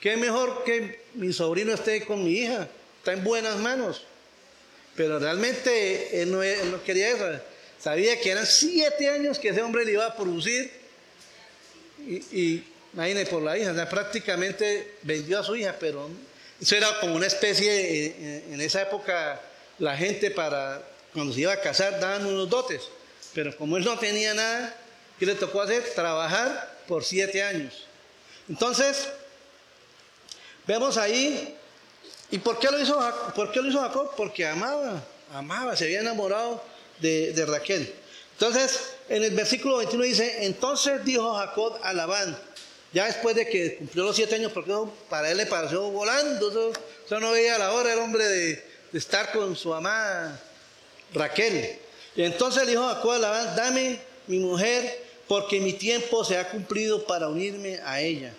qué 0.00 0.16
mejor 0.16 0.64
que 0.64 1.04
mi 1.14 1.32
sobrino 1.32 1.72
esté 1.72 2.04
con 2.04 2.24
mi 2.24 2.32
hija, 2.32 2.68
está 2.98 3.12
en 3.12 3.22
buenas 3.22 3.58
manos. 3.58 4.02
Pero 4.96 5.18
realmente 5.18 6.24
no, 6.26 6.42
él 6.42 6.72
no 6.72 6.82
quería 6.82 7.10
eso, 7.10 7.40
sabía 7.78 8.20
que 8.20 8.30
eran 8.30 8.46
siete 8.46 9.08
años 9.08 9.38
que 9.38 9.50
ese 9.50 9.62
hombre 9.62 9.84
le 9.84 9.92
iba 9.92 10.06
a 10.06 10.16
producir 10.16 10.77
y, 12.08 12.24
y 12.32 13.24
por 13.30 13.42
la 13.42 13.58
hija, 13.58 13.88
prácticamente 13.88 14.96
vendió 15.02 15.38
a 15.38 15.44
su 15.44 15.54
hija, 15.54 15.76
pero 15.78 16.08
eso 16.60 16.74
era 16.74 16.98
como 17.00 17.14
una 17.14 17.26
especie, 17.26 18.06
eh, 18.06 18.44
en 18.50 18.60
esa 18.60 18.82
época 18.82 19.40
la 19.78 19.96
gente 19.96 20.30
para, 20.30 20.82
cuando 21.12 21.34
se 21.34 21.40
iba 21.40 21.52
a 21.52 21.60
casar, 21.60 22.00
daban 22.00 22.26
unos 22.26 22.48
dotes, 22.48 22.82
pero 23.34 23.54
como 23.56 23.76
él 23.76 23.84
no 23.84 23.98
tenía 23.98 24.32
nada, 24.34 24.74
¿qué 25.18 25.26
le 25.26 25.34
tocó 25.34 25.60
hacer? 25.60 25.84
Trabajar 25.94 26.78
por 26.88 27.04
siete 27.04 27.42
años. 27.42 27.84
Entonces, 28.48 29.08
vemos 30.66 30.96
ahí, 30.96 31.54
¿y 32.30 32.38
por 32.38 32.58
qué 32.58 32.70
lo 32.70 32.80
hizo, 32.80 32.98
por 33.34 33.52
qué 33.52 33.60
lo 33.60 33.68
hizo 33.68 33.80
Jacob? 33.80 34.12
Porque 34.16 34.46
amaba, 34.46 35.04
amaba, 35.32 35.76
se 35.76 35.84
había 35.84 36.00
enamorado 36.00 36.64
de, 37.00 37.32
de 37.34 37.46
Raquel. 37.46 37.94
Entonces, 38.40 38.90
en 39.08 39.24
el 39.24 39.34
versículo 39.34 39.78
21 39.78 40.04
dice, 40.04 40.46
entonces 40.46 41.04
dijo 41.04 41.34
Jacob 41.34 41.76
a 41.82 41.92
Labán, 41.92 42.38
ya 42.92 43.06
después 43.06 43.34
de 43.34 43.48
que 43.48 43.74
cumplió 43.74 44.04
los 44.04 44.14
siete 44.14 44.36
años, 44.36 44.52
porque 44.52 44.72
para 45.10 45.28
él 45.28 45.38
le 45.38 45.46
pareció 45.46 45.90
volando, 45.90 46.72
eso, 47.04 47.20
no 47.20 47.32
veía 47.32 47.58
la 47.58 47.72
hora 47.72 47.92
el 47.92 47.98
hombre 47.98 48.24
de, 48.24 48.64
estar 48.92 49.32
con 49.32 49.56
su 49.56 49.74
amada 49.74 50.40
Raquel. 51.12 51.80
Y 52.14 52.22
entonces 52.22 52.64
le 52.64 52.70
dijo 52.70 52.86
Jacob 52.86 53.10
a 53.10 53.18
Labán, 53.18 53.56
dame 53.56 53.98
mi 54.28 54.38
mujer, 54.38 55.04
porque 55.26 55.58
mi 55.58 55.72
tiempo 55.72 56.24
se 56.24 56.38
ha 56.38 56.48
cumplido 56.48 57.04
para 57.04 57.28
unirme 57.28 57.80
a 57.84 58.00
ella. 58.00 58.32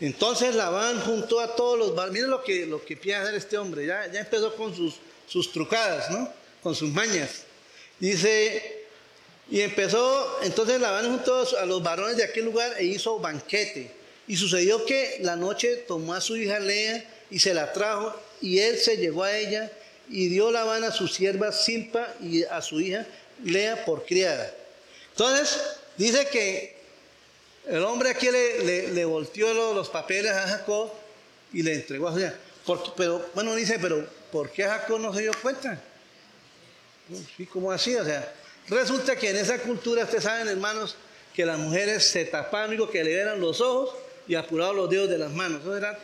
Entonces 0.00 0.54
Labán 0.54 1.00
juntó 1.00 1.40
a 1.40 1.56
todos 1.56 1.78
los... 1.78 2.10
Miren 2.12 2.28
lo 2.28 2.44
que, 2.44 2.66
lo 2.66 2.84
que 2.84 2.94
piensa 2.94 3.22
hacer 3.22 3.36
este 3.36 3.56
hombre, 3.56 3.86
ya, 3.86 4.06
ya 4.12 4.20
empezó 4.20 4.54
con 4.54 4.76
sus, 4.76 4.96
sus 5.26 5.50
trucadas, 5.50 6.10
¿no? 6.10 6.30
Con 6.62 6.74
sus 6.74 6.90
mañas. 6.90 7.44
Dice, 7.98 8.83
y 9.50 9.60
empezó, 9.60 10.40
entonces 10.42 10.80
Labán 10.80 11.06
juntó 11.06 11.46
a 11.58 11.66
los 11.66 11.82
varones 11.82 12.16
de 12.16 12.24
aquel 12.24 12.46
lugar 12.46 12.74
e 12.78 12.84
hizo 12.84 13.18
banquete. 13.18 13.90
Y 14.26 14.36
sucedió 14.36 14.84
que 14.86 15.18
la 15.20 15.36
noche 15.36 15.76
tomó 15.86 16.14
a 16.14 16.20
su 16.20 16.36
hija 16.36 16.58
Lea 16.58 17.04
y 17.30 17.38
se 17.38 17.52
la 17.52 17.72
trajo 17.72 18.18
y 18.40 18.58
él 18.58 18.78
se 18.78 18.96
llegó 18.96 19.22
a 19.22 19.36
ella 19.36 19.70
y 20.08 20.28
dio 20.28 20.50
Labán 20.50 20.84
a 20.84 20.92
su 20.92 21.08
sierva 21.08 21.52
Silpa 21.52 22.08
y 22.20 22.44
a 22.44 22.62
su 22.62 22.80
hija 22.80 23.06
Lea 23.44 23.84
por 23.84 24.06
criada. 24.06 24.50
Entonces, 25.10 25.60
dice 25.98 26.26
que 26.28 26.76
el 27.66 27.82
hombre 27.84 28.10
aquí 28.10 28.30
le, 28.30 28.92
le, 28.92 29.04
volteó 29.04 29.52
los, 29.74 29.88
papeles 29.90 30.32
a 30.32 30.48
Jacob 30.48 30.90
y 31.52 31.62
le 31.62 31.74
entregó 31.74 32.08
a 32.08 32.12
su 32.12 32.20
hija. 32.20 32.34
pero, 32.96 33.30
bueno, 33.34 33.54
dice, 33.54 33.78
pero 33.78 34.06
¿por 34.32 34.50
qué 34.50 34.64
Jacob 34.64 34.98
no 35.00 35.12
se 35.12 35.22
dio 35.22 35.32
cuenta? 35.42 35.78
Sí, 37.36 37.44
¿cómo 37.46 37.70
así? 37.70 37.94
O 37.94 38.04
sea, 38.04 38.32
resulta 38.68 39.16
que 39.16 39.30
en 39.30 39.36
esa 39.36 39.58
cultura, 39.58 40.04
ustedes 40.04 40.24
saben, 40.24 40.48
hermanos, 40.48 40.96
que 41.34 41.44
las 41.44 41.58
mujeres 41.58 42.04
se 42.04 42.24
tapaban, 42.24 42.76
que 42.88 43.04
le 43.04 43.10
vieran 43.10 43.40
los 43.40 43.60
ojos 43.60 43.94
y 44.26 44.34
apuraban 44.34 44.76
los 44.76 44.88
dedos 44.88 45.08
de 45.08 45.18
las 45.18 45.30
manos. 45.30 45.62
Eso 45.62 45.76
eran 45.76 45.96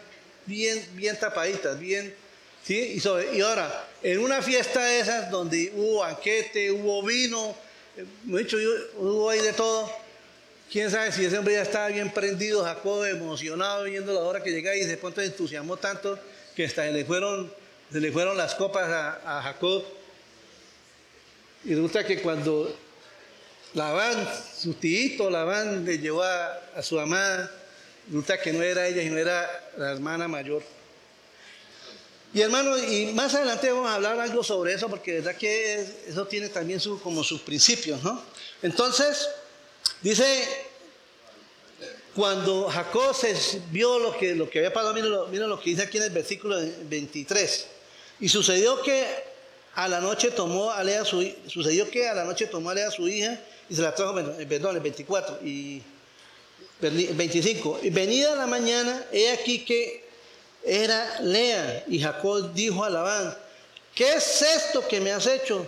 bien, 0.46 0.84
bien 0.94 1.18
tapaditas, 1.18 1.78
bien 1.78 2.14
¿sí? 2.64 3.00
Y, 3.32 3.40
ahora, 3.40 3.88
en 4.02 4.18
una 4.18 4.42
fiesta 4.42 4.84
de 4.84 5.00
esas 5.00 5.30
donde 5.30 5.72
hubo 5.74 6.00
banquete, 6.00 6.70
hubo 6.70 7.02
vino, 7.02 7.54
eh, 7.96 8.04
dicho, 8.24 8.56
hubo 8.96 9.30
ahí 9.30 9.40
de 9.40 9.52
todo, 9.52 9.90
quién 10.70 10.90
sabe 10.90 11.12
si 11.12 11.24
ese 11.24 11.38
hombre 11.38 11.54
ya 11.54 11.62
estaba 11.62 11.88
bien 11.88 12.10
prendido, 12.10 12.64
Jacob 12.64 13.04
emocionado 13.04 13.84
viendo 13.84 14.12
la 14.12 14.20
hora 14.20 14.42
que 14.42 14.50
llegaba 14.50 14.76
y 14.76 14.84
de 14.84 14.96
pronto 14.96 15.20
entusiasmó 15.20 15.76
tanto 15.76 16.18
que 16.54 16.64
hasta 16.64 16.84
se 16.84 16.92
le 16.92 17.04
fueron, 17.04 17.52
se 17.92 18.00
le 18.00 18.12
fueron 18.12 18.36
las 18.36 18.54
copas 18.54 18.88
a, 19.24 19.42
Jacob. 19.42 19.84
Y 21.64 21.74
resulta 21.74 22.04
que 22.04 22.22
cuando 22.22 22.74
Labán, 23.74 24.28
su 24.58 24.74
tío 24.74 25.30
Labán 25.30 25.84
le 25.84 25.98
llevó 25.98 26.22
a, 26.22 26.82
su 26.82 26.98
amada, 26.98 27.50
resulta 28.06 28.40
que 28.40 28.52
no 28.52 28.62
era 28.62 28.86
ella, 28.86 29.02
sino 29.02 29.18
era 29.18 29.70
la 29.76 29.92
hermana 29.92 30.26
mayor. 30.26 30.62
Y 32.32 32.40
hermano, 32.40 32.78
y 32.78 33.06
más 33.06 33.34
adelante 33.34 33.70
vamos 33.70 33.90
a 33.90 33.96
hablar 33.96 34.18
algo 34.18 34.42
sobre 34.42 34.72
eso, 34.72 34.88
porque 34.88 35.14
verdad 35.14 35.36
que 35.36 35.84
eso 36.06 36.26
tiene 36.26 36.48
también 36.48 36.80
su, 36.80 37.00
como 37.00 37.24
sus 37.24 37.40
principios, 37.40 38.02
¿no? 38.02 38.22
Entonces, 38.62 39.28
dice, 40.00 40.48
cuando 42.14 42.68
Jacob 42.68 43.14
se 43.14 43.34
vio 43.70 43.98
lo 43.98 44.16
que, 44.16 44.34
lo 44.34 44.48
que 44.48 44.60
había 44.60 44.72
pasado, 44.72 44.94
miren 44.94 45.10
lo, 45.10 45.26
lo 45.28 45.60
que 45.60 45.70
dice 45.70 45.82
aquí 45.82 45.98
en 45.98 46.04
el 46.04 46.10
versículo 46.10 46.56
23. 46.84 47.66
Y 48.20 48.28
sucedió 48.28 48.80
que 48.82 49.29
a 49.74 49.88
la 49.88 50.00
noche 50.00 50.30
tomó 50.30 50.70
a 50.70 50.82
Lea 50.82 51.04
su 51.04 51.26
sucedió 51.46 51.90
que 51.90 52.08
a 52.08 52.14
la 52.14 52.24
noche 52.24 52.46
tomó 52.46 52.70
a 52.70 52.74
Lea 52.74 52.90
su 52.90 53.06
hija 53.08 53.38
y 53.68 53.74
se 53.74 53.82
la 53.82 53.94
trajo, 53.94 54.14
perdón, 54.14 54.76
el 54.76 54.82
24 54.82 55.38
y 55.44 55.82
25. 56.80 57.80
Y 57.82 57.90
venida 57.90 58.34
la 58.34 58.46
mañana, 58.46 59.04
he 59.12 59.30
aquí 59.30 59.64
que 59.64 60.04
era 60.64 61.20
Lea. 61.20 61.84
Y 61.86 62.00
Jacob 62.00 62.52
dijo 62.52 62.84
a 62.84 62.90
Labán, 62.90 63.36
¿qué 63.94 64.14
es 64.14 64.42
esto 64.42 64.86
que 64.86 65.00
me 65.00 65.12
has 65.12 65.26
hecho? 65.26 65.66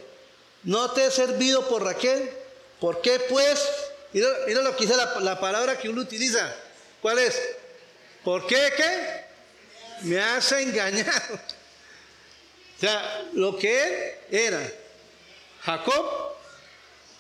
¿No 0.64 0.90
te 0.90 1.06
he 1.06 1.10
servido 1.10 1.68
por 1.68 1.84
Raquel? 1.84 2.30
¿Por 2.80 3.00
qué 3.00 3.20
pues? 3.28 3.68
Mira, 4.12 4.28
lo 4.62 4.76
que 4.76 4.86
dice 4.86 4.96
la, 5.20 5.40
palabra 5.40 5.78
que 5.78 5.88
uno 5.88 6.02
utiliza. 6.02 6.52
¿Cuál 7.00 7.18
es? 7.18 7.40
¿Por 8.24 8.46
qué 8.46 8.72
qué? 8.76 9.24
Me 10.02 10.20
has 10.20 10.50
engañado. 10.52 11.38
O 12.82 12.84
sea, 12.84 13.28
lo 13.34 13.56
que 13.56 13.80
él 13.80 14.14
era 14.32 14.72
Jacob, 15.60 16.04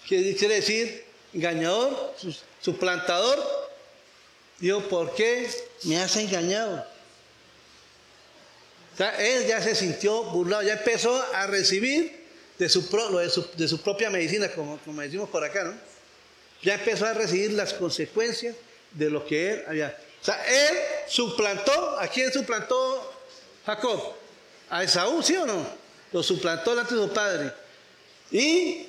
que 0.08 0.34
quiere 0.34 0.56
decir 0.56 1.04
engañador, 1.32 2.16
suplantador, 2.60 3.38
dijo, 4.58 4.80
¿por 4.88 5.14
qué 5.14 5.48
me 5.84 5.98
has 5.98 6.16
engañado? 6.16 6.84
él 9.20 9.46
ya 9.46 9.62
se 9.62 9.76
sintió 9.76 10.24
burlado, 10.24 10.64
ya 10.64 10.72
empezó 10.72 11.14
a 11.32 11.46
recibir 11.46 12.26
de 12.58 12.68
su, 12.68 12.82
de 13.56 13.68
su, 13.68 13.80
propia 13.80 14.10
medicina, 14.10 14.50
como, 14.50 14.78
como 14.78 15.00
decimos 15.00 15.28
por 15.28 15.44
acá, 15.44 15.62
¿no? 15.62 15.74
Ya 16.62 16.74
empezó 16.74 17.06
a 17.06 17.12
recibir 17.12 17.52
las 17.52 17.72
consecuencias 17.72 18.56
de 18.90 19.10
lo 19.10 19.24
que 19.24 19.52
él 19.52 19.64
había. 19.68 19.96
O 20.20 20.24
sea, 20.24 20.44
él 20.44 20.76
suplantó, 21.06 22.00
¿a 22.00 22.08
quién 22.08 22.32
suplantó 22.32 23.12
Jacob? 23.64 24.21
¿A 24.72 24.82
Esaú, 24.82 25.22
sí 25.22 25.36
o 25.36 25.44
no? 25.44 25.66
Lo 26.12 26.22
suplantó 26.22 26.70
delante 26.70 26.94
de 26.94 27.02
su 27.02 27.12
padre. 27.12 27.52
Y 28.30 28.86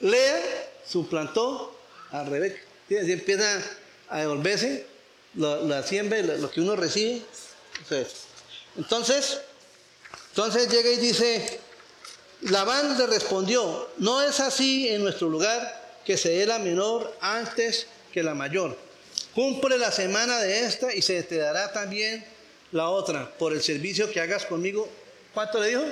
Lea 0.00 0.70
suplantó 0.86 1.74
a 2.10 2.24
Rebeca. 2.24 2.60
Y 2.90 3.10
empieza 3.10 3.58
a 4.10 4.18
devolverse 4.20 4.84
la 5.34 5.82
siembra, 5.82 6.20
lo 6.36 6.50
que 6.50 6.60
uno 6.60 6.76
recibe. 6.76 7.22
Entonces, 8.76 9.40
entonces 10.28 10.68
llega 10.68 10.90
y 10.90 10.96
dice, 10.98 11.58
Labán 12.42 12.98
le 12.98 13.06
respondió, 13.06 13.88
no 13.96 14.20
es 14.20 14.40
así 14.40 14.90
en 14.90 15.02
nuestro 15.02 15.30
lugar 15.30 16.00
que 16.04 16.18
se 16.18 16.28
dé 16.28 16.44
la 16.44 16.58
menor 16.58 17.16
antes 17.22 17.86
que 18.12 18.22
la 18.22 18.34
mayor. 18.34 18.76
Cumple 19.34 19.78
la 19.78 19.90
semana 19.90 20.38
de 20.40 20.66
esta 20.66 20.94
y 20.94 21.00
se 21.00 21.22
te 21.22 21.38
dará 21.38 21.72
también 21.72 22.22
la 22.72 22.88
otra 22.88 23.30
por 23.38 23.52
el 23.52 23.62
servicio 23.62 24.10
que 24.10 24.20
hagas 24.20 24.46
conmigo. 24.46 24.88
¿Cuánto 25.34 25.60
le 25.60 25.68
dijo? 25.68 25.84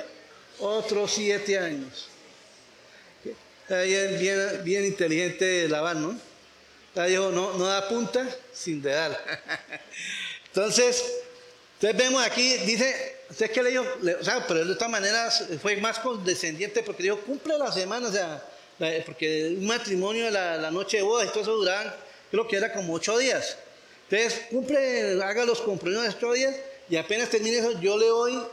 Otros 0.59 1.11
siete 1.11 1.57
años. 1.57 2.09
Bien, 3.69 4.63
bien 4.63 4.85
inteligente 4.85 5.67
Labán, 5.69 6.01
¿no? 6.01 6.19
Dijo, 7.05 7.29
no, 7.29 7.53
no 7.53 7.65
da 7.65 7.87
punta 7.87 8.27
sin 8.51 8.81
dedal. 8.81 9.17
Entonces, 10.47 11.03
entonces 11.79 11.97
vemos 11.97 12.21
aquí, 12.25 12.57
dice, 12.65 13.19
usted 13.29 13.51
que 13.51 13.63
leyó, 13.63 13.83
o 13.83 14.23
sea, 14.23 14.45
pero 14.45 14.65
de 14.65 14.73
todas 14.73 14.89
maneras 14.89 15.45
fue 15.61 15.77
más 15.77 15.99
condescendiente 15.99 16.83
porque 16.83 17.03
dijo, 17.03 17.21
cumple 17.21 17.57
la 17.57 17.71
semana, 17.71 18.09
o 18.09 18.11
sea, 18.11 18.43
porque 19.05 19.55
un 19.57 19.65
matrimonio 19.65 20.25
de 20.25 20.31
la, 20.31 20.71
noche 20.71 20.97
de 20.97 21.03
boda 21.03 21.23
y 21.23 21.29
todo 21.29 21.41
eso 21.41 21.55
duraban, 21.55 21.95
creo 22.31 22.45
que 22.47 22.57
era 22.57 22.73
como 22.73 22.95
ocho 22.95 23.17
días. 23.17 23.55
Entonces, 24.09 24.41
cumple, 24.49 25.23
haga 25.23 25.45
los 25.45 25.61
compromisos 25.61 26.03
de 26.03 26.09
ocho 26.09 26.33
días 26.33 26.55
y 26.89 26.97
apenas 26.97 27.29
termine 27.29 27.59
eso, 27.59 27.79
yo 27.79 27.97
le 27.97 28.07
doy 28.07 28.43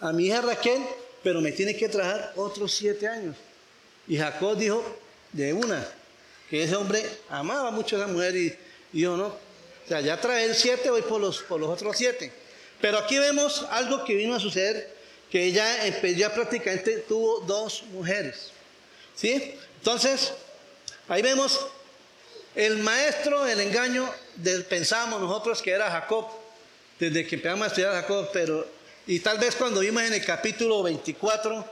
a 0.00 0.12
mi 0.12 0.26
hija 0.26 0.40
Raquel, 0.40 0.82
pero 1.22 1.40
me 1.40 1.52
tiene 1.52 1.76
que 1.76 1.88
trabajar 1.88 2.32
otros 2.36 2.72
siete 2.72 3.06
años. 3.06 3.36
Y 4.06 4.18
Jacob 4.18 4.56
dijo, 4.56 4.84
de 5.32 5.52
una, 5.52 5.86
que 6.50 6.62
ese 6.62 6.76
hombre 6.76 7.04
amaba 7.28 7.70
mucho 7.70 7.96
a 7.96 8.00
esa 8.00 8.08
mujer 8.08 8.36
y, 8.36 8.56
yo 8.92 9.16
no, 9.16 9.26
o 9.26 9.88
sea, 9.88 10.00
ya 10.00 10.20
trae 10.20 10.44
el 10.44 10.54
siete, 10.54 10.90
voy 10.90 11.02
por 11.02 11.20
los, 11.20 11.42
por 11.42 11.60
los 11.60 11.68
otros 11.68 11.96
siete. 11.96 12.32
Pero 12.80 12.98
aquí 12.98 13.18
vemos 13.18 13.66
algo 13.70 14.04
que 14.04 14.14
vino 14.14 14.34
a 14.34 14.40
suceder, 14.40 14.94
que 15.30 15.44
ella 15.44 15.86
ya 15.86 16.34
prácticamente 16.34 16.98
tuvo 16.98 17.40
dos 17.40 17.82
mujeres. 17.92 18.50
¿Sí? 19.16 19.54
Entonces, 19.78 20.32
ahí 21.08 21.22
vemos 21.22 21.66
el 22.54 22.78
maestro 22.78 23.44
del 23.44 23.60
engaño, 23.60 24.08
del, 24.36 24.64
pensábamos 24.64 25.20
nosotros 25.20 25.60
que 25.62 25.70
era 25.70 25.90
Jacob, 25.90 26.26
desde 26.98 27.26
que 27.26 27.36
empezamos 27.36 27.64
a 27.64 27.68
estudiar 27.68 27.92
Jacob, 27.92 28.28
pero, 28.32 28.66
y 29.06 29.20
tal 29.20 29.38
vez 29.38 29.54
cuando 29.56 29.80
vimos 29.80 30.02
en 30.02 30.14
el 30.14 30.24
capítulo 30.24 30.82
24, 30.82 31.64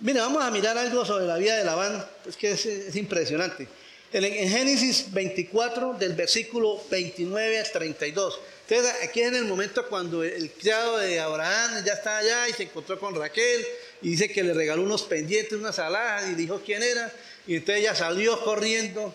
mira, 0.00 0.22
vamos 0.22 0.44
a 0.44 0.50
mirar 0.50 0.76
algo 0.76 1.04
sobre 1.04 1.26
la 1.26 1.36
vida 1.36 1.56
de 1.56 1.64
Labán, 1.64 2.04
es 2.28 2.36
que 2.36 2.52
es, 2.52 2.96
impresionante. 2.96 3.66
En, 4.12 4.24
en 4.24 4.48
Génesis 4.48 5.12
24, 5.12 5.94
del 5.94 6.14
versículo 6.14 6.82
29 6.90 7.58
al 7.58 7.72
32. 7.72 8.40
Entonces, 8.68 8.94
aquí 9.02 9.20
es 9.20 9.28
en 9.28 9.36
el 9.36 9.44
momento 9.44 9.86
cuando 9.88 10.22
el 10.22 10.50
criado 10.50 10.98
de 10.98 11.18
Abraham 11.18 11.84
ya 11.84 11.94
está 11.94 12.18
allá 12.18 12.48
y 12.48 12.52
se 12.52 12.64
encontró 12.64 12.98
con 12.98 13.14
Raquel 13.14 13.66
y 14.00 14.10
dice 14.10 14.30
que 14.30 14.42
le 14.42 14.54
regaló 14.54 14.82
unos 14.82 15.02
pendientes, 15.02 15.52
unas 15.52 15.78
alhajas 15.78 16.30
y 16.30 16.34
dijo 16.34 16.60
quién 16.64 16.82
era. 16.82 17.12
Y 17.46 17.56
entonces 17.56 17.82
ella 17.82 17.94
salió 17.94 18.42
corriendo, 18.44 19.14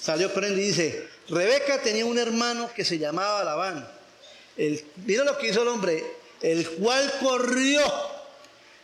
salió 0.00 0.32
corriendo 0.32 0.60
y 0.60 0.66
dice, 0.66 1.08
Rebeca 1.28 1.80
tenía 1.80 2.04
un 2.04 2.18
hermano 2.18 2.70
que 2.74 2.84
se 2.84 2.98
llamaba 2.98 3.42
Labán. 3.42 3.88
El, 4.56 4.84
lo 5.06 5.38
que 5.38 5.48
hizo 5.48 5.62
el 5.62 5.68
hombre, 5.68 6.04
el 6.40 6.68
cual 6.70 7.12
corrió 7.20 7.82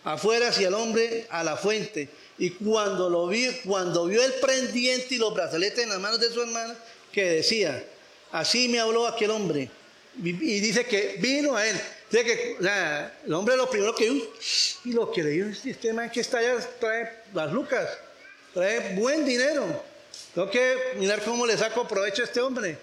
afuera 0.05 0.49
hacia 0.49 0.69
el 0.69 0.75
hombre 0.75 1.27
a 1.31 1.45
la 1.45 1.57
fuente. 1.57 2.09
Y 2.39 2.51
cuando 2.51 3.11
lo 3.11 3.27
vi, 3.27 3.49
cuando 3.65 4.07
vio 4.07 4.23
el 4.25 4.33
pendiente 4.35 5.15
y 5.15 5.19
los 5.19 5.35
brazaletes 5.35 5.81
en 5.81 5.91
las 5.91 6.01
manos 6.01 6.21
de 6.21 6.31
su 6.31 6.41
hermana, 6.41 6.75
que 7.13 7.25
decía, 7.25 7.85
así 8.33 8.69
me 8.69 8.81
habló 8.81 9.07
aquel 9.07 9.31
hombre 9.31 9.71
y 10.23 10.61
dice 10.61 10.85
que 10.85 11.17
vino 11.19 11.57
a 11.57 11.67
él. 11.67 11.81
Dice 12.11 12.25
que 12.25 12.57
el 13.27 13.33
hombre 13.35 13.57
lo 13.57 13.71
primero 13.71 13.95
que 13.95 14.11
vio, 14.11 14.33
y 14.85 14.93
lo 14.93 15.13
que 15.13 15.23
le 15.23 15.31
dio 15.31 15.47
este 15.47 15.93
man 15.93 16.11
que 16.11 16.21
está 16.21 16.39
allá 16.39 16.59
trae 16.81 17.23
las 17.33 17.53
lucas, 17.53 17.89
trae 18.53 18.97
buen 18.97 19.25
dinero. 19.25 19.65
Tengo 20.35 20.51
que 20.51 20.95
mirar 20.97 21.23
cómo 21.23 21.47
le 21.47 21.57
saco 21.57 21.87
provecho 21.87 22.23
a 22.23 22.25
este 22.25 22.41
hombre. 22.41 22.77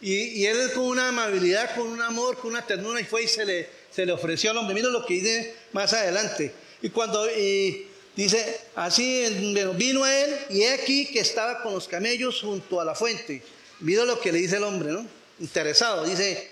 Y, 0.00 0.44
él 0.44 0.72
con 0.72 0.84
una 0.84 1.08
amabilidad, 1.08 1.74
con 1.74 1.86
un 1.86 2.02
amor, 2.02 2.38
con 2.38 2.50
una 2.50 2.66
ternura, 2.66 3.00
y 3.00 3.04
fue 3.04 3.24
y 3.24 3.28
se 3.28 3.44
le, 3.44 3.68
se 3.90 4.04
le 4.04 4.12
ofreció 4.12 4.50
al 4.50 4.58
hombre. 4.58 4.74
Mira 4.74 4.88
lo 4.88 5.04
que 5.04 5.14
dice 5.14 5.54
más 5.72 5.92
adelante. 5.92 6.52
Y 6.82 6.90
cuando 6.90 7.28
y 7.30 7.88
dice, 8.14 8.60
así 8.74 9.26
vino 9.74 10.04
a 10.04 10.14
él, 10.14 10.38
y 10.50 10.62
he 10.62 10.72
aquí 10.74 11.06
que 11.06 11.20
estaba 11.20 11.62
con 11.62 11.72
los 11.72 11.88
camellos 11.88 12.40
junto 12.42 12.80
a 12.80 12.84
la 12.84 12.94
fuente. 12.94 13.42
Mira 13.80 14.04
lo 14.04 14.20
que 14.20 14.32
le 14.32 14.38
dice 14.38 14.56
el 14.56 14.64
hombre, 14.64 14.92
¿no? 14.92 15.06
Interesado. 15.40 16.04
Dice, 16.04 16.50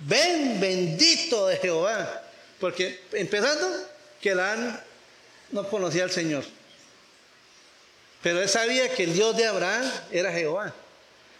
ven 0.00 0.60
bendito 0.60 1.46
de 1.46 1.56
Jehová. 1.56 2.22
Porque 2.60 3.00
empezando, 3.12 3.68
que 4.20 4.34
Labán 4.34 4.82
no 5.52 5.68
conocía 5.68 6.04
al 6.04 6.10
Señor. 6.10 6.44
Pero 8.22 8.42
él 8.42 8.48
sabía 8.48 8.92
que 8.94 9.04
el 9.04 9.14
Dios 9.14 9.36
de 9.36 9.46
Abraham 9.46 9.90
era 10.10 10.32
Jehová. 10.32 10.74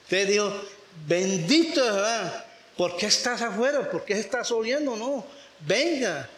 Entonces 0.05 0.29
dijo, 0.29 0.55
bendito 1.07 1.83
Jehová, 1.83 2.45
¿por 2.77 2.97
qué 2.97 3.07
estás 3.07 3.43
afuera? 3.43 3.89
¿Por 3.91 4.05
qué 4.05 4.15
estás 4.15 4.51
oliendo? 4.51 4.97
No, 4.97 5.27
venga. 5.61 6.29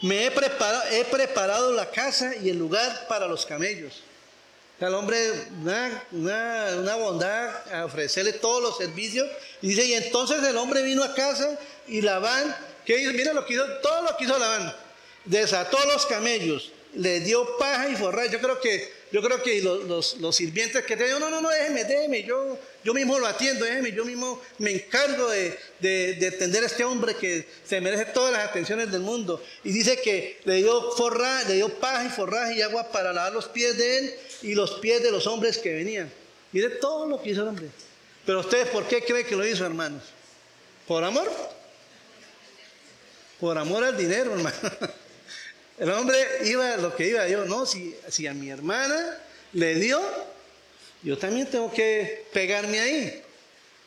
Me 0.00 0.26
he 0.26 0.30
preparado, 0.30 0.82
he 0.92 1.04
preparado 1.04 1.72
la 1.72 1.90
casa 1.90 2.36
y 2.36 2.50
el 2.50 2.58
lugar 2.58 3.06
para 3.08 3.26
los 3.26 3.44
camellos. 3.44 4.02
El 4.80 4.94
hombre, 4.94 5.18
una, 5.60 6.04
una, 6.12 6.94
bondad 6.94 7.74
a 7.74 7.84
ofrecerle 7.84 8.34
todos 8.34 8.62
los 8.62 8.78
servicios. 8.78 9.28
Y 9.60 9.68
dice, 9.68 9.84
y 9.84 9.94
entonces 9.94 10.40
el 10.44 10.56
hombre 10.56 10.82
vino 10.82 11.02
a 11.02 11.14
casa 11.14 11.58
y 11.88 12.00
Labán, 12.00 12.54
que 12.84 12.96
hizo? 13.00 13.12
Mira 13.12 13.32
lo 13.32 13.44
que 13.44 13.54
hizo, 13.54 13.66
todo 13.82 14.02
lo 14.02 14.16
que 14.16 14.24
hizo 14.24 14.38
Labán. 14.38 14.72
Desató 15.24 15.84
los 15.86 16.06
camellos, 16.06 16.70
le 16.94 17.18
dio 17.20 17.58
paja 17.58 17.88
y 17.88 17.96
forraje. 17.96 18.30
Yo 18.30 18.40
creo 18.40 18.60
que 18.60 18.98
yo 19.10 19.22
creo 19.22 19.42
que 19.42 19.62
los, 19.62 20.16
los, 20.18 20.36
sirvientes 20.36 20.84
que 20.84 20.96
te 20.96 21.08
no, 21.08 21.30
no, 21.30 21.40
no, 21.40 21.48
déjeme, 21.48 21.84
déjeme, 21.84 22.24
yo, 22.24 22.58
yo 22.88 22.94
mismo 22.94 23.18
lo 23.18 23.26
atiendo, 23.26 23.66
déjeme, 23.66 23.92
yo 23.92 24.02
mismo 24.06 24.40
me 24.56 24.70
encargo 24.70 25.28
de, 25.28 25.58
de, 25.78 26.26
atender 26.26 26.62
a 26.62 26.66
este 26.66 26.84
hombre 26.84 27.14
que 27.14 27.46
se 27.62 27.82
merece 27.82 28.06
todas 28.06 28.32
las 28.32 28.48
atenciones 28.48 28.90
del 28.90 29.02
mundo. 29.02 29.44
Y 29.62 29.72
dice 29.72 30.00
que 30.00 30.40
le 30.46 30.54
dio, 30.54 30.92
forra, 30.92 31.44
le 31.44 31.56
dio 31.56 31.68
paja 31.68 32.06
y 32.06 32.08
forraje 32.08 32.54
y 32.54 32.62
agua 32.62 32.90
para 32.90 33.12
lavar 33.12 33.34
los 33.34 33.44
pies 33.44 33.76
de 33.76 33.98
él 33.98 34.14
y 34.40 34.54
los 34.54 34.78
pies 34.78 35.02
de 35.02 35.10
los 35.10 35.26
hombres 35.26 35.58
que 35.58 35.74
venían. 35.74 36.10
Mire 36.52 36.70
todo 36.70 37.06
lo 37.06 37.20
que 37.20 37.28
hizo 37.28 37.42
el 37.42 37.48
hombre. 37.48 37.68
Pero 38.24 38.40
ustedes, 38.40 38.68
¿por 38.68 38.88
qué 38.88 39.04
creen 39.04 39.26
que 39.26 39.36
lo 39.36 39.46
hizo, 39.46 39.66
hermanos? 39.66 40.04
¿Por 40.86 41.04
amor? 41.04 41.30
Por 43.38 43.58
amor 43.58 43.84
al 43.84 43.98
dinero, 43.98 44.32
hermano. 44.34 44.56
El 45.76 45.90
hombre 45.90 46.16
iba 46.44 46.78
lo 46.78 46.96
que 46.96 47.06
iba 47.06 47.28
yo, 47.28 47.44
no, 47.44 47.66
si, 47.66 47.94
si 48.08 48.26
a 48.26 48.32
mi 48.32 48.48
hermana 48.48 49.18
le 49.52 49.74
dio, 49.74 50.00
yo 51.02 51.16
también 51.16 51.46
tengo 51.46 51.72
que 51.72 52.24
pegarme 52.32 52.80
ahí. 52.80 53.22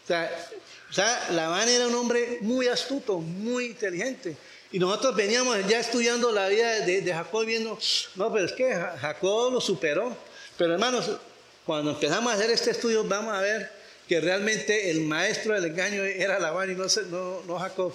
O 0.03 0.07
sea, 0.07 0.49
o 0.89 0.93
sea 0.93 1.27
Labán 1.31 1.67
era 1.69 1.87
un 1.87 1.95
hombre 1.95 2.39
muy 2.41 2.67
astuto, 2.67 3.19
muy 3.19 3.67
inteligente. 3.67 4.35
Y 4.71 4.79
nosotros 4.79 5.15
veníamos 5.15 5.57
ya 5.67 5.79
estudiando 5.79 6.31
la 6.31 6.47
vida 6.47 6.79
de, 6.79 7.01
de 7.01 7.13
Jacob 7.13 7.45
viendo, 7.45 7.77
no, 8.15 8.31
pero 8.31 8.45
es 8.45 8.53
que 8.53 8.73
Jacob 8.73 9.51
lo 9.51 9.59
superó. 9.59 10.15
Pero 10.57 10.73
hermanos, 10.73 11.11
cuando 11.65 11.91
empezamos 11.91 12.31
a 12.31 12.35
hacer 12.35 12.51
este 12.51 12.71
estudio, 12.71 13.03
vamos 13.03 13.33
a 13.33 13.41
ver 13.41 13.69
que 14.07 14.19
realmente 14.21 14.89
el 14.89 15.01
maestro 15.01 15.53
del 15.53 15.71
engaño 15.71 16.03
era 16.03 16.39
Labán 16.39 16.71
y 16.71 16.75
no, 16.75 16.85
no, 17.09 17.41
no 17.45 17.59
Jacob. 17.59 17.93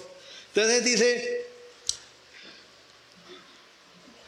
Entonces 0.53 0.83
dice, 0.83 1.45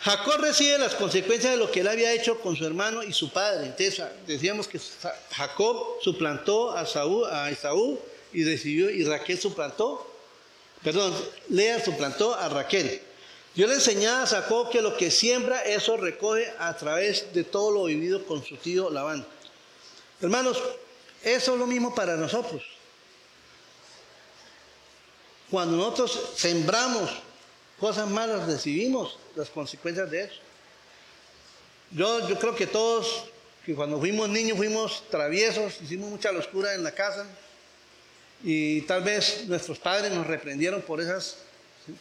Jacob 0.02 0.40
recibe 0.40 0.78
las 0.78 0.96
consecuencias 0.96 1.54
de 1.54 1.58
lo 1.58 1.70
que 1.70 1.82
él 1.82 1.88
había 1.88 2.14
hecho 2.14 2.40
con 2.40 2.56
su 2.56 2.66
hermano 2.66 3.04
y 3.04 3.12
su 3.12 3.32
padre. 3.32 3.66
Entonces 3.66 4.02
decíamos 4.26 4.68
que 4.68 4.80
Jacob 5.32 5.98
suplantó 6.02 6.72
a, 6.72 6.86
Saúl, 6.86 7.28
a 7.30 7.52
y 8.32 8.44
recibió, 8.46 8.90
y 8.90 9.04
Raquel 9.04 9.40
suplantó, 9.40 10.10
perdón, 10.84 11.14
Lea 11.50 11.84
suplantó 11.84 12.34
a 12.34 12.48
Raquel. 12.48 13.02
Yo 13.56 13.68
le 13.68 13.74
enseñaba 13.74 14.24
a 14.24 14.28
Jacob 14.28 14.70
que 14.70 14.82
lo 14.82 14.96
que 14.96 15.12
siembra, 15.12 15.64
eso 15.64 15.98
recoge 15.98 16.54
a 16.60 16.78
través 16.78 17.34
de 17.34 17.44
todo 17.44 17.72
lo 17.72 17.84
vivido 17.86 18.26
con 18.26 18.46
su 18.46 18.56
tío 18.56 18.90
Labán. 18.90 19.26
Hermanos, 20.22 20.62
eso 21.24 21.54
es 21.54 21.60
lo 21.60 21.68
mismo 21.68 21.94
para 21.94 22.16
nosotros. 22.16 22.64
Cuando 25.52 25.76
nosotros 25.76 26.32
sembramos 26.36 27.10
cosas 27.80 28.10
malas 28.10 28.46
recibimos 28.46 29.18
las 29.36 29.50
consecuencias 29.50 30.10
de 30.12 30.24
eso. 30.26 30.36
Yo, 31.92 32.20
creo 32.40 32.56
que 32.56 32.68
todos, 32.68 33.26
que 33.66 33.74
cuando 33.74 34.00
fuimos 34.00 34.30
niños 34.30 34.58
fuimos 34.58 35.04
traviesos, 35.10 35.82
hicimos 35.82 36.10
mucha 36.10 36.32
locura 36.32 36.76
en 36.76 36.84
la 36.84 36.92
casa 36.92 37.26
y 38.44 38.82
tal 38.82 39.04
vez 39.04 39.46
nuestros 39.48 39.80
padres 39.80 40.12
nos 40.12 40.28
reprendieron 40.28 40.82
por 40.82 41.02
esas 41.02 41.38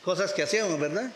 cosas 0.04 0.32
que 0.32 0.42
hacíamos, 0.42 0.78
¿verdad? 0.78 1.10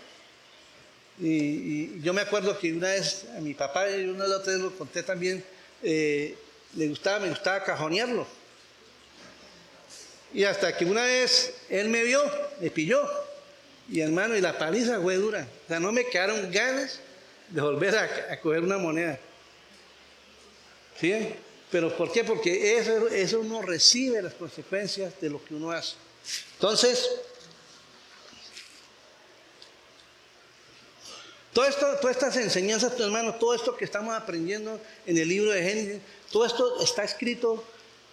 Y, 1.20 2.01
yo 2.01 2.14
me 2.14 2.22
acuerdo 2.22 2.59
que 2.59 2.72
una 2.72 2.88
vez 2.88 3.27
a 3.37 3.40
mi 3.40 3.53
papá, 3.53 3.90
y 3.90 4.05
una 4.05 4.25
de 4.25 4.31
las 4.31 4.46
lo 4.46 4.75
conté 4.77 5.03
también, 5.03 5.44
eh, 5.83 6.37
le 6.75 6.88
gustaba, 6.88 7.20
me 7.20 7.29
gustaba 7.29 7.62
cajonearlo. 7.62 8.27
Y 10.33 10.44
hasta 10.44 10.75
que 10.75 10.87
una 10.87 11.03
vez 11.03 11.55
él 11.68 11.88
me 11.90 12.03
vio, 12.05 12.22
me 12.61 12.70
pilló 12.70 13.03
y 13.92 14.00
hermano, 14.00 14.35
y 14.35 14.40
la 14.40 14.57
paliza 14.57 14.98
fue 15.02 15.16
dura. 15.16 15.46
O 15.66 15.68
sea, 15.68 15.78
no 15.78 15.92
me 15.92 16.07
quedaron 16.07 16.50
ganas 16.50 16.98
de 17.50 17.61
volver 17.61 17.94
a, 17.94 18.40
coger 18.40 18.62
una 18.62 18.78
moneda. 18.78 19.20
¿Sí? 20.98 21.35
¿Pero 21.70 21.94
por 21.94 22.11
qué? 22.11 22.24
Porque 22.24 22.78
eso, 22.78 23.09
eso 23.09 23.40
uno 23.40 23.61
recibe 23.61 24.22
las 24.22 24.33
consecuencias 24.33 25.12
de 25.20 25.28
lo 25.28 25.44
que 25.44 25.55
uno 25.55 25.70
hace. 25.70 25.96
Entonces, 26.55 27.07
todo 31.52 31.66
esto, 31.66 31.87
todas 32.00 32.16
estas 32.16 32.37
enseñanzas, 32.38 32.98
hermano, 32.98 33.35
todo 33.35 33.55
esto 33.55 33.76
que 33.76 33.85
estamos 33.85 34.14
aprendiendo 34.14 34.81
en 35.05 35.18
el 35.18 35.28
libro 35.28 35.50
de 35.50 35.62
Génesis, 35.62 36.00
todo 36.31 36.46
esto 36.46 36.83
está 36.83 37.05
escrito, 37.05 37.62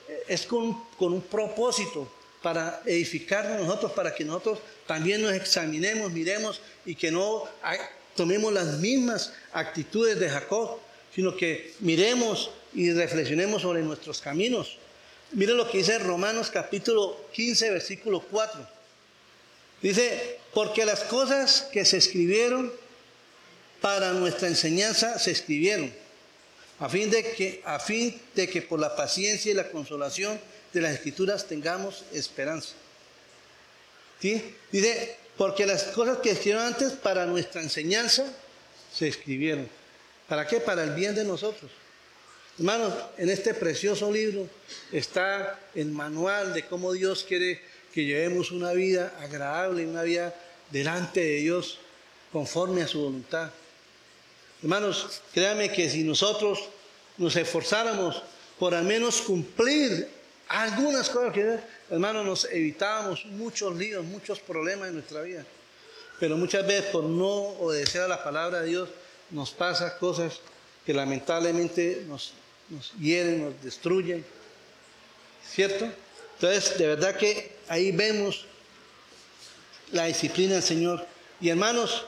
eh, 0.09 0.23
es 0.27 0.45
con, 0.45 0.89
con 0.95 1.13
un 1.13 1.21
propósito 1.21 2.11
para 2.41 2.81
edificarnos 2.85 3.65
nosotros, 3.65 3.93
para 3.93 4.13
que 4.13 4.25
nosotros 4.25 4.59
también 4.89 5.21
nos 5.21 5.33
examinemos, 5.33 6.11
miremos 6.11 6.61
y 6.83 6.95
que 6.95 7.11
no 7.11 7.47
tomemos 8.15 8.51
las 8.51 8.79
mismas 8.79 9.31
actitudes 9.53 10.19
de 10.19 10.27
Jacob, 10.27 10.79
sino 11.13 11.37
que 11.37 11.75
miremos 11.81 12.49
y 12.73 12.91
reflexionemos 12.91 13.61
sobre 13.61 13.83
nuestros 13.83 14.19
caminos. 14.19 14.79
Miren 15.33 15.57
lo 15.57 15.69
que 15.69 15.77
dice 15.77 15.99
Romanos 15.99 16.49
capítulo 16.51 17.23
15, 17.33 17.69
versículo 17.69 18.19
4. 18.31 18.67
Dice, 19.83 20.39
porque 20.55 20.83
las 20.85 21.01
cosas 21.01 21.67
que 21.71 21.85
se 21.85 21.97
escribieron 21.97 22.73
para 23.81 24.13
nuestra 24.13 24.47
enseñanza 24.47 25.19
se 25.19 25.29
escribieron, 25.29 25.93
a 26.79 26.89
fin 26.89 27.11
de 27.11 27.31
que, 27.33 27.61
a 27.63 27.79
fin 27.79 28.19
de 28.33 28.49
que 28.49 28.63
por 28.63 28.79
la 28.79 28.95
paciencia 28.95 29.51
y 29.51 29.53
la 29.53 29.69
consolación 29.69 30.39
de 30.73 30.81
las 30.81 30.95
escrituras 30.95 31.47
tengamos 31.47 32.05
esperanza. 32.11 32.73
Dice, 34.21 35.15
porque 35.37 35.65
las 35.65 35.83
cosas 35.85 36.17
que 36.19 36.31
escribieron 36.31 36.65
antes 36.65 36.91
para 36.93 37.25
nuestra 37.25 37.61
enseñanza 37.61 38.25
se 38.93 39.07
escribieron. 39.07 39.69
¿Para 40.27 40.45
qué? 40.45 40.59
Para 40.59 40.83
el 40.83 40.91
bien 40.91 41.15
de 41.15 41.23
nosotros. 41.23 41.71
Hermanos, 42.57 42.93
en 43.17 43.29
este 43.29 43.53
precioso 43.53 44.11
libro 44.11 44.47
está 44.91 45.57
el 45.73 45.87
manual 45.91 46.53
de 46.53 46.65
cómo 46.65 46.91
Dios 46.91 47.23
quiere 47.23 47.61
que 47.93 48.03
llevemos 48.03 48.51
una 48.51 48.73
vida 48.73 49.15
agradable, 49.19 49.87
una 49.87 50.03
vida 50.03 50.35
delante 50.69 51.21
de 51.21 51.35
Dios 51.37 51.79
conforme 52.33 52.83
a 52.83 52.87
su 52.87 52.99
voluntad. 52.99 53.49
Hermanos, 54.61 55.21
créanme 55.33 55.71
que 55.71 55.89
si 55.89 56.03
nosotros 56.03 56.67
nos 57.17 57.35
esforzáramos 57.37 58.21
por 58.59 58.75
al 58.75 58.83
menos 58.83 59.21
cumplir 59.21 60.18
algunas 60.49 61.09
cosas 61.09 61.31
que, 61.31 61.59
hermano, 61.91 62.23
nos 62.23 62.45
evitábamos 62.45 63.23
muchos 63.25 63.75
líos, 63.75 64.03
muchos 64.03 64.39
problemas 64.39 64.89
en 64.89 64.95
nuestra 64.95 65.21
vida. 65.21 65.45
Pero 66.19 66.35
muchas 66.35 66.65
veces 66.65 66.85
por 66.91 67.03
no 67.03 67.29
obedecer 67.29 68.01
a 68.01 68.07
la 68.07 68.23
palabra 68.23 68.61
de 68.61 68.67
Dios 68.67 68.89
nos 69.29 69.51
pasa 69.51 69.97
cosas 69.97 70.39
que 70.85 70.93
lamentablemente 70.93 72.03
nos, 72.07 72.33
nos 72.69 72.91
hieren, 72.99 73.45
nos 73.45 73.63
destruyen. 73.63 74.25
¿Cierto? 75.47 75.87
Entonces, 76.33 76.77
de 76.77 76.87
verdad 76.87 77.15
que 77.15 77.57
ahí 77.67 77.91
vemos 77.91 78.45
la 79.91 80.05
disciplina 80.05 80.55
del 80.55 80.63
Señor. 80.63 81.05
Y 81.39 81.49
hermanos, 81.49 82.05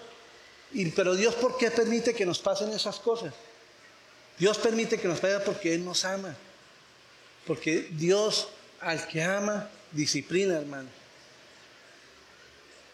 pero 0.95 1.15
Dios, 1.15 1.35
¿por 1.35 1.57
qué 1.57 1.69
permite 1.69 2.13
que 2.13 2.25
nos 2.25 2.39
pasen 2.39 2.71
esas 2.71 2.99
cosas? 2.99 3.33
Dios 4.39 4.57
permite 4.57 4.99
que 4.99 5.07
nos 5.07 5.19
pasen 5.19 5.41
porque 5.45 5.75
Él 5.75 5.85
nos 5.85 6.03
ama. 6.05 6.35
Porque 7.45 7.87
Dios 7.91 8.47
al 8.79 9.07
que 9.07 9.21
ama, 9.21 9.69
disciplina, 9.91 10.57
hermano. 10.57 10.89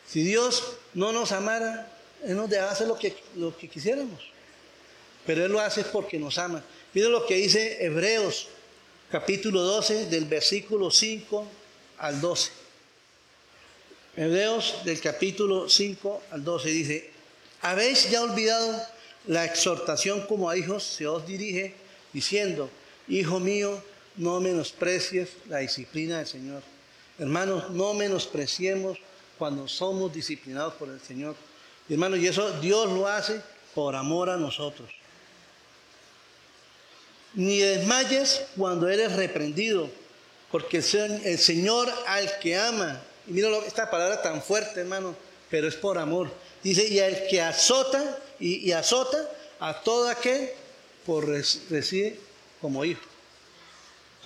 Si 0.08 0.24
Dios 0.24 0.78
no 0.94 1.12
nos 1.12 1.32
amara, 1.32 1.92
Él 2.24 2.38
nos 2.38 2.52
hacer 2.54 2.88
lo 2.88 2.98
que, 2.98 3.16
lo 3.36 3.56
que 3.56 3.68
quisiéramos. 3.68 4.22
Pero 5.26 5.46
Él 5.46 5.52
lo 5.52 5.60
hace 5.60 5.84
porque 5.84 6.18
nos 6.18 6.38
ama. 6.38 6.64
Miren 6.94 7.12
lo 7.12 7.26
que 7.26 7.36
dice 7.36 7.86
Hebreos 7.86 8.48
capítulo 9.12 9.62
12 9.62 10.08
del 10.08 10.26
versículo 10.26 10.92
5 10.92 11.48
al 12.00 12.22
12. 12.22 12.52
Hebreos 14.18 14.76
del 14.84 15.00
capítulo 15.00 15.70
5 15.70 16.24
al 16.32 16.44
12 16.44 16.70
dice, 16.70 17.12
¿habéis 17.62 18.10
ya 18.10 18.24
olvidado 18.24 18.82
la 19.28 19.46
exhortación 19.46 20.26
como 20.26 20.50
a 20.50 20.58
hijos 20.58 20.84
se 20.84 21.06
os 21.06 21.26
dirige, 21.28 21.74
diciendo, 22.14 22.70
Hijo 23.10 23.40
mío, 23.40 23.82
no 24.18 24.40
menosprecies 24.40 25.30
la 25.48 25.60
disciplina 25.60 26.18
del 26.18 26.28
Señor. 26.28 26.62
Hermanos, 27.18 27.70
no 27.70 27.94
menospreciemos 27.94 28.98
cuando 29.38 29.68
somos 29.68 30.14
disciplinados 30.14 30.74
por 30.74 30.90
el 30.90 31.00
Señor, 31.00 31.36
Hermano, 31.90 32.18
y 32.18 32.28
eso 32.28 32.52
Dios 32.60 32.92
lo 32.92 33.08
hace 33.08 33.42
por 33.74 33.96
amor 33.96 34.30
a 34.30 34.38
nosotros. 34.38 34.90
Ni 37.34 37.60
desmayes 37.60 38.42
cuando 38.58 38.90
eres 38.90 39.16
reprendido, 39.16 39.90
porque 40.52 40.78
el 40.78 41.38
Señor 41.38 41.90
al 42.08 42.40
que 42.40 42.58
ama, 42.58 43.02
y 43.28 43.32
mira 43.32 43.50
esta 43.66 43.90
palabra 43.90 44.22
tan 44.22 44.42
fuerte, 44.42 44.82
hermano, 44.82 45.16
pero 45.50 45.68
es 45.68 45.76
por 45.76 45.98
amor. 45.98 46.30
Dice, 46.64 46.88
y 46.88 47.00
al 47.00 47.28
que 47.28 47.42
azota, 47.42 48.20
y, 48.40 48.72
azota 48.72 49.30
a 49.60 49.82
todo 49.82 50.10
aquel 50.10 50.50
por 51.06 51.28
recibe 51.28 52.20
como 52.60 52.84
hijo. 52.84 53.02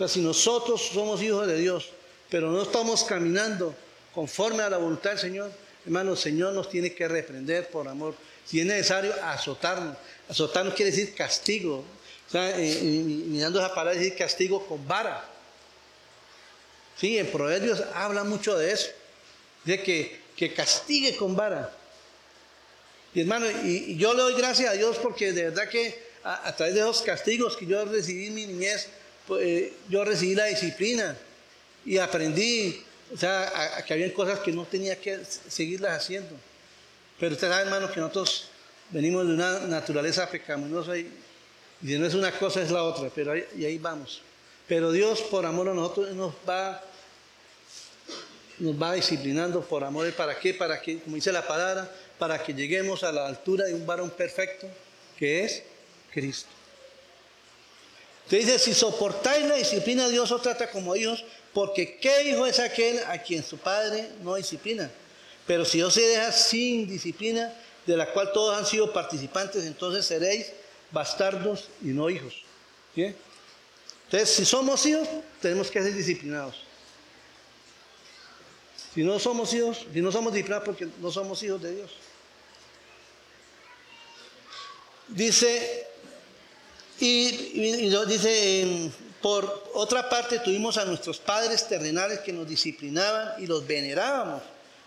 Sea, 0.02 0.08
si 0.08 0.22
nosotros 0.22 0.82
somos 0.82 1.22
hijos 1.22 1.46
de 1.46 1.58
Dios, 1.58 1.90
pero 2.28 2.50
no 2.50 2.64
estamos 2.64 3.04
caminando 3.04 3.76
conforme 4.16 4.64
a 4.64 4.70
la 4.72 4.78
voluntad 4.78 5.12
del 5.12 5.20
Señor, 5.20 5.52
hermano, 5.86 6.14
el 6.14 6.18
Señor 6.18 6.54
nos 6.54 6.72
tiene 6.72 6.92
que 6.96 7.08
reprender 7.08 7.70
por 7.70 7.88
amor. 7.88 8.16
Si 8.44 8.60
es 8.60 8.66
necesario, 8.66 9.14
azotarnos. 9.22 9.96
Azotarnos 10.28 10.74
quiere 10.74 10.90
decir 10.90 11.14
castigo. 11.14 11.86
O 12.28 12.32
sea, 12.32 12.56
mirando 12.58 13.60
esa 13.60 13.76
palabra, 13.76 13.94
decir 14.00 14.18
castigo 14.18 14.66
con 14.66 14.88
vara. 14.88 15.24
Sí, 16.98 17.20
en 17.20 17.28
Proverbios 17.28 17.84
habla 17.94 18.24
mucho 18.24 18.58
de 18.58 18.72
eso. 18.72 18.90
Dice 19.64 19.84
que, 19.84 20.20
que 20.36 20.52
castigue 20.52 21.16
con 21.16 21.36
vara. 21.36 21.72
Y 23.14 23.22
hermano, 23.22 23.46
y, 23.66 23.98
yo 23.98 24.16
le 24.16 24.24
doy 24.24 24.34
gracias 24.34 24.72
a 24.72 24.74
Dios 24.74 24.98
porque 24.98 25.32
de 25.32 25.44
verdad 25.44 25.70
que 25.70 26.10
a, 26.24 26.56
través 26.56 26.74
de 26.74 26.80
esos 26.80 27.04
castigos 27.04 27.56
que 27.56 27.68
yo 27.68 27.86
recibí 27.86 28.26
en 28.26 28.34
mi 28.34 28.48
niñez, 28.48 28.90
pues, 29.28 29.44
eh, 29.44 29.74
yo 29.90 30.04
recibí 30.04 30.36
la 30.36 30.46
disciplina 30.46 31.18
y 31.86 31.98
aprendí, 31.98 32.84
o 33.14 33.18
sea, 33.18 33.84
que 33.86 33.94
había 33.94 34.14
cosas 34.14 34.40
que 34.40 34.52
no 34.52 34.66
tenía 34.66 34.96
que 35.00 35.20
seguirlas 35.26 36.04
haciendo. 36.04 36.36
Pero 37.20 37.34
usted 37.34 37.50
sabe, 37.50 37.64
hermano, 37.64 37.92
que 37.92 38.00
nosotros 38.00 38.48
venimos 38.90 39.28
de 39.28 39.34
una 39.34 39.60
naturaleza 39.62 40.30
pecaminosa 40.30 40.98
y, 40.98 41.12
y 41.82 41.98
no 41.98 42.06
es 42.06 42.14
una 42.14 42.32
cosa, 42.32 42.62
es 42.62 42.72
la 42.72 42.84
otra, 42.84 43.10
pero 43.14 43.32
ahí, 43.32 43.46
y 43.58 43.66
ahí 43.66 43.78
vamos. 43.78 44.22
Pero 44.68 44.92
Dios, 44.92 45.22
por 45.22 45.46
amor 45.46 45.70
a 45.70 45.74
nosotros, 45.74 46.16
nos 46.16 46.34
va, 46.48 46.82
nos 48.60 48.82
va 48.82 48.94
disciplinando 48.94 49.62
por 49.62 49.84
amor. 49.84 50.12
¿Para 50.14 50.40
qué? 50.40 50.54
Para 50.54 50.82
que, 50.82 51.00
como 51.00 51.16
dice 51.16 51.32
la 51.32 51.46
palabra, 51.46 51.92
para 52.18 52.42
que 52.42 52.54
lleguemos 52.54 53.04
a 53.04 53.12
la 53.12 53.28
altura 53.28 53.66
de 53.66 53.74
un 53.74 53.86
varón 53.86 54.10
perfecto, 54.12 54.68
que 55.18 55.44
es 55.44 55.64
Cristo. 56.14 56.61
Te 58.32 58.38
dice, 58.38 58.58
si 58.60 58.74
soportáis 58.74 59.46
la 59.46 59.56
disciplina, 59.56 60.08
Dios 60.08 60.32
os 60.32 60.42
trata 60.42 60.72
como 60.72 60.96
hijos, 60.96 61.26
porque 61.54 61.98
¿qué 61.98 62.30
hijo 62.30 62.46
es 62.46 62.60
aquel 62.60 63.00
a 63.08 63.22
quien 63.22 63.44
su 63.44 63.58
padre 63.58 64.08
no 64.24 64.36
disciplina? 64.36 64.90
Pero 65.46 65.66
si 65.66 65.80
Dios 65.80 65.94
se 65.94 66.00
deja 66.00 66.32
sin 66.32 66.88
disciplina, 66.88 67.54
de 67.86 67.98
la 67.98 68.14
cual 68.14 68.32
todos 68.32 68.58
han 68.58 68.66
sido 68.66 68.94
participantes, 68.94 69.66
entonces 69.66 70.06
seréis 70.06 70.46
bastardos 70.94 71.68
y 71.82 71.88
no 71.88 72.10
hijos. 72.10 72.36
Entonces, 72.96 74.30
si 74.30 74.46
somos 74.46 74.86
hijos, 74.86 75.10
tenemos 75.42 75.70
que 75.70 75.82
ser 75.82 75.94
disciplinados. 75.94 76.56
Si 78.94 79.04
no 79.04 79.20
somos 79.20 79.54
hijos, 79.54 79.86
si 79.92 80.00
no 80.00 80.10
somos 80.10 80.32
disciplinados 80.32 80.66
porque 80.66 80.88
no 81.02 81.12
somos 81.12 81.44
hijos 81.44 81.62
de 81.62 81.76
Dios. 81.76 81.92
Dice, 85.10 85.91
y, 87.02 87.90
dice, 88.08 88.92
por 89.22 89.70
otra 89.74 90.08
parte 90.08 90.40
tuvimos 90.40 90.78
a 90.78 90.86
nuestros 90.86 91.18
padres 91.18 91.68
terrenales 91.68 92.20
que 92.20 92.32
nos 92.32 92.48
disciplinaban 92.48 93.42
y 93.42 93.48
los 93.48 93.66
venerábamos. 93.66 94.44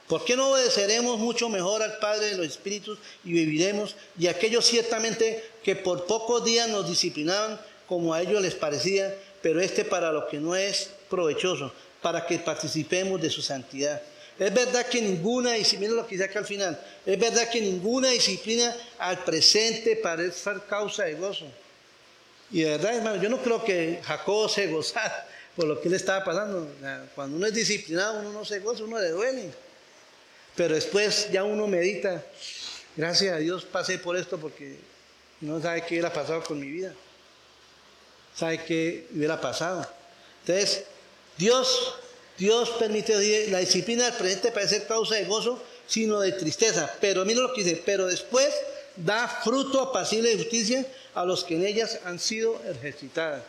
¿Por 0.06 0.24
qué 0.24 0.36
no 0.36 0.50
obedeceremos 0.50 1.18
mucho 1.18 1.48
mejor 1.48 1.82
al 1.82 1.98
Padre 1.98 2.26
de 2.26 2.36
los 2.36 2.46
Espíritus 2.46 2.98
y 3.24 3.32
viviremos? 3.32 3.96
Y 4.18 4.26
aquellos 4.28 4.64
ciertamente 4.66 5.42
que 5.64 5.76
por 5.76 6.04
pocos 6.04 6.44
días 6.44 6.68
nos 6.68 6.88
disciplinaban 6.88 7.58
como 7.88 8.14
a 8.14 8.20
ellos 8.20 8.40
les 8.40 8.54
parecía, 8.54 9.14
pero 9.42 9.60
este 9.60 9.84
para 9.84 10.12
lo 10.12 10.28
que 10.28 10.38
no 10.38 10.54
es 10.54 10.90
provechoso, 11.08 11.72
para 12.02 12.26
que 12.26 12.38
participemos 12.38 13.20
de 13.20 13.30
su 13.30 13.42
santidad. 13.42 14.02
Es 14.38 14.52
verdad 14.52 14.86
que 14.86 15.00
ninguna 15.00 15.54
disciplina, 15.54 15.94
lo 15.94 16.06
que 16.06 16.16
dice 16.16 16.24
acá 16.24 16.40
al 16.40 16.46
final, 16.46 16.78
es 17.06 17.18
verdad 17.18 17.48
que 17.48 17.60
ninguna 17.60 18.10
disciplina 18.10 18.76
al 18.98 19.24
presente 19.24 19.96
parece 19.96 20.38
ser 20.38 20.60
causa 20.68 21.04
de 21.04 21.14
gozo. 21.14 21.46
Y 22.50 22.62
de 22.62 22.70
verdad, 22.70 22.96
hermano, 22.96 23.22
yo 23.22 23.28
no 23.28 23.42
creo 23.42 23.64
que 23.64 24.00
Jacob 24.04 24.48
se 24.50 24.68
gozara 24.68 25.26
por 25.56 25.66
lo 25.66 25.80
que 25.80 25.88
le 25.88 25.96
estaba 25.96 26.24
pasando. 26.24 26.68
Cuando 27.14 27.36
uno 27.36 27.46
es 27.46 27.54
disciplinado, 27.54 28.20
uno 28.20 28.32
no 28.32 28.44
se 28.44 28.60
goza, 28.60 28.84
uno 28.84 29.00
le 29.00 29.10
duele. 29.10 29.50
Pero 30.54 30.74
después 30.74 31.30
ya 31.32 31.42
uno 31.44 31.66
medita, 31.66 32.24
gracias 32.96 33.34
a 33.34 33.38
Dios 33.38 33.64
pasé 33.64 33.98
por 33.98 34.16
esto 34.16 34.38
porque 34.38 34.76
no 35.40 35.60
sabe 35.60 35.82
qué 35.82 35.94
hubiera 35.94 36.12
pasado 36.12 36.42
con 36.44 36.60
mi 36.60 36.68
vida. 36.68 36.94
Sabe 38.36 38.62
qué 38.64 39.06
hubiera 39.14 39.40
pasado. 39.40 39.88
Entonces, 40.44 40.84
Dios 41.36 41.96
Dios 42.36 42.70
permite 42.80 43.48
la 43.48 43.60
disciplina 43.60 44.04
del 44.04 44.14
presente 44.14 44.50
para 44.50 44.66
ser 44.66 44.86
causa 44.86 45.14
de 45.14 45.24
gozo, 45.24 45.62
sino 45.86 46.20
de 46.20 46.32
tristeza. 46.32 46.92
Pero 47.00 47.24
mira 47.24 47.40
lo 47.40 47.52
que 47.52 47.62
dice, 47.62 47.80
pero 47.84 48.06
después 48.06 48.52
da 48.96 49.28
fruto 49.28 49.80
apacible 49.80 50.30
de 50.30 50.38
justicia 50.38 50.86
a 51.14 51.24
los 51.24 51.44
que 51.44 51.56
en 51.56 51.66
ellas 51.66 52.00
han 52.04 52.18
sido 52.18 52.60
ejercitadas. 52.68 53.42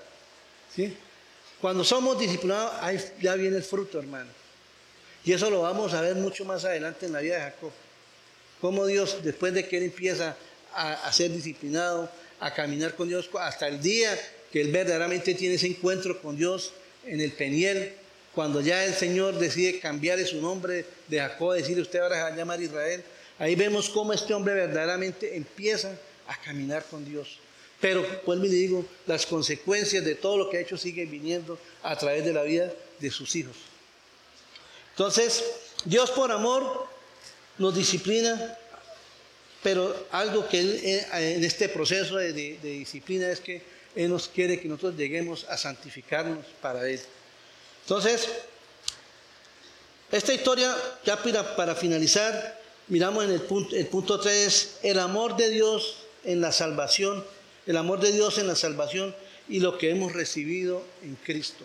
¿Sí? 0.75 0.95
Cuando 1.61 1.83
somos 1.83 2.19
disciplinados, 2.19 2.73
ahí 2.81 2.99
ya 3.21 3.35
viene 3.35 3.57
el 3.57 3.63
fruto, 3.63 3.99
hermano. 3.99 4.29
Y 5.23 5.33
eso 5.33 5.49
lo 5.49 5.61
vamos 5.61 5.93
a 5.93 6.01
ver 6.01 6.15
mucho 6.15 6.45
más 6.45 6.65
adelante 6.65 7.07
en 7.07 7.13
la 7.13 7.19
vida 7.19 7.35
de 7.35 7.41
Jacob. 7.41 7.71
Cómo 8.61 8.85
Dios, 8.85 9.17
después 9.23 9.53
de 9.53 9.67
que 9.67 9.77
él 9.77 9.83
empieza 9.83 10.35
a, 10.73 11.11
ser 11.11 11.31
disciplinado, 11.31 12.09
a 12.39 12.53
caminar 12.53 12.95
con 12.95 13.07
Dios, 13.07 13.29
hasta 13.39 13.67
el 13.67 13.81
día 13.81 14.17
que 14.51 14.61
él 14.61 14.71
verdaderamente 14.71 15.33
tiene 15.33 15.55
ese 15.55 15.67
encuentro 15.67 16.21
con 16.21 16.37
Dios 16.37 16.73
en 17.05 17.21
el 17.21 17.31
Peniel, 17.31 17.93
cuando 18.33 18.61
ya 18.61 18.83
el 18.85 18.93
Señor 18.93 19.39
decide 19.39 19.79
cambiarle 19.79 20.25
su 20.25 20.41
nombre 20.41 20.85
de 21.07 21.19
Jacob, 21.19 21.53
decirle 21.53 21.81
usted 21.81 21.99
ahora 21.99 22.23
va 22.23 22.27
a 22.27 22.35
llamar 22.35 22.61
Israel, 22.61 23.03
ahí 23.39 23.55
vemos 23.55 23.89
cómo 23.89 24.13
este 24.13 24.33
hombre 24.33 24.53
verdaderamente 24.53 25.35
empieza 25.35 25.97
a 26.27 26.39
caminar 26.41 26.85
con 26.85 27.05
Dios. 27.05 27.39
Pero, 27.81 28.05
pues 28.23 28.39
le 28.39 28.47
digo, 28.47 28.85
las 29.05 29.25
consecuencias 29.25 30.03
de 30.03 30.15
todo 30.15 30.37
lo 30.37 30.49
que 30.49 30.57
ha 30.57 30.61
hecho 30.61 30.77
siguen 30.77 31.11
viniendo 31.11 31.59
a 31.83 31.95
través 31.97 32.23
de 32.23 32.33
la 32.33 32.43
vida 32.43 32.71
de 32.99 33.11
sus 33.11 33.35
hijos. 33.35 33.55
Entonces, 34.91 35.43
Dios 35.83 36.09
por 36.11 36.31
amor 36.31 36.87
nos 37.57 37.75
disciplina, 37.75 38.57
pero 39.61 40.07
algo 40.11 40.47
que 40.47 40.59
Él 40.59 40.79
eh, 40.83 41.05
en 41.35 41.43
este 41.43 41.67
proceso 41.69 42.15
de, 42.15 42.31
de 42.33 42.57
disciplina 42.57 43.29
es 43.29 43.39
que 43.39 43.61
Él 43.95 44.09
nos 44.09 44.29
quiere 44.29 44.59
que 44.59 44.67
nosotros 44.67 44.95
lleguemos 44.95 45.43
a 45.45 45.57
santificarnos 45.57 46.45
para 46.61 46.89
Él. 46.89 47.01
Entonces, 47.83 48.29
esta 50.11 50.33
historia, 50.33 50.75
ya 51.03 51.21
para, 51.55 51.75
finalizar, 51.75 52.61
miramos 52.87 53.25
en 53.25 53.31
el 53.31 53.41
punto, 53.41 53.75
el 53.75 53.87
punto 53.87 54.19
3, 54.19 54.79
el 54.83 54.99
amor 54.99 55.35
de 55.37 55.49
Dios 55.49 55.97
en 56.23 56.41
la 56.41 56.51
salvación, 56.51 57.23
el 57.65 57.77
amor 57.77 57.99
de 57.99 58.11
Dios 58.11 58.37
en 58.37 58.47
la 58.47 58.55
salvación 58.55 59.15
y 59.47 59.59
lo 59.59 59.77
que 59.77 59.89
hemos 59.89 60.13
recibido 60.13 60.83
en 61.03 61.15
Cristo. 61.15 61.63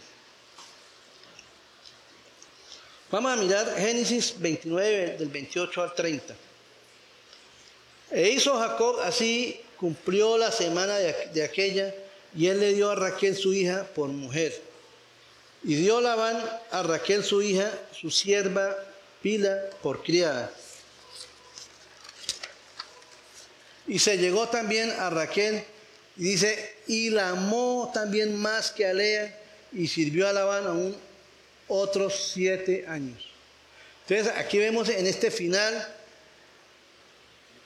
Vamos 3.11 3.33
a 3.33 3.37
mirar 3.37 3.75
Génesis 3.77 4.37
29, 4.39 5.17
del 5.19 5.29
28 5.29 5.83
al 5.83 5.95
30. 5.95 6.37
E 8.13 8.31
hizo 8.31 8.57
Jacob 8.59 9.01
así, 9.01 9.61
cumplió 9.77 10.39
la 10.39 10.53
semana 10.53 10.97
de 10.97 11.43
aquella, 11.43 11.93
y 12.37 12.47
él 12.47 12.61
le 12.61 12.73
dio 12.75 12.91
a 12.91 12.95
Raquel 12.95 13.37
su 13.37 13.53
hija 13.53 13.85
por 13.95 14.09
mujer. 14.09 14.63
Y 15.65 15.75
dio 15.75 16.01
Labán 16.01 16.41
a 16.71 16.83
Raquel 16.83 17.25
su 17.25 17.43
hija, 17.43 17.71
su 17.93 18.11
sierva 18.11 18.77
Pila, 19.23 19.59
por 19.83 20.03
criada. 20.03 20.53
Y 23.91 23.99
se 23.99 24.19
llegó 24.19 24.49
también 24.49 24.89
a 24.93 25.11
Raquel, 25.11 25.65
y 26.17 26.23
dice, 26.23 26.77
y 26.87 27.11
la 27.11 27.31
amó 27.31 27.91
también 27.93 28.37
más 28.37 28.71
que 28.71 28.87
a 28.87 28.95
Lea, 28.95 29.37
y 29.73 29.89
sirvió 29.89 30.29
a 30.29 30.33
Labán 30.33 30.65
aún 30.65 30.97
otros 31.67 32.31
siete 32.33 32.85
años. 32.87 33.29
Entonces 34.07 34.33
aquí 34.37 34.59
vemos 34.59 34.89
en 34.91 35.09
este 35.09 35.33
final 35.33 35.89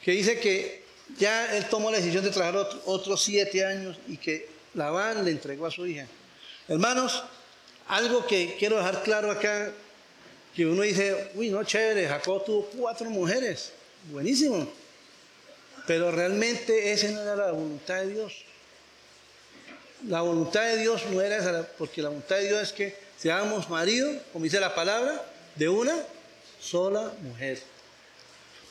que 0.03 0.13
dice 0.13 0.41
que 0.41 0.83
ya 1.19 1.59
él 1.59 1.67
tomó 1.69 1.91
la 1.91 1.99
decisión 1.99 2.25
de 2.25 2.31
trabajar 2.31 2.81
otros 2.87 3.23
siete 3.23 3.63
años 3.63 3.99
y 4.09 4.17
que 4.17 4.49
Labán 4.73 5.27
le 5.27 5.31
entregó 5.31 5.67
a 5.67 5.71
su 5.71 5.87
hija. 5.87 6.07
Hermanos, 6.69 7.23
algo 7.87 8.27
que 8.27 8.57
quiero 8.59 8.79
dejar 8.79 9.03
claro 9.03 9.31
acá, 9.31 9.71
que 10.57 10.65
uno 10.65 10.81
dice, 10.85 11.33
uy, 11.35 11.51
no, 11.51 11.63
chévere, 11.65 12.09
Jacob 12.09 12.47
tuvo 12.47 12.65
cuatro 12.79 13.11
mujeres, 13.11 13.73
buenísimo. 14.11 14.73
Pero 15.87 16.11
realmente 16.11 16.93
esa 16.93 17.09
no 17.09 17.21
era 17.21 17.37
la 17.37 17.53
voluntad 17.53 17.97
de 17.97 18.09
Dios. 18.09 18.45
La 20.09 20.21
voluntad 20.21 20.63
de 20.63 20.79
Dios 20.79 21.03
no 21.11 21.21
era 21.21 21.39
esa, 21.39 21.67
porque 21.79 22.03
la 22.03 22.09
voluntad 22.09 22.37
de 22.37 22.49
Dios 22.49 22.63
es 22.63 22.73
que 22.73 22.97
seamos 23.19 23.69
marido, 23.71 24.11
como 24.33 24.45
dice 24.45 24.61
la 24.61 24.75
palabra, 24.75 25.25
de 25.57 25.69
una 25.69 25.95
sola 26.61 27.13
mujer. 27.23 27.59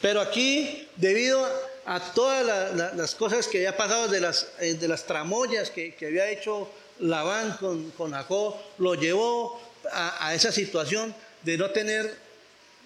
Pero 0.02 0.22
aquí, 0.22 0.88
debido 0.98 1.48
a 1.86 2.00
todas 2.14 2.94
las 2.96 3.16
cosas 3.16 3.48
que 3.48 3.60
había 3.60 3.78
pasado 3.78 4.08
de 4.08 4.20
las, 4.20 4.48
eh, 4.60 4.74
de 4.74 4.88
las 4.88 5.06
tramoyas 5.06 5.70
que, 5.70 5.96
había 6.02 6.30
hecho 6.30 6.70
Labán 7.00 7.58
con, 7.60 7.92
con 7.92 8.12
Jacob, 8.12 8.56
lo 8.78 8.96
llevó 8.96 9.60
a 9.92 10.34
esa 10.34 10.52
situación 10.52 11.14
de 11.42 11.58
no 11.58 11.70
tener 11.72 12.16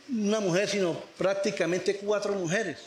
una 0.10 0.40
mujer, 0.40 0.70
sino 0.70 1.00
prácticamente 1.18 1.98
cuatro 1.98 2.34
mujeres, 2.34 2.78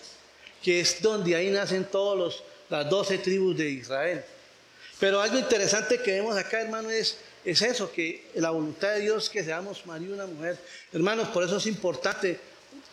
que 0.62 0.80
es 0.80 1.00
donde 1.00 1.34
ahí 1.34 1.50
nacen 1.50 1.84
todas 1.84 2.42
las 2.68 2.88
doce 2.88 3.18
tribus 3.18 3.56
de 3.56 3.70
Israel. 3.70 4.24
Pero 4.98 5.20
algo 5.20 5.38
interesante 5.38 5.98
que 5.98 6.12
vemos 6.12 6.36
acá, 6.36 6.60
hermano, 6.60 6.90
es, 6.90 7.16
es 7.44 7.62
eso, 7.62 7.90
que 7.90 8.26
la 8.34 8.50
voluntad 8.50 8.92
de 8.94 9.00
Dios 9.00 9.30
que 9.30 9.42
seamos 9.42 9.86
marido 9.86 10.10
y 10.10 10.14
una 10.14 10.26
mujer. 10.26 10.58
Hermanos, 10.92 11.28
por 11.28 11.42
eso 11.42 11.56
es 11.56 11.66
importante, 11.66 12.38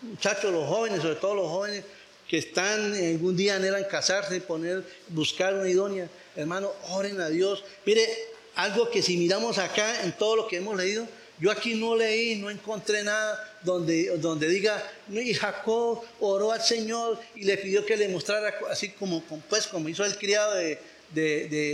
muchachos, 0.01 0.51
los 0.51 0.68
jóvenes, 0.68 1.01
sobre 1.01 1.15
todo 1.15 1.36
los 1.36 1.49
jóvenes 1.49 1.84
que 2.28 2.38
están, 2.38 2.93
algún 2.93 3.36
día 3.36 3.55
anhelan 3.55 3.86
casarse, 3.86 4.39
poner, 4.41 4.84
buscar 5.09 5.53
una 5.53 5.70
idónea. 5.70 6.09
Hermano, 6.36 6.72
oren 6.89 7.20
a 7.20 7.30
Dios. 7.30 7.63
Mire, 7.86 8.07
algo 8.55 8.89
que 8.89 9.01
si 9.01 9.18
miramos 9.18 9.57
acá 9.57 10.03
en 10.03 10.11
todo 10.13 10.36
lo 10.36 10.47
que 10.47 10.57
hemos 10.57 10.76
leído, 10.76 11.07
yo 11.39 11.51
aquí 11.51 11.76
no 11.76 11.95
leí, 11.95 12.36
no 12.36 12.49
encontré 12.49 13.03
nada 13.03 13.57
donde, 13.68 14.18
donde 14.18 14.47
diga, 14.47 14.82
y 15.09 15.34
Jacob 15.34 16.01
oró 16.22 16.53
al 16.53 16.61
Señor 16.61 17.20
y 17.36 17.43
le 17.43 17.57
pidió 17.57 17.86
que 17.86 17.97
le 17.97 18.07
mostrara, 18.07 18.57
así 18.70 18.89
como, 18.91 19.22
pues, 19.49 19.68
como 19.68 19.89
hizo 19.89 20.05
el 20.05 20.18
criado 20.18 20.55
de, 20.55 20.80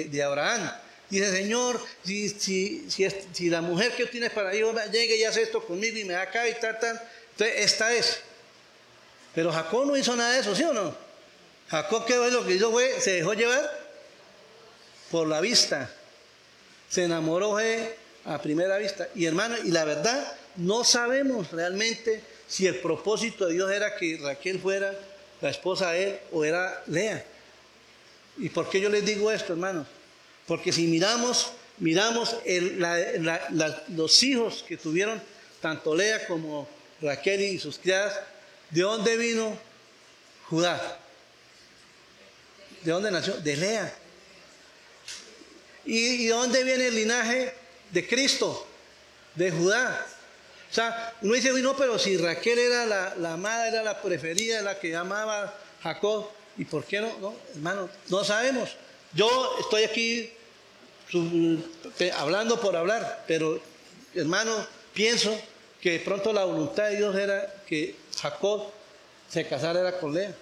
de, 0.10 0.24
Abraham. 0.24 0.72
Dice, 1.08 1.32
Señor, 1.32 1.80
si, 2.04 2.30
si, 2.30 2.88
si, 2.90 3.50
la 3.50 3.62
mujer 3.62 3.92
que 3.96 4.08
tienes 4.08 4.32
para 4.32 4.52
ellos 4.54 4.76
llegue 4.92 5.18
y 5.18 5.24
hace 5.24 5.44
esto 5.44 5.64
conmigo 5.64 5.96
y 5.96 6.06
me 6.06 6.14
da 6.14 6.24
acá 6.24 6.50
y 6.50 6.56
tal, 6.60 6.80
tal, 6.80 7.00
entonces 7.32 7.56
esta 7.60 7.94
es. 7.94 8.18
Pero 9.36 9.52
Jacob 9.52 9.86
no 9.86 9.96
hizo 9.96 10.16
nada 10.16 10.34
de 10.34 10.40
eso, 10.40 10.56
¿sí 10.56 10.64
o 10.64 10.74
no? 10.74 10.96
Jacob, 11.70 12.06
¿qué 12.08 12.26
es 12.26 12.34
lo 12.34 12.44
que 12.44 12.56
hizo? 12.56 12.72
Fue, 12.72 13.00
se 13.00 13.12
dejó 13.12 13.34
llevar 13.34 13.70
por 15.12 15.28
la 15.28 15.42
vista. 15.42 15.92
Se 16.90 17.04
enamoró 17.04 17.58
a 18.26 18.42
primera 18.42 18.78
vista. 18.78 19.08
Y 19.14 19.26
hermano, 19.26 19.56
y 19.64 19.70
la 19.70 19.86
verdad, 19.86 20.36
no 20.56 20.84
sabemos 20.84 21.52
realmente 21.52 22.22
si 22.48 22.68
el 22.68 22.76
propósito 22.76 23.48
de 23.48 23.54
Dios 23.54 23.72
era 23.72 23.96
que 23.96 24.18
Raquel 24.22 24.60
fuera 24.60 24.94
la 25.42 25.50
esposa 25.50 25.92
de 25.92 26.04
él 26.04 26.20
o 26.32 26.46
era 26.46 26.84
Lea. 26.88 27.26
¿Y 28.38 28.50
por 28.50 28.70
qué 28.70 28.80
yo 28.80 28.90
les 28.90 29.06
digo 29.06 29.32
esto, 29.32 29.54
hermanos? 29.54 29.88
Porque 30.48 30.72
si 30.72 30.88
miramos, 30.88 31.52
miramos 31.80 32.36
los 33.90 34.24
hijos 34.24 34.64
que 34.68 34.78
tuvieron 34.78 35.22
tanto 35.62 35.96
Lea 35.96 36.28
como 36.28 36.68
Raquel 37.02 37.42
y 37.42 37.60
sus 37.60 37.78
criadas, 37.78 38.20
¿de 38.70 38.82
dónde 38.82 39.18
vino 39.18 39.58
Judá? 40.50 41.00
¿De 42.84 42.92
dónde 42.92 43.12
nació? 43.12 43.36
De 43.38 43.56
Lea. 43.56 43.96
¿Y, 45.86 46.26
de 46.26 46.30
dónde 46.30 46.64
viene 46.64 46.88
el 46.88 46.96
linaje 46.96 47.54
de 47.92 48.08
Cristo? 48.08 48.68
De 49.36 49.52
Judá. 49.52 50.06
O 50.74 50.76
sea, 50.76 51.14
uno 51.22 51.36
dice, 51.36 51.54
no, 51.62 51.78
pero 51.78 52.00
si 52.00 52.18
Raquel 52.18 52.58
era 52.58 52.88
la, 52.88 53.34
amada, 53.34 53.68
era 53.68 53.84
la 53.84 54.02
preferida, 54.02 54.60
la 54.64 54.80
que 54.80 54.96
amaba 54.96 55.54
Jacob, 55.84 56.28
¿y 56.58 56.66
por 56.66 56.84
qué 56.84 57.00
no? 57.00 57.16
no? 57.20 57.36
Hermano, 57.54 57.88
no 58.10 58.24
sabemos. 58.24 58.72
Yo 59.14 59.56
estoy 59.60 59.84
aquí 59.84 60.34
hablando 62.16 62.60
por 62.60 62.76
hablar, 62.76 63.24
pero 63.28 63.62
hermano, 64.16 64.66
pienso 64.96 65.40
que 65.80 65.92
de 65.92 66.00
pronto 66.00 66.34
la 66.34 66.44
voluntad 66.44 66.90
de 66.90 66.98
Dios 66.98 67.16
era 67.16 67.54
que 67.68 67.96
Jacob 68.20 68.72
se 69.30 69.46
casara 69.48 70.00
con 70.00 70.12
Lea. 70.12 70.34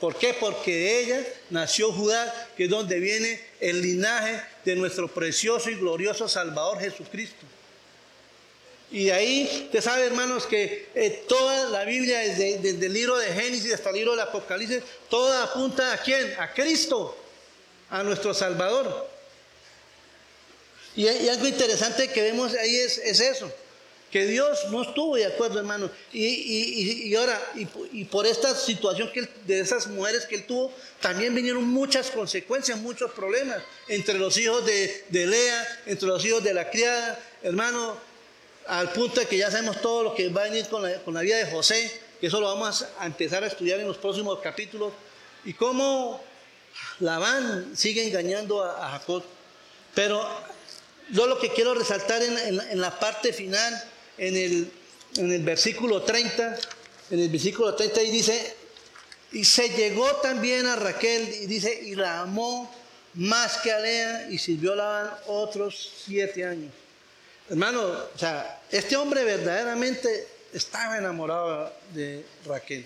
¿Por 0.00 0.16
qué? 0.16 0.32
Porque 0.32 0.74
de 0.74 1.00
ella 1.00 1.26
nació 1.50 1.92
Judá, 1.92 2.48
que 2.56 2.64
es 2.64 2.70
donde 2.70 2.98
viene 3.00 3.38
el 3.60 3.82
linaje 3.82 4.40
de 4.64 4.76
nuestro 4.76 5.08
precioso 5.08 5.68
y 5.68 5.74
glorioso 5.74 6.26
Salvador 6.26 6.80
Jesucristo. 6.80 7.44
Y 8.90 9.10
ahí, 9.10 9.64
usted 9.64 9.80
sabe, 9.80 10.06
hermanos, 10.06 10.46
que 10.46 10.88
eh, 10.94 11.24
toda 11.28 11.68
la 11.70 11.84
Biblia, 11.84 12.20
desde, 12.20 12.70
el 12.70 12.92
libro 12.92 13.16
de 13.18 13.26
Génesis 13.28 13.74
hasta 13.74 13.90
el 13.90 13.96
libro 13.96 14.12
del 14.12 14.20
Apocalipsis, 14.20 14.82
toda 15.10 15.42
apunta 15.42 15.92
a 15.92 15.98
quién? 15.98 16.34
A 16.38 16.52
Cristo, 16.52 17.16
a 17.90 18.04
nuestro 18.04 18.32
Salvador. 18.32 19.08
Y, 20.94 21.08
algo 21.08 21.46
interesante 21.48 22.08
que 22.08 22.22
vemos 22.22 22.54
ahí 22.54 22.76
es, 22.76 22.98
eso, 22.98 23.52
que 24.12 24.24
Dios 24.24 24.66
no 24.70 24.82
estuvo 24.82 25.16
de 25.16 25.26
acuerdo, 25.26 25.58
hermano. 25.58 25.90
Y, 26.12 27.12
ahora, 27.16 27.42
y, 27.92 28.04
por 28.04 28.24
esta 28.24 28.54
situación 28.54 29.10
que 29.12 29.28
de 29.46 29.60
esas 29.60 29.88
mujeres 29.88 30.26
que 30.26 30.36
él 30.36 30.46
tuvo, 30.46 30.72
también 31.00 31.34
vinieron 31.34 31.64
muchas 31.64 32.08
consecuencias, 32.08 32.78
muchos 32.78 33.10
problemas 33.10 33.64
entre 33.88 34.14
los 34.14 34.36
hijos 34.36 34.64
de, 34.64 35.04
de 35.08 35.26
Lea, 35.26 35.82
entre 35.86 36.06
los 36.06 36.24
hijos 36.24 36.44
de 36.44 36.54
la 36.54 36.70
criada, 36.70 37.20
hermano 37.42 38.05
al 38.66 38.92
punto 38.92 39.20
de 39.20 39.26
que 39.26 39.38
ya 39.38 39.50
sabemos 39.50 39.80
todo 39.80 40.02
lo 40.02 40.14
que 40.14 40.28
va 40.28 40.42
a 40.42 40.44
venir 40.44 40.66
con 40.68 40.82
la, 40.82 41.20
vida 41.20 41.36
de 41.36 41.50
José, 41.50 42.00
que 42.20 42.26
eso 42.26 42.40
lo 42.40 42.46
vamos 42.46 42.84
a 42.98 43.06
empezar 43.06 43.44
a 43.44 43.46
estudiar 43.46 43.80
en 43.80 43.86
los 43.86 43.98
próximos 43.98 44.38
capítulos, 44.40 44.92
y 45.44 45.54
cómo 45.54 46.20
Labán 47.00 47.76
sigue 47.76 48.06
engañando 48.06 48.64
a, 48.64 48.90
Jacob. 48.90 49.22
Pero 49.94 50.26
yo 51.10 51.26
lo 51.26 51.38
que 51.38 51.50
quiero 51.50 51.74
resaltar 51.74 52.22
en, 52.22 52.80
la 52.80 52.98
parte 52.98 53.32
final, 53.32 53.72
en 54.18 54.36
el, 55.16 55.42
versículo 55.42 56.02
30, 56.02 56.58
en 57.10 57.20
el 57.20 57.28
versículo 57.28 57.74
30 57.74 58.02
y 58.02 58.10
dice, 58.10 58.56
y 59.32 59.44
se 59.44 59.68
llegó 59.70 60.06
también 60.16 60.66
a 60.66 60.76
Raquel, 60.76 61.22
y 61.42 61.46
dice, 61.46 61.80
y 61.84 61.94
la 61.94 62.20
amó 62.20 62.72
más 63.14 63.58
que 63.58 63.72
a 63.72 63.78
Lea, 63.78 64.28
y 64.30 64.38
sirvió 64.38 64.72
a 64.72 64.76
Labán 64.76 65.10
otros 65.26 65.92
siete 66.04 66.44
años. 66.44 66.72
Hermano, 67.48 67.80
o 67.82 68.18
sea, 68.18 68.60
este 68.70 68.96
hombre 68.96 69.22
verdaderamente 69.22 70.26
estaba 70.52 70.98
enamorado 70.98 71.72
de 71.92 72.24
Raquel. 72.44 72.84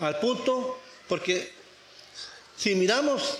Al 0.00 0.18
punto, 0.18 0.80
porque 1.06 1.52
si 2.56 2.74
miramos, 2.74 3.38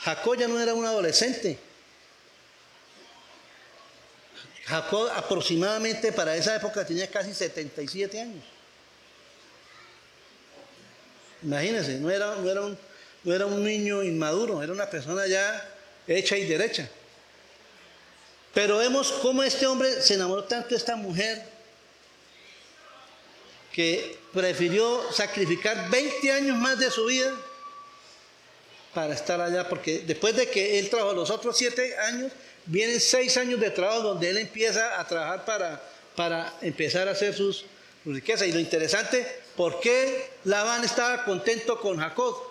Jacob 0.00 0.36
ya 0.38 0.48
no 0.48 0.58
era 0.58 0.72
un 0.72 0.86
adolescente. 0.86 1.58
Jacob 4.64 5.10
aproximadamente 5.14 6.12
para 6.12 6.36
esa 6.36 6.56
época 6.56 6.86
tenía 6.86 7.10
casi 7.10 7.34
77 7.34 8.20
años. 8.20 8.44
Imagínense, 11.42 11.98
no 11.98 12.10
era, 12.10 12.34
no 12.36 12.50
era, 12.50 12.60
no 13.24 13.34
era 13.34 13.46
un 13.46 13.62
niño 13.62 14.02
inmaduro, 14.02 14.62
era 14.62 14.72
una 14.72 14.88
persona 14.88 15.26
ya 15.26 15.77
hecha 16.08 16.36
y 16.36 16.46
derecha. 16.46 16.88
Pero 18.54 18.78
vemos 18.78 19.12
cómo 19.22 19.42
este 19.42 19.66
hombre 19.66 20.00
se 20.02 20.14
enamoró 20.14 20.44
tanto 20.44 20.70
de 20.70 20.76
esta 20.76 20.96
mujer 20.96 21.42
que 23.72 24.18
prefirió 24.32 25.12
sacrificar 25.12 25.88
20 25.90 26.32
años 26.32 26.56
más 26.56 26.78
de 26.78 26.90
su 26.90 27.04
vida 27.06 27.32
para 28.92 29.14
estar 29.14 29.40
allá, 29.40 29.68
porque 29.68 30.00
después 30.00 30.34
de 30.34 30.48
que 30.48 30.78
él 30.78 30.90
trabajó 30.90 31.12
los 31.12 31.30
otros 31.30 31.56
7 31.56 31.96
años, 31.98 32.32
vienen 32.66 32.98
6 32.98 33.36
años 33.36 33.60
de 33.60 33.70
trabajo 33.70 34.02
donde 34.02 34.30
él 34.30 34.38
empieza 34.38 34.98
a 34.98 35.06
trabajar 35.06 35.44
para, 35.44 35.80
para 36.16 36.52
empezar 36.62 37.06
a 37.06 37.12
hacer 37.12 37.34
sus, 37.34 37.64
sus 38.02 38.14
riquezas. 38.14 38.48
Y 38.48 38.52
lo 38.52 38.58
interesante, 38.58 39.24
¿por 39.56 39.78
qué 39.78 40.30
Labán 40.44 40.82
estaba 40.82 41.24
contento 41.24 41.80
con 41.80 41.98
Jacob? 41.98 42.47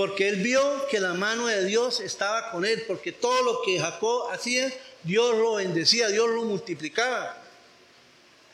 Porque 0.00 0.30
él 0.30 0.36
vio 0.36 0.86
que 0.88 0.98
la 0.98 1.12
mano 1.12 1.46
de 1.46 1.62
Dios 1.66 2.00
estaba 2.00 2.50
con 2.52 2.64
él, 2.64 2.84
porque 2.86 3.12
todo 3.12 3.42
lo 3.42 3.60
que 3.60 3.78
Jacob 3.78 4.30
hacía, 4.32 4.72
Dios 5.02 5.36
lo 5.36 5.56
bendecía, 5.56 6.08
Dios 6.08 6.26
lo 6.30 6.42
multiplicaba. 6.44 7.36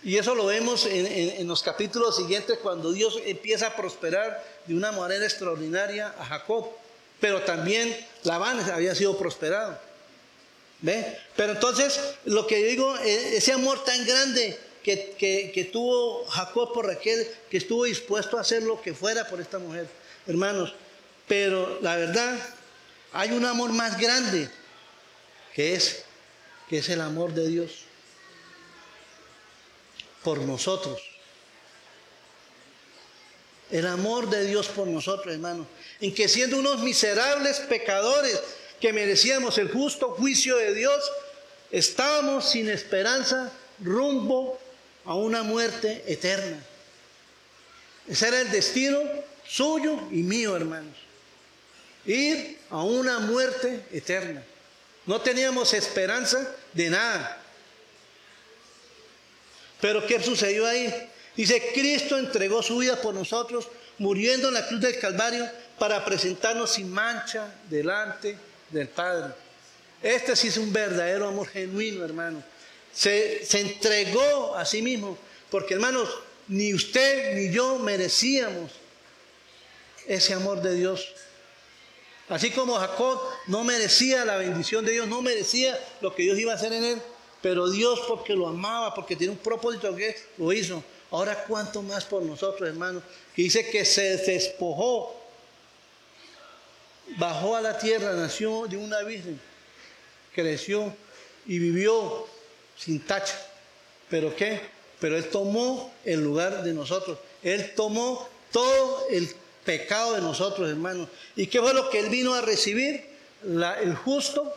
Y 0.02 0.16
eso 0.18 0.34
lo 0.34 0.46
vemos 0.46 0.86
en, 0.86 1.46
los 1.46 1.62
capítulos 1.62 2.16
siguientes 2.16 2.58
cuando 2.58 2.90
Dios 2.90 3.20
empieza 3.24 3.68
a 3.68 3.76
prosperar 3.76 4.44
de 4.66 4.74
una 4.74 4.90
manera 4.90 5.24
extraordinaria 5.24 6.12
a 6.18 6.24
Jacob. 6.24 6.66
Pero 7.20 7.40
también 7.42 7.96
Labán 8.24 8.58
había 8.68 8.96
sido 8.96 9.16
prosperado. 9.16 9.78
¿Ve? 10.80 11.16
Pero 11.36 11.52
entonces, 11.52 12.00
lo 12.24 12.48
que 12.48 12.56
digo, 12.56 12.98
e, 12.98 13.36
ese 13.36 13.52
amor 13.52 13.84
tan 13.84 14.04
grande 14.04 14.58
que, 14.82 15.14
que 15.54 15.70
tuvo 15.72 16.26
Jacob 16.26 16.72
por 16.72 16.86
Raquel, 16.86 17.24
que 17.48 17.58
estuvo 17.58 17.84
dispuesto 17.84 18.36
a 18.36 18.40
hacer 18.40 18.64
lo 18.64 18.82
que 18.82 18.94
fuera 18.94 19.28
por 19.28 19.40
esta 19.40 19.60
mujer. 19.60 19.86
Hermanos, 20.26 20.74
pero 21.26 21.78
la 21.80 21.96
verdad, 21.96 22.38
hay 23.12 23.32
un 23.32 23.44
amor 23.44 23.72
más 23.72 23.98
grande 23.98 24.48
que 25.54 25.74
es, 25.74 26.04
que 26.68 26.78
es 26.78 26.88
el 26.88 27.00
amor 27.00 27.32
de 27.32 27.48
Dios 27.48 27.84
por 30.22 30.38
nosotros. 30.38 31.00
El 33.70 33.86
amor 33.86 34.28
de 34.28 34.44
Dios 34.44 34.68
por 34.68 34.86
nosotros, 34.86 35.32
hermano. 35.32 35.66
En 36.00 36.14
que 36.14 36.28
siendo 36.28 36.58
unos 36.58 36.80
miserables 36.80 37.60
pecadores 37.60 38.40
que 38.80 38.92
merecíamos 38.92 39.58
el 39.58 39.70
justo 39.70 40.10
juicio 40.10 40.56
de 40.56 40.74
Dios, 40.74 41.02
estábamos 41.70 42.48
sin 42.50 42.68
esperanza 42.68 43.52
rumbo 43.80 44.58
a 45.04 45.14
una 45.14 45.42
muerte 45.42 46.04
eterna. 46.06 46.62
Ese 48.08 48.28
era 48.28 48.40
el 48.40 48.50
destino 48.50 49.00
suyo 49.46 49.98
y 50.10 50.22
mío, 50.22 50.56
hermanos. 50.56 51.05
Ir 52.06 52.58
a 52.70 52.82
una 52.82 53.18
muerte 53.18 53.84
eterna. 53.92 54.42
No 55.06 55.20
teníamos 55.20 55.72
esperanza 55.74 56.54
de 56.72 56.90
nada. 56.90 57.42
Pero 59.80 60.06
¿qué 60.06 60.22
sucedió 60.22 60.66
ahí? 60.66 60.92
Dice, 61.36 61.70
Cristo 61.74 62.18
entregó 62.18 62.62
su 62.62 62.78
vida 62.78 63.00
por 63.00 63.14
nosotros, 63.14 63.68
muriendo 63.98 64.48
en 64.48 64.54
la 64.54 64.66
cruz 64.66 64.80
del 64.80 64.98
Calvario 64.98 65.48
para 65.78 66.04
presentarnos 66.04 66.72
sin 66.72 66.90
mancha 66.90 67.54
delante 67.68 68.36
del 68.70 68.88
Padre. 68.88 69.34
Este 70.02 70.34
sí 70.34 70.48
es 70.48 70.56
un 70.56 70.72
verdadero 70.72 71.28
amor 71.28 71.48
genuino, 71.48 72.04
hermano. 72.04 72.42
Se, 72.92 73.44
se 73.44 73.60
entregó 73.60 74.54
a 74.56 74.64
sí 74.64 74.80
mismo, 74.80 75.18
porque 75.50 75.74
hermanos, 75.74 76.08
ni 76.48 76.72
usted 76.72 77.34
ni 77.34 77.50
yo 77.52 77.78
merecíamos 77.78 78.72
ese 80.06 80.32
amor 80.34 80.62
de 80.62 80.74
Dios. 80.74 81.06
Así 82.28 82.50
como 82.50 82.74
Jacob 82.74 83.20
no 83.46 83.62
merecía 83.62 84.24
la 84.24 84.36
bendición 84.36 84.84
de 84.84 84.92
Dios, 84.92 85.06
no 85.06 85.22
merecía 85.22 85.78
lo 86.00 86.14
que 86.14 86.24
Dios 86.24 86.38
iba 86.38 86.52
a 86.52 86.56
hacer 86.56 86.72
en 86.72 86.84
él, 86.84 87.02
pero 87.40 87.70
Dios 87.70 88.00
porque 88.08 88.34
lo 88.34 88.48
amaba, 88.48 88.94
porque 88.94 89.14
tiene 89.14 89.32
un 89.32 89.38
propósito 89.38 89.94
que 89.94 90.16
lo 90.36 90.52
hizo. 90.52 90.82
Ahora 91.10 91.44
cuánto 91.44 91.82
más 91.82 92.04
por 92.04 92.22
nosotros, 92.22 92.68
hermanos, 92.68 93.04
que 93.34 93.42
dice 93.42 93.70
que 93.70 93.84
se 93.84 94.16
despojó, 94.16 95.14
bajó 97.16 97.54
a 97.54 97.60
la 97.60 97.78
tierra, 97.78 98.12
nació 98.14 98.66
de 98.66 98.76
una 98.76 99.02
virgen, 99.02 99.40
creció 100.34 100.92
y 101.46 101.60
vivió 101.60 102.26
sin 102.76 103.00
tacha. 103.06 103.40
¿Pero 104.10 104.34
qué? 104.34 104.60
Pero 104.98 105.16
Él 105.16 105.28
tomó 105.30 105.92
el 106.04 106.24
lugar 106.24 106.64
de 106.64 106.72
nosotros. 106.72 107.18
Él 107.42 107.72
tomó 107.76 108.28
todo 108.50 109.06
el 109.10 109.32
pecado 109.66 110.14
de 110.14 110.22
nosotros, 110.22 110.70
hermanos. 110.70 111.08
¿Y 111.36 111.46
qué 111.48 111.60
fue 111.60 111.74
lo 111.74 111.90
que 111.90 111.98
Él 111.98 112.08
vino 112.08 112.32
a 112.32 112.40
recibir? 112.40 113.16
el 113.42 113.94
justo 113.94 114.52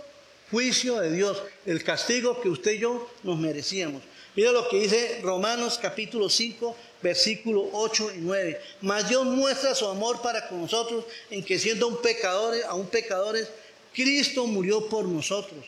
juicio 0.49 0.99
de 0.99 1.12
Dios, 1.12 1.41
el 1.66 1.84
castigo 1.84 2.41
que 2.41 2.49
usted 2.49 2.72
y 2.72 2.80
yo 2.80 3.10
nos 3.24 3.38
merecíamos. 3.38 4.01
Mira 4.36 4.51
lo 4.51 4.68
que 4.70 4.80
dice 4.80 5.20
Romanos 5.22 5.80
capítulo 5.82 6.30
5, 6.30 6.76
versículo 7.01 7.70
8 7.74 8.14
y 8.16 8.18
9. 8.20 8.62
Mas 8.82 9.10
Dios 9.10 9.26
muestra 9.26 9.76
su 9.76 9.88
amor 9.88 10.22
para 10.22 10.47
con 10.47 10.62
nosotros 10.62 11.05
en 11.30 11.43
que 11.43 11.60
siendo 11.60 11.88
un 11.88 12.01
pecadores, 12.01 12.64
aún 12.66 12.88
pecadores, 12.88 13.49
Cristo 13.93 14.47
murió 14.47 14.88
por 14.88 15.05
nosotros. 15.05 15.66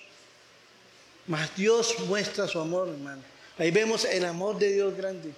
Mas 1.27 1.55
Dios 1.55 1.95
muestra 2.07 2.47
su 2.47 2.59
amor, 2.59 2.89
hermano. 2.89 3.23
Ahí 3.57 3.71
vemos 3.71 4.05
el 4.05 4.25
amor 4.25 4.57
de 4.57 4.73
Dios 4.73 4.95
grande. 4.95 5.31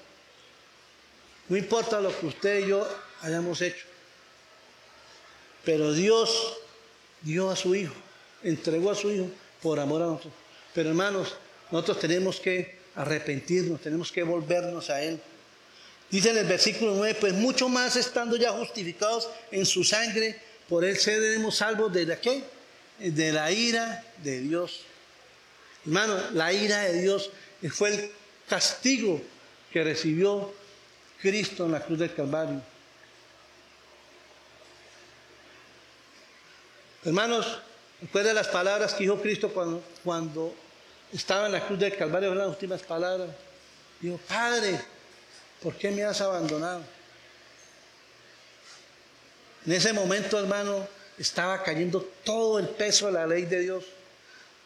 No 1.49 1.58
importa 1.58 1.99
lo 1.99 2.18
que 2.18 2.28
usted 2.28 2.66
y 2.66 2.70
yo 2.70 2.88
hayamos 3.22 3.62
hecho. 3.62 3.93
Pero 5.64 5.93
Dios 5.93 6.57
dio 7.22 7.49
a 7.49 7.55
su 7.55 7.76
Hijo, 7.76 7.93
entregó 8.43 8.91
a 8.91 8.95
su 8.95 9.11
Hijo 9.11 9.28
por 9.61 9.80
amor 9.80 10.01
a 10.01 10.05
nosotros. 10.05 10.34
Pero 10.74 10.89
hermanos, 10.89 11.36
nosotros 11.72 11.99
tenemos 11.99 12.39
que 12.39 12.80
arrepentirnos, 12.95 13.82
tenemos 13.82 14.11
que 14.11 14.24
volvernos 14.24 14.89
a 14.89 15.01
Él. 15.01 15.20
Dice 16.09 16.30
en 16.30 16.38
el 16.38 16.45
versículo 16.45 16.93
9, 16.95 17.18
pues 17.20 17.34
mucho 17.34 17.70
más 17.70 17.95
estando 17.95 18.36
ya 18.36 18.51
justificados 18.51 19.30
en 19.51 19.66
su 19.66 19.84
sangre, 19.84 20.39
por 20.70 20.84
Él 20.86 20.97
seremos 20.97 21.55
salvos 21.55 21.91
de 21.91 22.05
la 22.05 22.20
qué? 22.20 22.43
De 22.99 23.32
la 23.32 23.51
ira 23.51 24.03
de 24.24 24.41
Dios. 24.41 24.82
Hermano, 25.86 26.18
la 26.34 26.53
ira 26.53 26.82
de 26.82 27.01
Dios 27.01 27.30
fue 27.72 27.89
el 27.93 28.11
castigo 28.47 29.22
que 29.72 29.84
recibió 29.84 30.53
Cristo 31.22 31.66
en 31.66 31.72
la 31.72 31.84
cruz 31.84 31.99
del 31.99 32.14
Calvario. 32.14 32.61
Hermanos, 37.06 37.60
de 38.12 38.34
las 38.34 38.47
palabras 38.47 38.93
que 38.93 39.04
dijo 39.04 39.22
Cristo 39.22 39.49
cuando, 39.49 39.84
cuando 40.04 40.56
estaba 41.12 41.47
en 41.47 41.51
la 41.51 41.66
cruz 41.66 41.80
del 41.80 41.95
Calvario, 41.97 42.34
las 42.34 42.47
últimas 42.47 42.82
palabras. 42.82 43.30
Dijo, 43.99 44.18
Padre, 44.28 44.80
¿por 45.62 45.76
qué 45.76 45.91
me 45.91 46.04
has 46.04 46.22
abandonado? 46.22 46.84
En 49.66 49.74
ese 49.74 49.93
momento, 49.93 50.39
hermano, 50.39 50.88
estaba 51.18 51.62
cayendo 51.62 52.01
todo 52.24 52.60
el 52.60 52.68
peso 52.70 53.08
de 53.08 53.14
la 53.14 53.28
ley 53.28 53.43
de 53.45 53.60
Dios, 53.60 53.86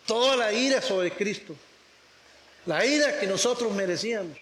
toda 0.05 0.35
la 0.35 0.51
ira 0.53 0.81
sobre 0.81 1.11
Cristo, 1.11 1.55
la 2.65 2.85
ira 2.85 3.19
que 3.19 3.27
nosotros 3.27 3.71
merecíamos. 3.73 4.37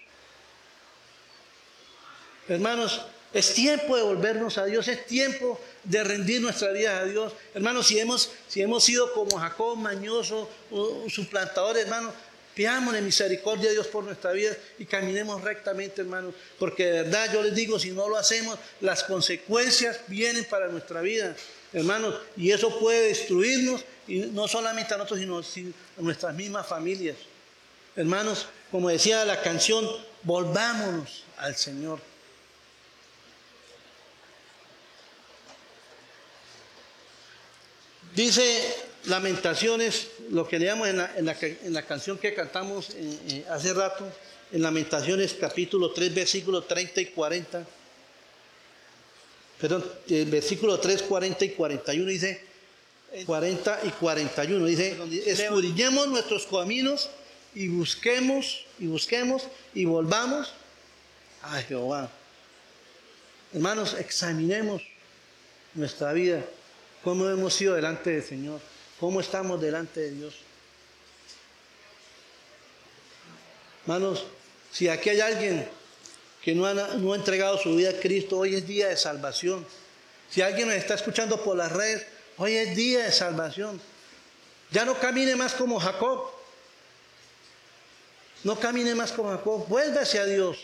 Hermanos, 2.48 3.04
es 3.32 3.54
tiempo 3.54 3.96
de 3.96 4.02
volvernos 4.02 4.58
a 4.58 4.64
Dios, 4.64 4.88
es 4.88 5.04
tiempo 5.06 5.60
de 5.84 6.02
rendir 6.04 6.40
nuestra 6.40 6.72
vida 6.72 6.98
a 6.98 7.04
Dios. 7.04 7.32
Hermanos, 7.54 7.86
si 7.86 7.98
hemos, 7.98 8.30
si 8.48 8.62
hemos 8.62 8.84
sido 8.84 9.12
como 9.12 9.38
Jacob, 9.38 9.76
mañoso, 9.76 10.48
suplantador, 11.08 11.76
hermanos, 11.76 12.14
pidámosle 12.54 13.02
misericordia 13.02 13.68
a 13.68 13.72
Dios 13.72 13.86
por 13.88 14.04
nuestra 14.04 14.32
vida 14.32 14.56
y 14.78 14.86
caminemos 14.86 15.42
rectamente, 15.42 16.00
hermanos. 16.00 16.34
Porque 16.58 16.86
de 16.86 17.02
verdad 17.02 17.32
yo 17.32 17.42
les 17.42 17.54
digo, 17.54 17.78
si 17.78 17.90
no 17.90 18.08
lo 18.08 18.16
hacemos, 18.16 18.58
las 18.80 19.04
consecuencias 19.04 20.00
vienen 20.06 20.44
para 20.46 20.68
nuestra 20.68 21.02
vida, 21.02 21.36
hermanos. 21.74 22.14
Y 22.36 22.52
eso 22.52 22.78
puede 22.78 23.08
destruirnos, 23.08 23.84
y 24.08 24.20
no 24.20 24.48
solamente 24.48 24.94
a 24.94 24.96
nosotros, 24.96 25.20
sino 25.20 25.72
a 25.98 26.00
nuestras 26.02 26.34
mismas 26.34 26.66
familias. 26.66 27.16
Hermanos, 27.94 28.46
como 28.70 28.88
decía 28.88 29.24
la 29.26 29.42
canción, 29.42 29.86
volvámonos 30.22 31.24
al 31.36 31.56
Señor. 31.56 32.00
Dice 38.16 38.74
Lamentaciones, 39.04 40.08
lo 40.30 40.48
que 40.48 40.58
leamos 40.58 40.88
en 40.88 41.26
la, 41.74 41.82
canción 41.82 42.16
que 42.16 42.32
cantamos 42.32 42.88
eh, 42.94 43.18
eh, 43.28 43.44
hace 43.50 43.74
rato, 43.74 44.10
en 44.52 44.62
Lamentaciones 44.62 45.36
capítulo 45.38 45.92
3, 45.92 46.14
versículo 46.14 46.62
30 46.62 47.02
y 47.02 47.06
40. 47.06 47.66
Perdón, 49.60 49.84
el 50.08 50.30
versículo 50.30 50.80
3, 50.80 51.02
40 51.02 51.44
y 51.44 51.50
41 51.50 52.10
dice, 52.10 52.40
40 53.26 53.80
y 53.84 53.90
41 53.90 54.64
dice, 54.64 54.96
escudriñemos 55.26 56.08
nuestros 56.08 56.46
caminos 56.46 57.10
y 57.54 57.68
busquemos, 57.68 58.64
y 58.78 58.86
busquemos, 58.86 59.42
y 59.74 59.84
volvamos 59.84 60.54
a 61.42 61.60
Jehová. 61.60 62.10
Hermanos, 63.52 63.94
examinemos 64.00 64.80
nuestra 65.74 66.14
vida 66.14 66.42
cómo 67.06 67.28
hemos 67.28 67.54
sido 67.54 67.76
delante 67.76 68.10
del 68.10 68.24
Señor, 68.24 68.60
cómo 68.98 69.20
estamos 69.20 69.60
delante 69.60 70.00
de 70.00 70.10
Dios. 70.10 70.34
Hermanos, 73.82 74.24
si 74.72 74.88
aquí 74.88 75.10
hay 75.10 75.20
alguien 75.20 75.68
que 76.42 76.52
no 76.52 76.66
ha, 76.66 77.14
entregado 77.14 77.58
su 77.58 77.76
vida 77.76 77.90
a 77.90 78.00
Cristo, 78.00 78.38
hoy 78.38 78.56
es 78.56 78.66
día 78.66 78.88
de 78.88 78.96
salvación. 78.96 79.64
Si 80.28 80.42
alguien 80.42 80.66
nos 80.66 80.76
está 80.78 80.94
escuchando 80.94 81.40
por 81.44 81.56
las 81.56 81.70
redes, 81.70 82.04
hoy 82.38 82.56
es 82.56 82.74
día 82.74 83.04
de 83.04 83.12
salvación. 83.12 83.80
Ya 84.72 84.84
no 84.84 84.98
camine 84.98 85.36
más 85.36 85.54
como 85.54 85.78
Jacob. 85.78 86.28
No 88.42 88.58
camine 88.58 88.96
más 88.96 89.12
como 89.12 89.30
Jacob. 89.30 89.64
Vuélvase 89.68 90.18
a 90.18 90.24
Dios 90.24 90.58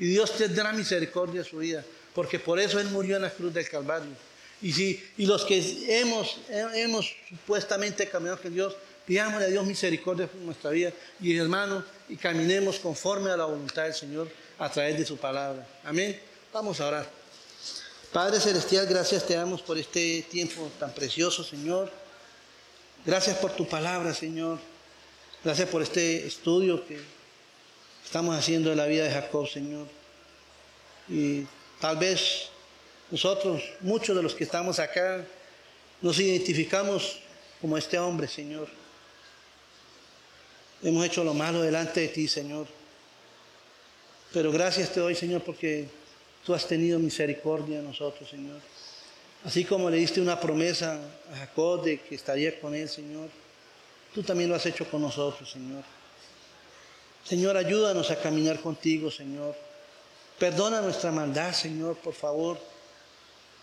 y 0.00 0.06
Dios 0.06 0.36
tendrá 0.36 0.72
misericordia 0.72 1.44
de 1.44 1.48
su 1.48 1.58
vida, 1.58 1.84
porque 2.16 2.40
por 2.40 2.58
eso 2.58 2.80
Él 2.80 2.88
murió 2.88 3.14
en 3.14 3.22
la 3.22 3.30
cruz 3.30 3.54
del 3.54 3.68
Calvario. 3.68 4.33
Y, 4.64 4.72
si, 4.72 5.10
y 5.18 5.26
los 5.26 5.44
que 5.44 6.00
hemos, 6.00 6.38
hemos 6.48 7.14
supuestamente 7.28 8.08
caminado 8.08 8.40
con 8.40 8.54
Dios, 8.54 8.74
pidámosle 9.06 9.44
a 9.44 9.48
Dios 9.48 9.66
misericordia 9.66 10.26
por 10.26 10.40
nuestra 10.40 10.70
vida 10.70 10.90
y 11.20 11.36
hermanos, 11.36 11.84
y 12.08 12.16
caminemos 12.16 12.78
conforme 12.78 13.30
a 13.30 13.36
la 13.36 13.44
voluntad 13.44 13.82
del 13.82 13.92
Señor 13.92 14.26
a 14.58 14.70
través 14.70 14.96
de 14.98 15.04
su 15.04 15.18
palabra. 15.18 15.66
Amén. 15.84 16.18
Vamos 16.50 16.80
a 16.80 16.86
orar. 16.86 17.06
Padre 18.10 18.40
Celestial, 18.40 18.86
gracias 18.86 19.26
te 19.26 19.34
damos 19.34 19.60
por 19.60 19.76
este 19.76 20.24
tiempo 20.30 20.70
tan 20.80 20.94
precioso, 20.94 21.44
Señor. 21.44 21.92
Gracias 23.04 23.36
por 23.36 23.52
tu 23.52 23.68
palabra, 23.68 24.14
Señor. 24.14 24.58
Gracias 25.44 25.68
por 25.68 25.82
este 25.82 26.26
estudio 26.26 26.86
que 26.86 26.98
estamos 28.02 28.34
haciendo 28.34 28.70
de 28.70 28.76
la 28.76 28.86
vida 28.86 29.04
de 29.04 29.10
Jacob, 29.10 29.46
Señor. 29.46 29.86
Y 31.06 31.42
tal 31.82 31.98
vez 31.98 32.48
nosotros, 33.10 33.62
muchos 33.80 34.16
de 34.16 34.22
los 34.22 34.34
que 34.34 34.44
estamos 34.44 34.78
acá, 34.78 35.24
nos 36.00 36.18
identificamos 36.18 37.20
como 37.60 37.78
este 37.78 37.98
hombre, 37.98 38.28
Señor. 38.28 38.68
Hemos 40.82 41.06
hecho 41.06 41.24
lo 41.24 41.32
malo 41.32 41.62
delante 41.62 42.00
de 42.00 42.08
ti, 42.08 42.28
Señor. 42.28 42.66
Pero 44.32 44.52
gracias 44.52 44.92
te 44.92 45.00
doy, 45.00 45.14
Señor, 45.14 45.42
porque 45.42 45.88
tú 46.44 46.52
has 46.52 46.66
tenido 46.66 46.98
misericordia 46.98 47.78
de 47.78 47.84
nosotros, 47.84 48.28
Señor. 48.28 48.60
Así 49.44 49.64
como 49.64 49.88
le 49.88 49.98
diste 49.98 50.20
una 50.20 50.40
promesa 50.40 51.00
a 51.32 51.36
Jacob 51.36 51.84
de 51.84 52.00
que 52.00 52.14
estaría 52.14 52.58
con 52.60 52.74
él, 52.74 52.88
Señor, 52.88 53.28
tú 54.14 54.22
también 54.22 54.50
lo 54.50 54.56
has 54.56 54.66
hecho 54.66 54.88
con 54.90 55.02
nosotros, 55.02 55.50
Señor. 55.50 55.84
Señor, 57.24 57.56
ayúdanos 57.56 58.10
a 58.10 58.20
caminar 58.20 58.60
contigo, 58.60 59.10
Señor. 59.10 59.54
Perdona 60.38 60.82
nuestra 60.82 61.10
maldad, 61.10 61.52
Señor, 61.54 61.96
por 61.96 62.12
favor. 62.12 62.58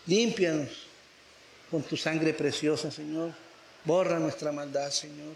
Límpianos 0.06 0.68
con 1.70 1.82
tu 1.82 1.96
sangre 1.96 2.34
preciosa, 2.34 2.90
Señor. 2.90 3.32
Borra 3.84 4.18
nuestra 4.18 4.52
maldad, 4.52 4.90
Señor. 4.90 5.34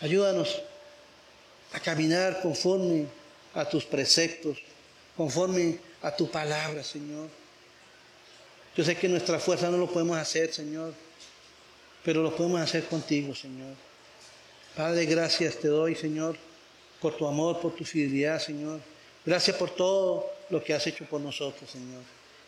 Ayúdanos 0.00 0.60
a 1.72 1.80
caminar 1.80 2.40
conforme 2.42 3.06
a 3.54 3.64
tus 3.68 3.84
preceptos, 3.84 4.58
conforme 5.16 5.78
a 6.02 6.14
tu 6.14 6.30
palabra, 6.30 6.82
Señor. 6.82 7.28
Yo 8.76 8.84
sé 8.84 8.96
que 8.96 9.08
nuestra 9.08 9.38
fuerza 9.38 9.70
no 9.70 9.76
lo 9.76 9.90
podemos 9.90 10.16
hacer, 10.16 10.52
Señor, 10.52 10.94
pero 12.04 12.22
lo 12.22 12.34
podemos 12.34 12.60
hacer 12.60 12.84
contigo, 12.86 13.34
Señor. 13.34 13.74
Padre, 14.74 15.04
gracias 15.04 15.56
te 15.56 15.68
doy, 15.68 15.94
Señor, 15.94 16.36
por 17.00 17.16
tu 17.16 17.26
amor, 17.26 17.60
por 17.60 17.74
tu 17.74 17.84
fidelidad, 17.84 18.40
Señor. 18.40 18.80
Gracias 19.24 19.56
por 19.56 19.70
todo 19.70 20.30
lo 20.48 20.64
que 20.64 20.72
has 20.72 20.86
hecho 20.86 21.04
por 21.04 21.20
nosotros, 21.20 21.70
Señor. 21.70 22.02